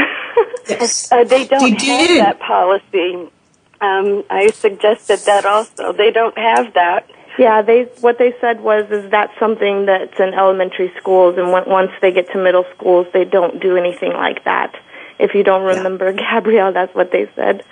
Yes. 0.69 1.09
Uh, 1.11 1.23
they 1.23 1.45
don't 1.47 1.61
They 1.61 1.69
have 1.71 1.80
did. 2.07 2.19
that 2.21 2.39
policy. 2.41 3.32
Um, 3.80 4.23
I 4.30 4.51
suggested 4.51 5.19
that 5.25 5.45
also. 5.45 5.93
They 5.93 6.11
don't 6.11 6.38
have 6.38 6.73
that. 6.73 7.09
Yeah, 7.39 7.61
they 7.61 7.84
what 8.01 8.17
they 8.17 8.34
said 8.41 8.59
was 8.61 8.86
is 8.91 9.09
that's 9.09 9.32
something 9.39 9.86
that's 9.86 10.19
in 10.19 10.34
elementary 10.34 10.91
schools, 10.99 11.38
and 11.38 11.51
when, 11.53 11.69
once 11.69 11.91
they 12.01 12.11
get 12.11 12.30
to 12.34 12.38
middle 12.38 12.65
schools, 12.75 13.07
they 13.13 13.23
don't 13.23 13.61
do 13.61 13.78
anything 13.78 14.11
like 14.11 14.43
that. 14.43 14.75
If 15.19 15.34
you 15.34 15.43
don't 15.43 15.63
remember, 15.63 16.11
Gabrielle, 16.25 16.73
that's 16.73 16.93
what 16.93 17.11
they 17.11 17.30
said. 17.36 17.63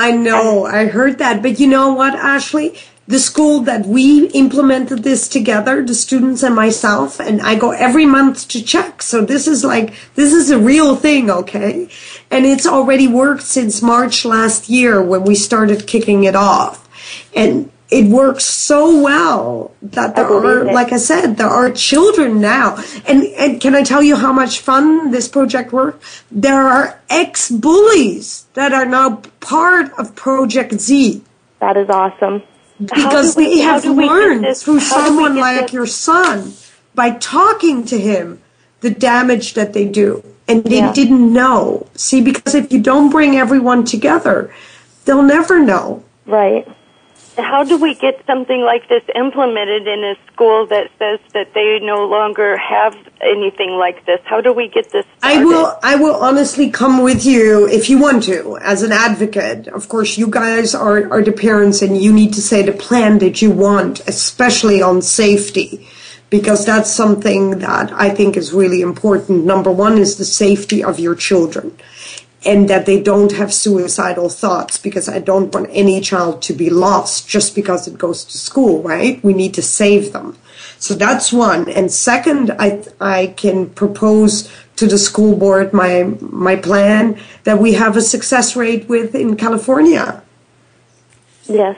I 0.00 0.12
know, 0.12 0.64
I 0.64 0.86
heard 0.86 1.18
that. 1.18 1.42
But 1.42 1.60
you 1.60 1.66
know 1.66 1.92
what, 1.92 2.14
Ashley? 2.14 2.74
The 3.06 3.18
school 3.18 3.60
that 3.62 3.84
we 3.84 4.28
implemented 4.28 5.02
this 5.02 5.28
together, 5.28 5.84
the 5.84 5.94
students 5.94 6.42
and 6.42 6.54
myself, 6.54 7.20
and 7.20 7.42
I 7.42 7.54
go 7.54 7.72
every 7.72 8.06
month 8.06 8.48
to 8.48 8.62
check. 8.62 9.02
So 9.02 9.20
this 9.22 9.46
is 9.46 9.62
like, 9.62 9.92
this 10.14 10.32
is 10.32 10.50
a 10.50 10.58
real 10.58 10.96
thing, 10.96 11.30
okay? 11.30 11.90
And 12.30 12.46
it's 12.46 12.66
already 12.66 13.08
worked 13.08 13.42
since 13.42 13.82
March 13.82 14.24
last 14.24 14.70
year 14.70 15.02
when 15.02 15.24
we 15.24 15.34
started 15.34 15.86
kicking 15.86 16.24
it 16.24 16.36
off. 16.36 16.88
And 17.34 17.70
it 17.90 18.06
works 18.06 18.44
so 18.44 19.02
well 19.02 19.72
that 19.82 20.14
there 20.14 20.26
are, 20.26 20.68
it. 20.68 20.72
like 20.72 20.92
I 20.92 20.96
said, 20.98 21.36
there 21.36 21.48
are 21.48 21.70
children 21.72 22.40
now. 22.40 22.76
And, 23.06 23.24
and 23.24 23.60
can 23.60 23.74
I 23.74 23.82
tell 23.82 24.02
you 24.02 24.14
how 24.16 24.32
much 24.32 24.60
fun 24.60 25.10
this 25.10 25.26
project 25.28 25.72
worked? 25.72 26.02
There 26.30 26.68
are 26.68 27.00
ex-bullies 27.10 28.46
that 28.54 28.72
are 28.72 28.86
now 28.86 29.16
part 29.40 29.92
of 29.98 30.14
Project 30.14 30.74
Z 30.80 31.22
That 31.60 31.76
is 31.76 31.88
awesome. 31.90 32.42
because 32.78 33.36
we- 33.36 33.56
they 33.56 33.60
have 33.62 33.82
do 33.82 33.92
we 33.92 34.04
get 34.04 34.12
learned 34.12 34.56
through 34.56 34.78
how 34.78 35.04
someone 35.06 35.36
like 35.36 35.62
this- 35.62 35.72
your 35.72 35.86
son 35.86 36.52
by 36.94 37.10
talking 37.10 37.84
to 37.86 37.98
him 37.98 38.40
the 38.80 38.90
damage 38.90 39.54
that 39.54 39.72
they 39.72 39.84
do. 39.84 40.22
And 40.48 40.64
they 40.64 40.78
Yeah. 40.78 40.92
didn't 40.92 41.32
know. 41.32 41.86
See, 41.94 42.20
because 42.20 42.54
if 42.54 42.72
you 42.72 42.80
don't 42.80 43.10
bring 43.10 43.36
everyone 43.36 43.84
together, 43.84 44.50
they'll 45.04 45.22
never 45.22 45.58
know. 45.60 46.02
Right. 46.26 46.66
How 47.40 47.64
do 47.64 47.76
we 47.76 47.94
get 47.94 48.24
something 48.26 48.60
like 48.60 48.88
this 48.88 49.02
implemented 49.14 49.86
in 49.86 50.04
a 50.04 50.14
school 50.32 50.66
that 50.66 50.90
says 50.98 51.20
that 51.32 51.54
they 51.54 51.78
no 51.82 52.06
longer 52.06 52.56
have 52.56 52.96
anything 53.20 53.70
like 53.70 54.06
this? 54.06 54.20
How 54.24 54.40
do 54.40 54.52
we 54.52 54.68
get 54.68 54.90
this 54.90 55.06
started? 55.18 55.40
I 55.40 55.44
will 55.44 55.78
I 55.82 55.94
will 55.96 56.16
honestly 56.16 56.70
come 56.70 57.02
with 57.02 57.24
you 57.24 57.68
if 57.68 57.90
you 57.90 57.98
want 57.98 58.24
to 58.24 58.58
as 58.58 58.82
an 58.82 58.92
advocate. 58.92 59.68
Of 59.68 59.88
course 59.88 60.18
you 60.18 60.28
guys 60.28 60.74
are, 60.74 61.10
are 61.12 61.22
the 61.22 61.32
parents 61.32 61.82
and 61.82 62.00
you 62.00 62.12
need 62.12 62.32
to 62.34 62.42
say 62.42 62.62
the 62.62 62.72
plan 62.72 63.18
that 63.18 63.42
you 63.42 63.50
want, 63.50 64.00
especially 64.06 64.82
on 64.82 65.02
safety. 65.02 65.86
Because 66.30 66.64
that's 66.64 66.88
something 66.88 67.58
that 67.58 67.90
I 67.92 68.10
think 68.10 68.36
is 68.36 68.52
really 68.52 68.82
important. 68.82 69.44
Number 69.44 69.72
one 69.72 69.98
is 69.98 70.16
the 70.16 70.24
safety 70.24 70.84
of 70.84 71.00
your 71.00 71.16
children 71.16 71.76
and 72.44 72.70
that 72.70 72.86
they 72.86 73.02
don't 73.02 73.32
have 73.32 73.52
suicidal 73.52 74.28
thoughts 74.28 74.78
because 74.78 75.08
I 75.08 75.18
don't 75.18 75.52
want 75.52 75.68
any 75.70 76.00
child 76.00 76.40
to 76.42 76.52
be 76.54 76.70
lost 76.70 77.28
just 77.28 77.54
because 77.54 77.86
it 77.86 77.98
goes 77.98 78.24
to 78.24 78.38
school, 78.38 78.82
right? 78.82 79.22
We 79.22 79.34
need 79.34 79.52
to 79.54 79.62
save 79.62 80.12
them. 80.12 80.38
So 80.78 80.94
that's 80.94 81.32
one. 81.32 81.68
And 81.68 81.92
second, 81.92 82.50
I, 82.58 82.82
I 82.98 83.34
can 83.36 83.68
propose 83.68 84.50
to 84.76 84.86
the 84.86 84.96
school 84.96 85.36
board 85.36 85.74
my, 85.74 86.04
my 86.20 86.56
plan 86.56 87.20
that 87.44 87.58
we 87.58 87.74
have 87.74 87.98
a 87.98 88.02
success 88.02 88.56
rate 88.56 88.88
with 88.88 89.14
in 89.14 89.36
California. 89.36 90.22
Yes. 91.44 91.76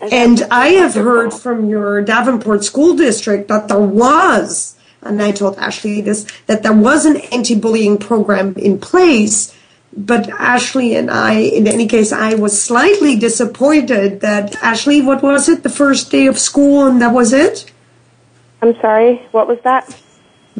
And 0.00 0.42
I 0.50 0.68
have 0.68 0.94
heard 0.94 1.34
from 1.34 1.68
your 1.68 2.02
Davenport 2.02 2.62
school 2.62 2.94
district 2.94 3.48
that 3.48 3.68
there 3.68 3.80
was, 3.80 4.76
and 5.02 5.20
I 5.20 5.32
told 5.32 5.58
Ashley 5.58 6.00
this, 6.00 6.26
that 6.46 6.62
there 6.62 6.72
was 6.72 7.04
an 7.04 7.16
anti-bullying 7.32 7.98
program 7.98 8.54
in 8.56 8.78
place. 8.78 9.54
But 9.96 10.28
Ashley 10.28 10.96
and 10.96 11.10
I, 11.10 11.34
in 11.34 11.68
any 11.68 11.86
case, 11.86 12.12
I 12.12 12.34
was 12.34 12.60
slightly 12.60 13.16
disappointed 13.16 14.20
that 14.20 14.56
Ashley, 14.56 15.00
what 15.00 15.22
was 15.22 15.48
it, 15.48 15.62
the 15.62 15.68
first 15.68 16.10
day 16.10 16.26
of 16.26 16.38
school, 16.38 16.86
and 16.86 17.00
that 17.00 17.12
was 17.12 17.32
it? 17.32 17.70
I'm 18.60 18.74
sorry. 18.80 19.22
What 19.30 19.46
was 19.46 19.58
that? 19.62 19.94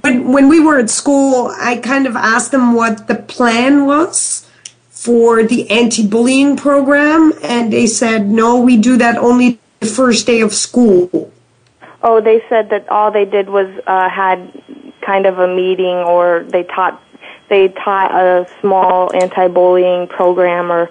When 0.03 0.33
when 0.33 0.49
we 0.49 0.61
were 0.61 0.79
at 0.79 0.91
school, 0.91 1.53
I 1.59 1.77
kind 1.77 2.07
of 2.07 2.17
asked 2.17 2.53
them 2.53 2.75
what 2.75 3.09
the 3.09 3.15
plan 3.15 3.87
was 3.87 4.49
for 4.91 5.43
the 5.43 5.71
anti-bullying 5.71 6.57
program, 6.57 7.33
and 7.43 7.73
they 7.73 7.87
said, 7.87 8.29
"No, 8.29 8.61
we 8.61 8.77
do 8.77 8.97
that 8.99 9.17
only 9.17 9.59
the 9.81 9.87
first 9.87 10.27
day 10.27 10.41
of 10.41 10.53
school." 10.53 11.33
Oh, 12.03 12.21
they 12.21 12.43
said 12.49 12.71
that 12.71 12.89
all 12.89 13.11
they 13.11 13.25
did 13.25 13.49
was 13.49 13.69
uh, 13.87 14.11
had 14.11 14.53
kind 15.01 15.27
of 15.27 15.39
a 15.39 15.49
meeting, 15.49 15.97
or 15.97 16.45
they 16.49 16.65
taught 16.65 17.01
they 17.49 17.69
taught 17.69 18.11
a 18.13 18.49
small 18.61 19.15
anti-bullying 19.15 20.09
program, 20.09 20.73
or 20.73 20.91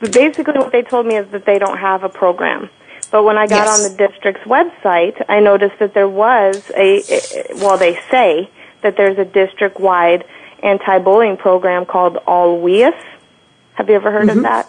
basically 0.00 0.54
what 0.58 0.72
they 0.72 0.82
told 0.82 1.06
me 1.06 1.16
is 1.16 1.26
that 1.32 1.44
they 1.44 1.58
don't 1.58 1.78
have 1.78 2.04
a 2.04 2.08
program. 2.08 2.70
But 3.10 3.22
when 3.24 3.38
I 3.38 3.46
got 3.46 3.66
Yes. 3.66 3.84
on 3.84 3.90
the 3.90 3.96
district's 4.08 4.42
website, 4.44 5.24
I 5.28 5.40
noticed 5.40 5.78
that 5.78 5.94
there 5.94 6.08
was 6.08 6.70
a 6.76 7.02
well, 7.56 7.76
they 7.78 7.98
say 8.10 8.50
that 8.82 8.96
there's 8.96 9.18
a 9.18 9.24
district-wide 9.24 10.24
anti-bullying 10.62 11.36
program 11.36 11.86
called 11.86 12.16
Olweus. 12.26 12.94
Have 13.74 13.88
you 13.88 13.94
ever 13.94 14.10
heard 14.10 14.28
of 14.28 14.42
that? 14.42 14.68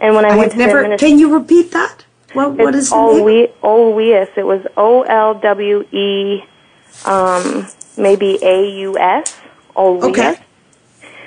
And 0.00 0.14
when 0.14 0.24
I, 0.24 0.30
I 0.30 0.36
went 0.36 0.52
to 0.52 0.58
never. 0.58 0.82
the 0.82 0.88
administ- 0.88 0.98
Can 0.98 1.18
you 1.18 1.32
repeat 1.34 1.72
that? 1.72 2.04
What 2.32 2.52
what 2.52 2.74
is 2.74 2.92
all 2.92 3.22
we 3.24 3.48
Olweus. 3.62 4.28
It 4.36 4.46
was 4.46 4.62
O 4.76 5.02
L 5.02 5.34
W 5.34 5.84
E, 5.92 6.44
um, 7.04 7.66
maybe 7.96 8.38
A 8.42 8.68
U 8.80 8.98
S. 8.98 9.35
All 9.76 10.04
Okay. 10.04 10.30
weus. 10.30 10.38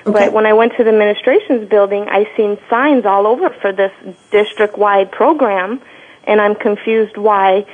But 0.06 0.34
when 0.34 0.46
I 0.46 0.54
went 0.54 0.74
to 0.78 0.84
the 0.84 0.90
administration's 0.90 1.70
building, 1.70 2.08
I 2.10 2.28
seen 2.36 2.58
signs 2.70 3.06
all 3.06 3.28
over 3.28 3.50
for 3.62 3.72
this 3.72 3.92
district-wide 4.32 5.12
program, 5.12 5.82
and 6.26 6.42
I'm 6.42 6.56
confused 6.56 7.16
why 7.18 7.66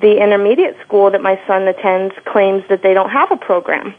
the 0.00 0.16
intermediate 0.22 0.76
school 0.84 1.10
that 1.10 1.22
my 1.22 1.38
son 1.46 1.68
attends 1.68 2.14
claims 2.24 2.64
that 2.68 2.82
they 2.82 2.94
don't 2.94 3.10
have 3.10 3.30
a 3.30 3.36
program. 3.36 3.94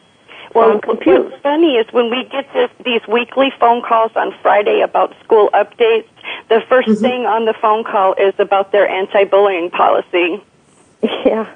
Well, 0.55 0.79
confused. 0.79 1.31
What's 1.31 1.41
funny 1.43 1.77
is 1.77 1.85
when 1.91 2.09
we 2.11 2.25
get 2.25 2.45
this, 2.53 2.69
these 2.83 3.01
weekly 3.07 3.51
phone 3.59 3.81
calls 3.81 4.11
on 4.15 4.33
Friday 4.41 4.81
about 4.81 5.15
school 5.23 5.49
updates, 5.53 6.07
the 6.49 6.59
1st 6.69 6.83
Mm-hmm. 6.83 7.01
thing 7.01 7.25
on 7.25 7.45
the 7.45 7.53
phone 7.53 7.83
call 7.83 8.13
is 8.15 8.33
about 8.39 8.71
their 8.71 8.87
anti-bullying 8.87 9.69
policy. 9.71 10.41
Yeah. 11.25 11.47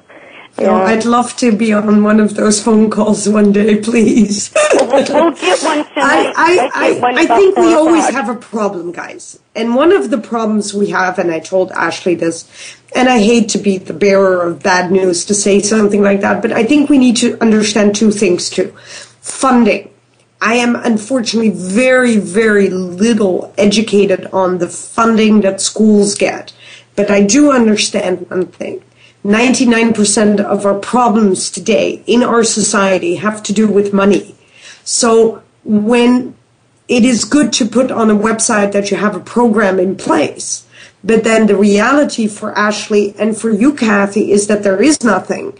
Oh, 0.60 0.74
I'd 0.74 1.04
love 1.04 1.36
to 1.36 1.56
be 1.56 1.72
on 1.72 2.02
one 2.02 2.18
of 2.18 2.34
those 2.34 2.62
phone 2.62 2.90
calls 2.90 3.28
one 3.28 3.52
day, 3.52 3.76
please. 3.76 4.52
We'll, 4.72 4.88
we'll 4.88 5.04
get 5.04 5.12
one 5.12 5.34
tonight. 5.36 5.86
I, 5.96 6.32
I, 6.36 6.70
I, 6.74 7.22
I 7.22 7.26
think 7.26 7.56
we 7.56 7.74
always 7.74 8.08
have 8.10 8.28
a 8.28 8.34
problem, 8.34 8.90
guys. 8.90 9.38
And 9.54 9.76
one 9.76 9.92
of 9.92 10.10
the 10.10 10.18
problems 10.18 10.74
we 10.74 10.88
have, 10.90 11.18
and 11.18 11.30
I 11.30 11.38
told 11.38 11.70
Ashley 11.72 12.16
this, 12.16 12.48
and 12.94 13.08
I 13.08 13.18
hate 13.18 13.48
to 13.50 13.58
be 13.58 13.78
the 13.78 13.92
bearer 13.92 14.42
of 14.46 14.62
bad 14.62 14.90
news 14.90 15.24
to 15.26 15.34
say 15.34 15.60
something 15.60 16.02
like 16.02 16.22
that, 16.22 16.42
but 16.42 16.52
I 16.52 16.64
think 16.64 16.90
we 16.90 16.98
need 16.98 17.16
to 17.18 17.40
understand 17.40 17.94
two 17.94 18.10
things 18.10 18.50
too. 18.50 18.74
Funding. 19.20 19.90
I 20.40 20.54
am 20.54 20.76
unfortunately 20.76 21.50
very, 21.50 22.16
very 22.16 22.68
little 22.68 23.52
educated 23.58 24.26
on 24.32 24.58
the 24.58 24.68
funding 24.68 25.40
that 25.42 25.60
schools 25.60 26.14
get. 26.14 26.52
But 26.96 27.10
I 27.10 27.22
do 27.22 27.52
understand 27.52 28.28
one 28.28 28.46
thing. 28.46 28.82
99% 29.28 30.40
of 30.40 30.64
our 30.64 30.78
problems 30.78 31.50
today 31.50 32.02
in 32.06 32.22
our 32.22 32.42
society 32.42 33.16
have 33.16 33.42
to 33.42 33.52
do 33.52 33.68
with 33.68 33.92
money. 33.92 34.34
So 34.84 35.42
when 35.64 36.34
it 36.88 37.04
is 37.04 37.26
good 37.26 37.52
to 37.52 37.66
put 37.66 37.90
on 37.90 38.10
a 38.10 38.16
website 38.16 38.72
that 38.72 38.90
you 38.90 38.96
have 38.96 39.14
a 39.14 39.20
program 39.20 39.78
in 39.78 39.96
place, 39.96 40.66
but 41.04 41.24
then 41.24 41.46
the 41.46 41.56
reality 41.56 42.26
for 42.26 42.56
Ashley 42.56 43.14
and 43.18 43.36
for 43.36 43.50
you, 43.50 43.74
Kathy, 43.74 44.32
is 44.32 44.46
that 44.46 44.62
there 44.62 44.82
is 44.82 45.04
nothing. 45.04 45.58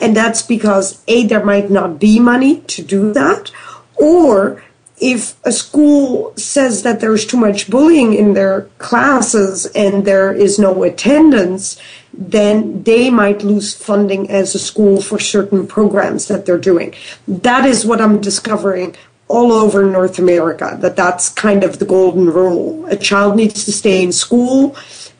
And 0.00 0.16
that's 0.16 0.40
because 0.40 1.02
A, 1.06 1.26
there 1.26 1.44
might 1.44 1.70
not 1.70 2.00
be 2.00 2.18
money 2.18 2.60
to 2.68 2.82
do 2.82 3.12
that, 3.12 3.52
or 3.96 4.62
if 4.98 5.34
a 5.44 5.52
school 5.52 6.34
says 6.36 6.82
that 6.84 7.00
there's 7.00 7.26
too 7.26 7.36
much 7.36 7.70
bullying 7.70 8.14
in 8.14 8.34
their 8.34 8.62
classes 8.78 9.66
and 9.74 10.04
there 10.04 10.32
is 10.32 10.58
no 10.58 10.82
attendance, 10.82 11.80
then 12.12 12.82
they 12.82 13.10
might 13.10 13.42
lose 13.42 13.74
funding 13.74 14.30
as 14.30 14.54
a 14.54 14.58
school 14.58 15.00
for 15.00 15.18
certain 15.18 15.66
programs 15.66 16.28
that 16.28 16.46
they're 16.46 16.58
doing. 16.58 16.94
That 17.28 17.64
is 17.64 17.86
what 17.86 18.00
I'm 18.00 18.20
discovering 18.20 18.96
all 19.28 19.52
over 19.52 19.84
North 19.84 20.18
America, 20.18 20.76
that 20.80 20.96
that's 20.96 21.28
kind 21.28 21.62
of 21.62 21.78
the 21.78 21.84
golden 21.84 22.26
rule. 22.26 22.84
A 22.86 22.96
child 22.96 23.36
needs 23.36 23.64
to 23.64 23.72
stay 23.72 24.02
in 24.02 24.10
school 24.10 24.76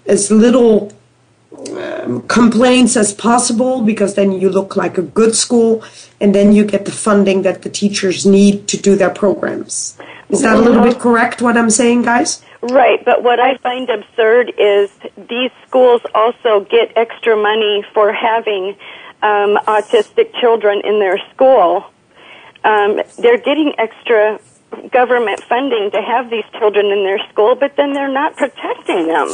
as 0.06 0.30
little 0.30 0.92
um, 1.76 2.22
complaints 2.26 2.96
as 2.96 3.14
possible 3.14 3.82
because 3.82 4.14
then 4.14 4.32
you 4.32 4.50
look 4.50 4.76
like 4.76 4.98
a 4.98 5.02
good 5.02 5.36
school 5.36 5.84
and 6.20 6.34
then 6.34 6.52
you 6.52 6.64
get 6.64 6.84
the 6.84 6.92
funding 6.92 7.42
that 7.42 7.62
the 7.62 7.70
teachers 7.70 8.26
need 8.26 8.66
to 8.68 8.76
do 8.76 8.96
their 8.96 9.10
programs. 9.10 9.96
Is 10.28 10.42
that 10.42 10.56
a 10.56 10.60
little 10.60 10.82
bit 10.82 10.98
correct 10.98 11.40
what 11.40 11.56
I'm 11.56 11.70
saying, 11.70 12.02
guys? 12.02 12.42
Right, 12.62 13.02
but 13.04 13.22
what 13.22 13.40
I 13.40 13.56
find 13.58 13.88
absurd 13.88 14.52
is 14.58 14.90
these 15.16 15.50
schools 15.66 16.02
also 16.14 16.60
get 16.60 16.92
extra 16.94 17.34
money 17.34 17.84
for 17.94 18.12
having 18.12 18.76
um, 19.22 19.56
autistic 19.66 20.34
children 20.40 20.82
in 20.84 20.98
their 20.98 21.18
school. 21.32 21.86
Um, 22.62 23.00
they're 23.18 23.38
getting 23.38 23.72
extra 23.78 24.38
government 24.92 25.42
funding 25.44 25.90
to 25.92 26.02
have 26.02 26.28
these 26.28 26.44
children 26.58 26.86
in 26.86 27.04
their 27.04 27.18
school, 27.30 27.54
but 27.54 27.76
then 27.76 27.94
they're 27.94 28.12
not 28.12 28.36
protecting 28.36 29.06
them. 29.06 29.28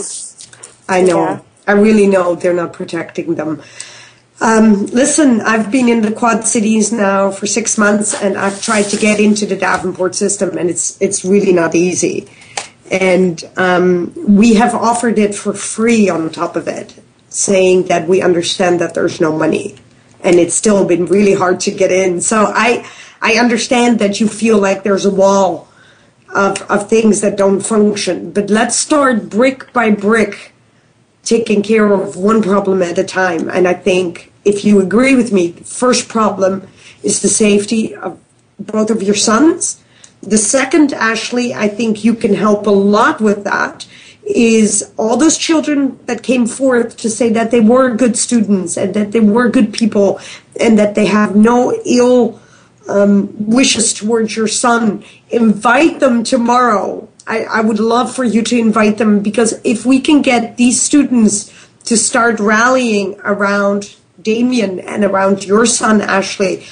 I 0.89 1.03
know. 1.03 1.19
Yeah. 1.19 1.41
I 1.67 1.73
really 1.73 2.07
know 2.07 2.37
they're 2.37 2.55
not 2.55 2.73
protecting 2.73 3.35
them. 3.35 3.61
Um, 4.41 4.87
listen, 4.87 5.41
I've 5.41 5.73
been 5.73 5.89
in 5.89 6.03
the 6.03 6.13
Quad 6.13 6.47
Cities 6.47 6.93
now 6.93 7.31
for 7.31 7.47
six 7.47 7.77
months, 7.77 8.15
and 8.15 8.37
I've 8.37 8.63
tried 8.63 8.85
to 8.91 8.97
get 8.97 9.19
into 9.19 9.47
the 9.47 9.57
Davenport 9.57 10.15
system, 10.15 10.57
and 10.59 10.71
it's 10.71 11.01
it's 11.01 11.25
really 11.25 11.53
not 11.53 11.75
easy. 11.75 12.29
And 12.91 13.43
um, 13.57 14.13
we 14.17 14.55
have 14.55 14.75
offered 14.75 15.19
it 15.19 15.35
for 15.35 15.53
free 15.53 16.09
on 16.09 16.31
top 16.31 16.57
of 16.57 16.69
it, 16.69 16.95
saying 17.29 17.85
that 17.85 18.09
we 18.09 18.23
understand 18.23 18.81
that 18.81 18.95
there's 18.95 19.21
no 19.21 19.37
money, 19.37 19.77
and 20.21 20.37
it's 20.37 20.55
still 20.55 20.85
been 20.85 21.07
really 21.07 21.35
hard 21.35 21.61
to 21.61 21.71
get 21.71 21.91
in. 21.91 22.21
So 22.21 22.53
I 22.55 22.89
I 23.21 23.35
understand 23.35 23.99
that 23.99 24.21
you 24.21 24.29
feel 24.29 24.59
like 24.59 24.83
there's 24.83 25.05
a 25.05 25.11
wall 25.11 25.69
of 26.35 26.63
of 26.71 26.89
things 26.89 27.21
that 27.23 27.37
don't 27.37 27.61
function, 27.61 28.31
but 28.31 28.51
let's 28.51 28.77
start 28.77 29.29
brick 29.29 29.73
by 29.73 29.91
brick 29.91 30.53
taking 31.27 31.61
care 31.61 31.93
of 31.93 32.17
one 32.17 32.41
problem 32.41 32.83
at 32.83 32.99
a 32.99 33.05
time. 33.05 33.51
And 33.51 33.67
I 33.67 33.75
think 33.75 34.33
if 34.45 34.65
you 34.65 34.81
agree 34.81 35.15
with 35.17 35.33
me, 35.33 35.49
the 35.49 35.65
first 35.65 36.09
problem 36.09 36.69
is 37.03 37.21
the 37.21 37.29
safety 37.29 37.95
of 37.95 38.19
both 38.59 38.91
of 38.91 39.03
your 39.03 39.17
sons. 39.17 39.83
The 40.23 40.39
second, 40.39 40.93
Ashley, 40.93 41.55
I 41.55 41.69
think 41.69 42.05
you 42.05 42.15
can 42.15 42.35
help 42.35 42.67
a 42.67 42.71
lot 42.71 43.21
with 43.21 43.45
that 43.45 43.87
is 44.25 44.93
all 44.97 45.17
those 45.17 45.39
children 45.39 45.99
that 46.07 46.23
came 46.25 46.47
forth 46.47 46.97
to 46.97 47.09
say 47.09 47.31
that 47.31 47.53
they 47.53 47.61
were 47.61 47.95
good 47.95 48.17
students 48.17 48.77
and 48.77 48.93
that 48.95 49.13
they 49.13 49.21
were 49.21 49.49
good 49.49 49.73
people 49.73 50.19
and 50.59 50.77
that 50.79 50.97
they 50.97 51.07
have 51.07 51.37
no 51.37 51.73
ill 51.85 52.41
um, 52.89 53.33
wishes 53.39 53.95
towards 53.95 54.35
your 54.35 54.49
son. 54.49 55.05
Invite 55.31 56.01
them 56.01 56.25
tomorrow 56.25 57.09
I, 57.27 57.45
I 57.45 57.61
would 57.61 57.81
love 57.81 58.15
for 58.15 58.25
you 58.25 58.43
to 58.43 58.59
invite 58.59 58.99
them 58.99 59.21
because 59.21 59.61
if 59.65 59.85
we 59.85 60.01
can 60.01 60.23
get 60.23 60.57
these 60.57 60.81
students 60.81 61.53
to 61.85 61.97
start 61.97 62.39
rallying 62.39 63.19
around 63.25 63.97
Damien 64.21 64.79
and 64.79 65.05
around 65.05 65.45
your 65.45 65.67
son, 65.67 66.01
Ashley, 66.01 66.65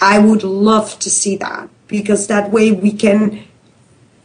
I 0.00 0.18
would 0.18 0.42
love 0.42 0.98
to 1.00 1.10
see 1.10 1.36
that 1.36 1.68
because 1.88 2.26
that 2.26 2.50
way 2.50 2.72
we 2.72 2.92
can 2.92 3.44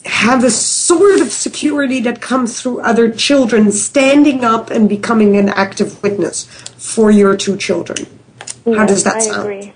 have 0.05 0.43
a 0.43 0.51
sort 0.51 1.19
of 1.19 1.31
security 1.31 1.99
that 2.01 2.21
comes 2.21 2.61
through 2.61 2.79
other 2.81 3.11
children 3.11 3.71
standing 3.71 4.43
up 4.43 4.69
and 4.69 4.87
becoming 4.87 5.35
an 5.35 5.49
active 5.49 6.01
witness 6.01 6.45
for 6.77 7.11
your 7.11 7.35
two 7.35 7.57
children. 7.57 8.07
Yes, 8.65 8.77
How 8.77 8.85
does 8.85 9.03
that 9.03 9.15
I 9.17 9.19
sound? 9.19 9.41
Agree. 9.41 9.73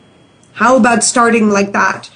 How 0.54 0.78
about 0.78 1.04
starting 1.04 1.50
like 1.50 1.72
that? 1.74 2.10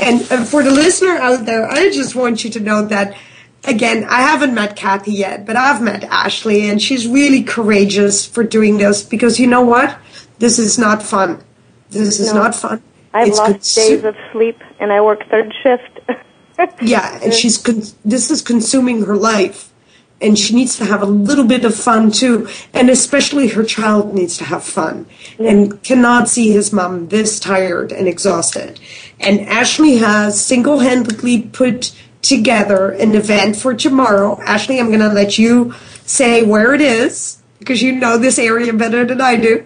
And 0.00 0.20
uh, 0.30 0.44
for 0.44 0.62
the 0.62 0.70
listener 0.70 1.16
out 1.16 1.46
there, 1.46 1.66
I 1.66 1.90
just 1.90 2.14
want 2.14 2.44
you 2.44 2.50
to 2.50 2.60
know 2.60 2.84
that 2.86 3.16
again, 3.64 4.04
I 4.04 4.20
haven't 4.20 4.54
met 4.54 4.76
Kathy 4.76 5.12
yet, 5.12 5.46
but 5.46 5.56
I've 5.56 5.82
met 5.82 6.04
Ashley, 6.04 6.68
and 6.68 6.80
she's 6.80 7.06
really 7.06 7.42
courageous 7.42 8.26
for 8.26 8.44
doing 8.44 8.78
this 8.78 9.02
because 9.02 9.40
you 9.40 9.46
know 9.46 9.62
what? 9.62 9.98
This 10.38 10.58
is 10.58 10.78
not 10.78 11.02
fun. 11.02 11.42
This 11.90 12.20
is 12.20 12.32
no, 12.32 12.42
not 12.42 12.54
fun. 12.54 12.82
I've 13.16 13.28
it's 13.28 13.38
lost 13.38 13.74
days 13.74 14.04
of 14.04 14.14
sleep, 14.30 14.62
and 14.78 14.92
I 14.92 15.00
work 15.00 15.26
third 15.30 15.54
shift. 15.62 16.00
yeah, 16.82 17.18
and 17.22 17.32
she's 17.32 17.56
con- 17.56 17.82
this 18.04 18.30
is 18.30 18.42
consuming 18.42 19.04
her 19.04 19.16
life, 19.16 19.72
and 20.20 20.38
she 20.38 20.54
needs 20.54 20.76
to 20.76 20.84
have 20.84 21.00
a 21.00 21.06
little 21.06 21.46
bit 21.46 21.64
of 21.64 21.74
fun 21.74 22.10
too, 22.10 22.46
and 22.74 22.90
especially 22.90 23.48
her 23.48 23.64
child 23.64 24.14
needs 24.14 24.36
to 24.36 24.44
have 24.44 24.62
fun, 24.62 25.06
yeah. 25.38 25.50
and 25.50 25.82
cannot 25.82 26.28
see 26.28 26.50
his 26.50 26.74
mom 26.74 27.08
this 27.08 27.40
tired 27.40 27.90
and 27.90 28.06
exhausted. 28.06 28.78
And 29.18 29.40
Ashley 29.48 29.96
has 29.96 30.38
single-handedly 30.44 31.42
put 31.44 31.96
together 32.20 32.90
an 32.90 33.14
event 33.14 33.56
for 33.56 33.72
tomorrow. 33.72 34.38
Ashley, 34.42 34.78
I'm 34.78 34.88
going 34.88 35.00
to 35.00 35.08
let 35.08 35.38
you 35.38 35.72
say 36.04 36.42
where 36.42 36.74
it 36.74 36.82
is 36.82 37.40
because 37.60 37.80
you 37.80 37.92
know 37.92 38.18
this 38.18 38.38
area 38.38 38.74
better 38.74 39.06
than 39.06 39.22
I 39.22 39.36
do. 39.36 39.64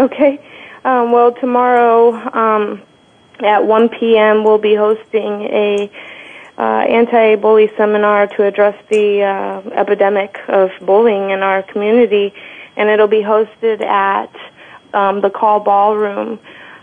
Okay. 0.00 0.40
Um, 0.84 1.12
well, 1.12 1.32
tomorrow 1.32 2.12
um, 2.36 2.82
at 3.40 3.64
1 3.64 3.88
p.m. 3.88 4.44
we'll 4.44 4.58
be 4.58 4.74
hosting 4.74 5.42
a 5.42 5.90
uh, 6.58 6.62
anti-bully 6.62 7.70
seminar 7.76 8.26
to 8.26 8.44
address 8.44 8.76
the 8.90 9.22
uh, 9.22 9.68
epidemic 9.70 10.38
of 10.48 10.70
bullying 10.80 11.30
in 11.30 11.42
our 11.42 11.62
community, 11.62 12.34
and 12.76 12.88
it'll 12.88 13.08
be 13.08 13.22
hosted 13.22 13.80
at 13.80 14.34
um, 14.92 15.20
the 15.20 15.30
Col 15.30 15.60
Ballroom. 15.60 16.38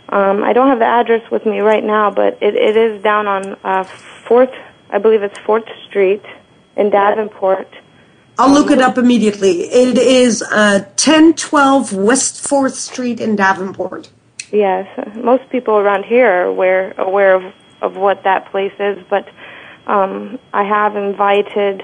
Um, 0.10 0.44
I 0.44 0.54
don't 0.54 0.70
have 0.70 0.80
the 0.80 0.86
address 0.86 1.30
with 1.30 1.46
me 1.46 1.60
right 1.60 1.84
now, 1.84 2.10
but 2.10 2.42
it, 2.42 2.56
it 2.56 2.76
is 2.76 3.04
down 3.04 3.28
on 3.28 3.58
uh, 3.64 3.84
Fourth 3.84 4.54
I 4.92 4.98
believe 4.98 5.22
it's 5.22 5.38
Fourth 5.40 5.70
Street 5.88 6.24
in 6.76 6.90
Davenport. 6.90 7.68
I'll 8.40 8.54
look 8.54 8.72
it 8.72 8.80
up 8.80 8.98
immediately. 8.98 9.64
It 9.64 9.98
is 9.98 10.42
uh, 10.42 10.86
1012 10.96 11.92
West 11.92 12.42
4th 12.48 12.72
Street 12.72 13.20
in 13.20 13.36
Davenport. 13.36 14.10
Yes, 14.50 14.88
most 15.18 15.50
people 15.50 15.74
around 15.74 16.06
here 16.06 16.26
are 16.26 16.44
aware, 16.46 16.94
aware 16.98 17.36
of, 17.36 17.54
of 17.82 17.98
what 17.98 18.24
that 18.24 18.50
place 18.50 18.72
is, 18.80 18.98
but 19.10 19.28
um, 19.88 20.40
I 20.54 20.64
have 20.64 20.96
invited 20.96 21.84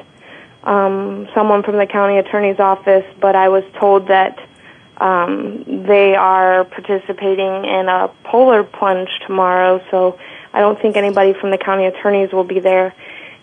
um, 0.63 1.27
someone 1.35 1.61
from 1.61 1.75
the 1.75 1.85
county 1.85 2.19
attorney's 2.19 2.61
office, 2.61 3.05
but 3.19 3.35
I 3.35 3.49
was 3.49 3.65
told 3.77 4.07
that 4.07 4.39
um, 4.95 5.83
they 5.85 6.15
are 6.15 6.63
participating 6.63 7.65
in 7.65 7.89
a 7.89 8.09
polar 8.23 8.63
plunge 8.63 9.09
tomorrow, 9.27 9.83
so 9.91 10.17
I 10.53 10.61
don't 10.61 10.81
think 10.81 10.95
anybody 10.95 11.33
from 11.33 11.51
the 11.51 11.57
county 11.57 11.85
attorneys 11.85 12.31
will 12.31 12.45
be 12.45 12.61
there. 12.61 12.95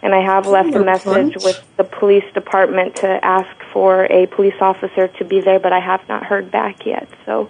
And 0.03 0.14
I 0.14 0.20
have 0.20 0.46
left 0.46 0.74
a 0.74 0.80
message 0.80 1.36
with 1.44 1.64
the 1.76 1.84
police 1.84 2.24
department 2.34 2.96
to 2.96 3.24
ask 3.24 3.48
for 3.72 4.05
a 4.07 4.26
police 4.26 4.61
officer 4.61 5.07
to 5.07 5.24
be 5.24 5.40
there, 5.40 5.61
but 5.61 5.72
I 5.72 5.78
have 5.78 6.07
not 6.09 6.24
heard 6.24 6.50
back 6.50 6.84
yet. 6.84 7.09
So, 7.24 7.48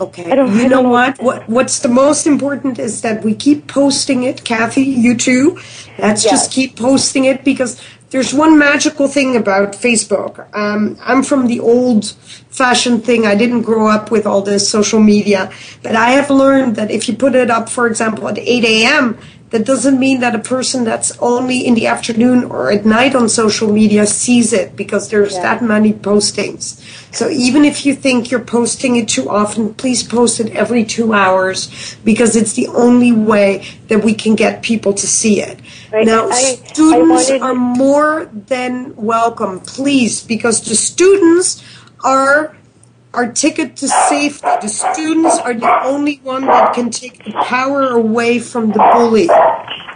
okay. 0.00 0.28
you 0.28 0.36
know, 0.68 0.82
know 0.82 0.88
what? 0.88 1.18
what? 1.18 1.48
What's 1.48 1.80
the 1.80 1.88
most 1.88 2.26
important 2.26 2.78
is 2.78 3.02
that 3.02 3.24
we 3.24 3.34
keep 3.34 3.66
posting 3.66 4.22
it, 4.22 4.44
Kathy. 4.44 4.82
You 4.82 5.16
too. 5.16 5.58
Let's 5.98 6.24
yes. 6.24 6.30
just 6.30 6.52
keep 6.52 6.76
posting 6.76 7.24
it 7.24 7.42
because 7.42 7.82
there's 8.10 8.32
one 8.32 8.58
magical 8.58 9.08
thing 9.08 9.36
about 9.36 9.72
Facebook. 9.72 10.46
Um, 10.56 10.96
I'm 11.02 11.22
from 11.22 11.48
the 11.48 11.58
old 11.58 12.06
fashioned 12.50 13.04
thing. 13.04 13.26
I 13.26 13.34
didn't 13.34 13.62
grow 13.62 13.88
up 13.88 14.10
with 14.10 14.26
all 14.26 14.42
this 14.42 14.68
social 14.68 15.00
media, 15.00 15.50
but 15.82 15.96
I 15.96 16.10
have 16.10 16.30
learned 16.30 16.76
that 16.76 16.90
if 16.90 17.08
you 17.08 17.16
put 17.16 17.34
it 17.34 17.50
up, 17.50 17.68
for 17.68 17.86
example, 17.86 18.28
at 18.28 18.38
8 18.38 18.64
a.m., 18.64 19.18
that 19.50 19.64
doesn't 19.64 19.98
mean 19.98 20.20
that 20.20 20.34
a 20.34 20.40
person 20.40 20.84
that's 20.84 21.16
only 21.18 21.64
in 21.64 21.74
the 21.74 21.86
afternoon 21.86 22.44
or 22.44 22.70
at 22.70 22.84
night 22.84 23.14
on 23.14 23.28
social 23.28 23.72
media 23.72 24.06
sees 24.06 24.52
it 24.52 24.74
because 24.74 25.08
there's 25.08 25.34
yeah. 25.34 25.42
that 25.42 25.62
many 25.62 25.92
postings. 25.92 26.82
So 27.14 27.28
even 27.28 27.64
if 27.64 27.86
you 27.86 27.94
think 27.94 28.30
you're 28.30 28.40
posting 28.40 28.96
it 28.96 29.08
too 29.08 29.30
often, 29.30 29.74
please 29.74 30.02
post 30.02 30.40
it 30.40 30.50
every 30.52 30.84
two 30.84 31.12
hours 31.12 31.96
because 32.04 32.34
it's 32.34 32.54
the 32.54 32.66
only 32.68 33.12
way 33.12 33.64
that 33.86 34.02
we 34.02 34.14
can 34.14 34.34
get 34.34 34.62
people 34.62 34.92
to 34.94 35.06
see 35.06 35.40
it. 35.40 35.60
Right. 35.92 36.04
Now, 36.04 36.28
I, 36.28 36.40
students 36.40 37.30
I 37.30 37.38
wanted... 37.38 37.42
are 37.42 37.54
more 37.54 38.30
than 38.32 38.96
welcome, 38.96 39.60
please, 39.60 40.22
because 40.22 40.60
the 40.66 40.74
students 40.74 41.62
are 42.04 42.55
our 43.16 43.32
ticket 43.32 43.76
to 43.76 43.88
safety. 43.88 44.46
The 44.60 44.68
students 44.68 45.38
are 45.38 45.54
the 45.54 45.84
only 45.84 46.16
one 46.22 46.44
that 46.44 46.74
can 46.74 46.90
take 46.90 47.24
the 47.24 47.32
power 47.32 47.88
away 47.88 48.38
from 48.38 48.72
the 48.72 48.78
bully. 48.78 49.28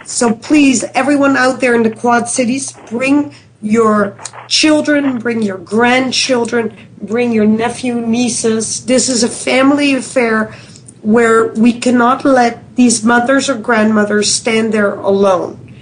So 0.03 0.33
please, 0.33 0.83
everyone 0.95 1.37
out 1.37 1.61
there 1.61 1.75
in 1.75 1.83
the 1.83 1.95
Quad 1.95 2.27
Cities, 2.27 2.73
bring 2.89 3.33
your 3.61 4.17
children, 4.47 5.19
bring 5.19 5.43
your 5.43 5.59
grandchildren, 5.59 6.75
bring 6.99 7.31
your 7.31 7.45
nephew, 7.45 8.01
nieces. 8.01 8.87
This 8.87 9.07
is 9.07 9.23
a 9.23 9.29
family 9.29 9.93
affair 9.93 10.55
where 11.03 11.47
we 11.53 11.73
cannot 11.79 12.25
let 12.25 12.75
these 12.75 13.03
mothers 13.03 13.49
or 13.49 13.57
grandmothers 13.57 14.33
stand 14.33 14.73
there 14.73 14.95
alone. 14.95 15.75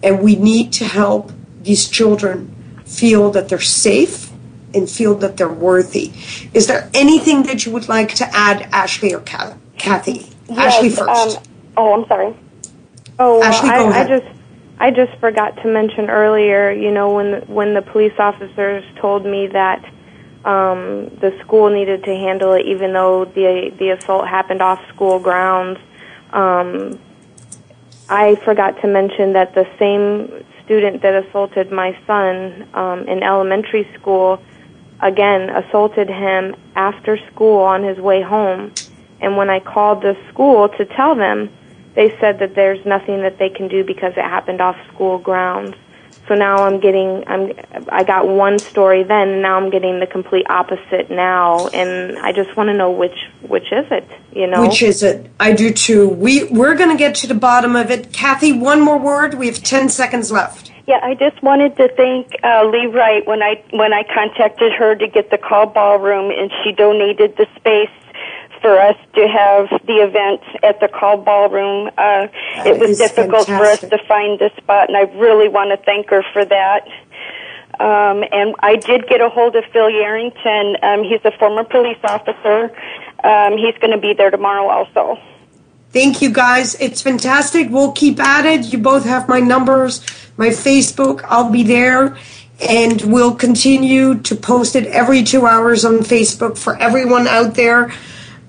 And 0.00 0.22
we 0.22 0.36
need 0.36 0.72
to 0.74 0.84
help 0.84 1.32
these 1.60 1.88
children 1.88 2.54
feel 2.84 3.32
that 3.32 3.48
they're 3.48 3.58
safe 3.58 4.23
and 4.74 4.88
feel 4.88 5.14
that 5.16 5.36
they're 5.36 5.48
worthy. 5.48 6.12
Is 6.52 6.66
there 6.66 6.90
anything 6.94 7.44
that 7.44 7.64
you 7.64 7.72
would 7.72 7.88
like 7.88 8.14
to 8.16 8.26
add, 8.34 8.62
Ashley 8.72 9.14
or 9.14 9.20
Kathy? 9.20 10.28
Yes, 10.48 10.74
Ashley 10.74 10.90
first. 10.90 11.38
Um, 11.38 11.42
oh, 11.76 11.94
I'm 11.94 12.06
sorry. 12.08 12.36
Oh, 13.18 13.42
Ashley, 13.42 13.70
I, 13.70 14.02
I, 14.02 14.08
just 14.08 14.26
I 14.78 14.90
just 14.90 15.18
forgot 15.20 15.56
to 15.62 15.68
mention 15.68 16.10
earlier. 16.10 16.70
You 16.70 16.90
know, 16.90 17.14
when 17.14 17.42
when 17.42 17.74
the 17.74 17.82
police 17.82 18.14
officers 18.18 18.84
told 19.00 19.24
me 19.24 19.46
that 19.48 19.84
um, 20.44 21.10
the 21.20 21.36
school 21.42 21.70
needed 21.70 22.04
to 22.04 22.10
handle 22.10 22.52
it, 22.52 22.66
even 22.66 22.92
though 22.92 23.24
the 23.24 23.72
the 23.78 23.90
assault 23.90 24.28
happened 24.28 24.62
off 24.62 24.80
school 24.88 25.18
grounds. 25.18 25.78
Um, 26.32 26.98
I 28.08 28.34
forgot 28.34 28.80
to 28.82 28.86
mention 28.86 29.32
that 29.32 29.54
the 29.54 29.66
same 29.78 30.44
student 30.64 31.02
that 31.02 31.24
assaulted 31.24 31.70
my 31.70 31.96
son 32.06 32.68
um, 32.74 33.06
in 33.08 33.22
elementary 33.22 33.88
school 33.98 34.42
again 35.04 35.50
assaulted 35.50 36.08
him 36.08 36.56
after 36.74 37.18
school 37.30 37.60
on 37.60 37.84
his 37.84 37.98
way 37.98 38.22
home. 38.22 38.72
And 39.20 39.36
when 39.36 39.50
I 39.50 39.60
called 39.60 40.02
the 40.02 40.16
school 40.30 40.68
to 40.70 40.84
tell 40.84 41.14
them, 41.14 41.50
they 41.94 42.18
said 42.18 42.40
that 42.40 42.54
there's 42.54 42.84
nothing 42.84 43.22
that 43.22 43.38
they 43.38 43.50
can 43.50 43.68
do 43.68 43.84
because 43.84 44.12
it 44.16 44.24
happened 44.24 44.60
off 44.60 44.76
school 44.92 45.18
grounds. 45.18 45.76
So 46.26 46.34
now 46.34 46.64
I'm 46.64 46.80
getting 46.80 47.22
I'm 47.26 47.52
I 47.90 48.02
got 48.02 48.26
one 48.26 48.58
story 48.58 49.02
then 49.02 49.28
and 49.28 49.42
now 49.42 49.56
I'm 49.58 49.68
getting 49.68 50.00
the 50.00 50.06
complete 50.06 50.46
opposite 50.48 51.10
now 51.10 51.68
and 51.68 52.18
I 52.18 52.32
just 52.32 52.56
want 52.56 52.68
to 52.68 52.74
know 52.74 52.90
which 52.90 53.28
which 53.42 53.70
is 53.70 53.86
it, 53.90 54.08
you 54.32 54.46
know? 54.46 54.62
Which 54.62 54.82
is 54.82 55.02
it? 55.02 55.30
I 55.38 55.52
do 55.52 55.70
too. 55.70 56.08
We 56.08 56.44
we're 56.44 56.76
going 56.76 56.90
to 56.90 56.96
get 56.96 57.16
to 57.16 57.26
the 57.26 57.34
bottom 57.34 57.76
of 57.76 57.90
it. 57.90 58.12
Kathy, 58.12 58.52
one 58.52 58.80
more 58.80 58.98
word. 58.98 59.34
We 59.34 59.46
have 59.48 59.62
10 59.62 59.90
seconds 59.90 60.32
left. 60.32 60.72
Yeah, 60.86 61.00
I 61.02 61.14
just 61.14 61.42
wanted 61.42 61.76
to 61.78 61.88
thank 61.96 62.34
uh, 62.42 62.66
Lee 62.66 62.86
Wright 62.86 63.26
when 63.26 63.42
I 63.42 63.62
when 63.70 63.92
I 63.94 64.02
contacted 64.02 64.72
her 64.72 64.94
to 64.94 65.08
get 65.08 65.30
the 65.30 65.38
Col 65.38 65.66
ballroom 65.66 66.30
and 66.30 66.50
she 66.62 66.72
donated 66.72 67.36
the 67.36 67.46
space 67.56 67.88
for 68.60 68.78
us 68.78 68.96
to 69.14 69.26
have 69.26 69.68
the 69.86 70.02
event 70.02 70.42
at 70.62 70.80
the 70.80 70.88
Col 70.88 71.18
ballroom. 71.18 71.90
Uh, 71.96 72.28
it 72.66 72.78
was 72.78 72.98
difficult 72.98 73.46
fantastic. 73.46 73.90
for 73.90 73.96
us 73.96 74.00
to 74.00 74.06
find 74.08 74.38
the 74.38 74.50
spot, 74.56 74.88
and 74.88 74.96
I 74.96 75.02
really 75.18 75.48
want 75.48 75.70
to 75.70 75.82
thank 75.84 76.10
her 76.10 76.22
for 76.32 76.44
that. 76.44 76.86
Um, 77.80 78.24
and 78.30 78.54
I 78.60 78.76
did 78.76 79.06
get 79.08 79.20
a 79.20 79.28
hold 79.28 79.56
of 79.56 79.64
Phil 79.72 79.90
Yarrington. 79.90 80.82
Um, 80.82 81.02
he's 81.02 81.20
a 81.24 81.32
former 81.38 81.64
police 81.64 81.98
officer. 82.04 82.70
Um, 83.24 83.58
he's 83.58 83.76
going 83.78 83.90
to 83.90 83.98
be 83.98 84.12
there 84.14 84.30
tomorrow 84.30 84.68
also. 84.68 85.18
Thank 85.90 86.22
you 86.22 86.30
guys. 86.30 86.74
It's 86.80 87.02
fantastic. 87.02 87.68
We'll 87.70 87.92
keep 87.92 88.18
at 88.18 88.44
it. 88.46 88.72
You 88.72 88.78
both 88.78 89.04
have 89.04 89.28
my 89.28 89.40
numbers, 89.40 90.04
my 90.36 90.48
Facebook. 90.48 91.24
I'll 91.24 91.50
be 91.50 91.62
there. 91.62 92.16
And 92.60 93.02
we'll 93.02 93.34
continue 93.34 94.20
to 94.20 94.36
post 94.36 94.76
it 94.76 94.86
every 94.86 95.22
two 95.24 95.44
hours 95.44 95.84
on 95.84 95.98
Facebook 95.98 96.56
for 96.56 96.76
everyone 96.76 97.26
out 97.26 97.54
there. 97.54 97.92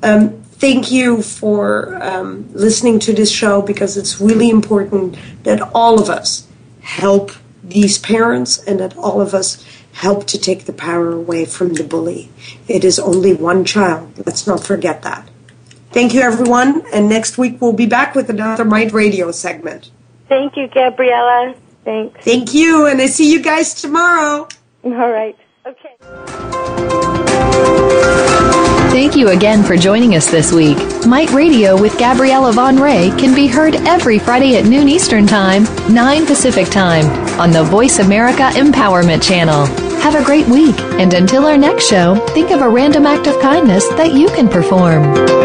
Um, 0.03 0.43
thank 0.43 0.91
you 0.91 1.23
for 1.23 2.01
um, 2.03 2.47
listening 2.53 2.99
to 2.99 3.13
this 3.13 3.31
show 3.31 3.61
because 3.61 3.97
it's 3.97 4.21
really 4.21 4.49
important 4.49 5.17
that 5.43 5.59
all 5.73 5.99
of 5.99 6.09
us 6.09 6.47
help 6.81 7.31
these 7.63 7.97
parents 7.97 8.59
and 8.63 8.79
that 8.79 8.95
all 8.95 9.21
of 9.21 9.33
us 9.33 9.65
help 9.93 10.27
to 10.27 10.38
take 10.38 10.65
the 10.65 10.73
power 10.73 11.11
away 11.11 11.45
from 11.45 11.73
the 11.73 11.83
bully. 11.83 12.29
It 12.67 12.83
is 12.83 12.99
only 12.99 13.33
one 13.33 13.65
child. 13.65 14.13
Let's 14.25 14.45
not 14.45 14.63
forget 14.63 15.01
that. 15.01 15.27
Thank 15.91 16.13
you, 16.13 16.21
everyone. 16.21 16.83
And 16.93 17.09
next 17.09 17.38
week 17.38 17.61
we'll 17.61 17.73
be 17.73 17.86
back 17.86 18.13
with 18.13 18.29
another 18.29 18.65
Might 18.65 18.91
Radio 18.91 19.31
segment. 19.31 19.89
Thank 20.27 20.57
you, 20.57 20.67
Gabriella. 20.67 21.55
Thanks. 21.86 22.25
Thank 22.25 22.53
you. 22.53 22.88
And 22.88 23.01
I 23.01 23.05
see 23.05 23.31
you 23.31 23.41
guys 23.41 23.73
tomorrow. 23.73 24.47
All 24.83 24.91
right. 24.91 25.38
Okay. 25.65 25.95
Thank 28.91 29.15
you 29.15 29.29
again 29.29 29.63
for 29.63 29.75
joining 29.75 30.15
us 30.15 30.29
this 30.29 30.51
week. 30.51 30.77
Might 31.05 31.29
Radio 31.31 31.79
with 31.79 31.97
Gabriella 31.99 32.51
Van 32.53 32.77
Rij 32.77 33.17
can 33.19 33.36
be 33.36 33.47
heard 33.47 33.75
every 33.75 34.19
Friday 34.19 34.57
at 34.57 34.65
noon 34.65 34.88
Eastern 34.88 35.27
Time, 35.27 35.65
9 35.93 36.25
Pacific 36.25 36.67
Time 36.69 37.05
on 37.39 37.51
the 37.51 37.63
Voice 37.63 37.99
America 37.99 38.49
Empowerment 38.53 39.21
Channel. 39.21 39.65
Have 39.99 40.15
a 40.15 40.23
great 40.23 40.47
week, 40.47 40.79
and 40.99 41.13
until 41.13 41.45
our 41.45 41.57
next 41.57 41.88
show, 41.88 42.15
think 42.29 42.51
of 42.51 42.61
a 42.61 42.69
random 42.69 43.05
act 43.05 43.27
of 43.27 43.39
kindness 43.41 43.88
that 43.89 44.13
you 44.13 44.29
can 44.29 44.47
perform. 44.47 45.44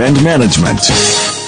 and 0.01 0.23
management. 0.23 1.40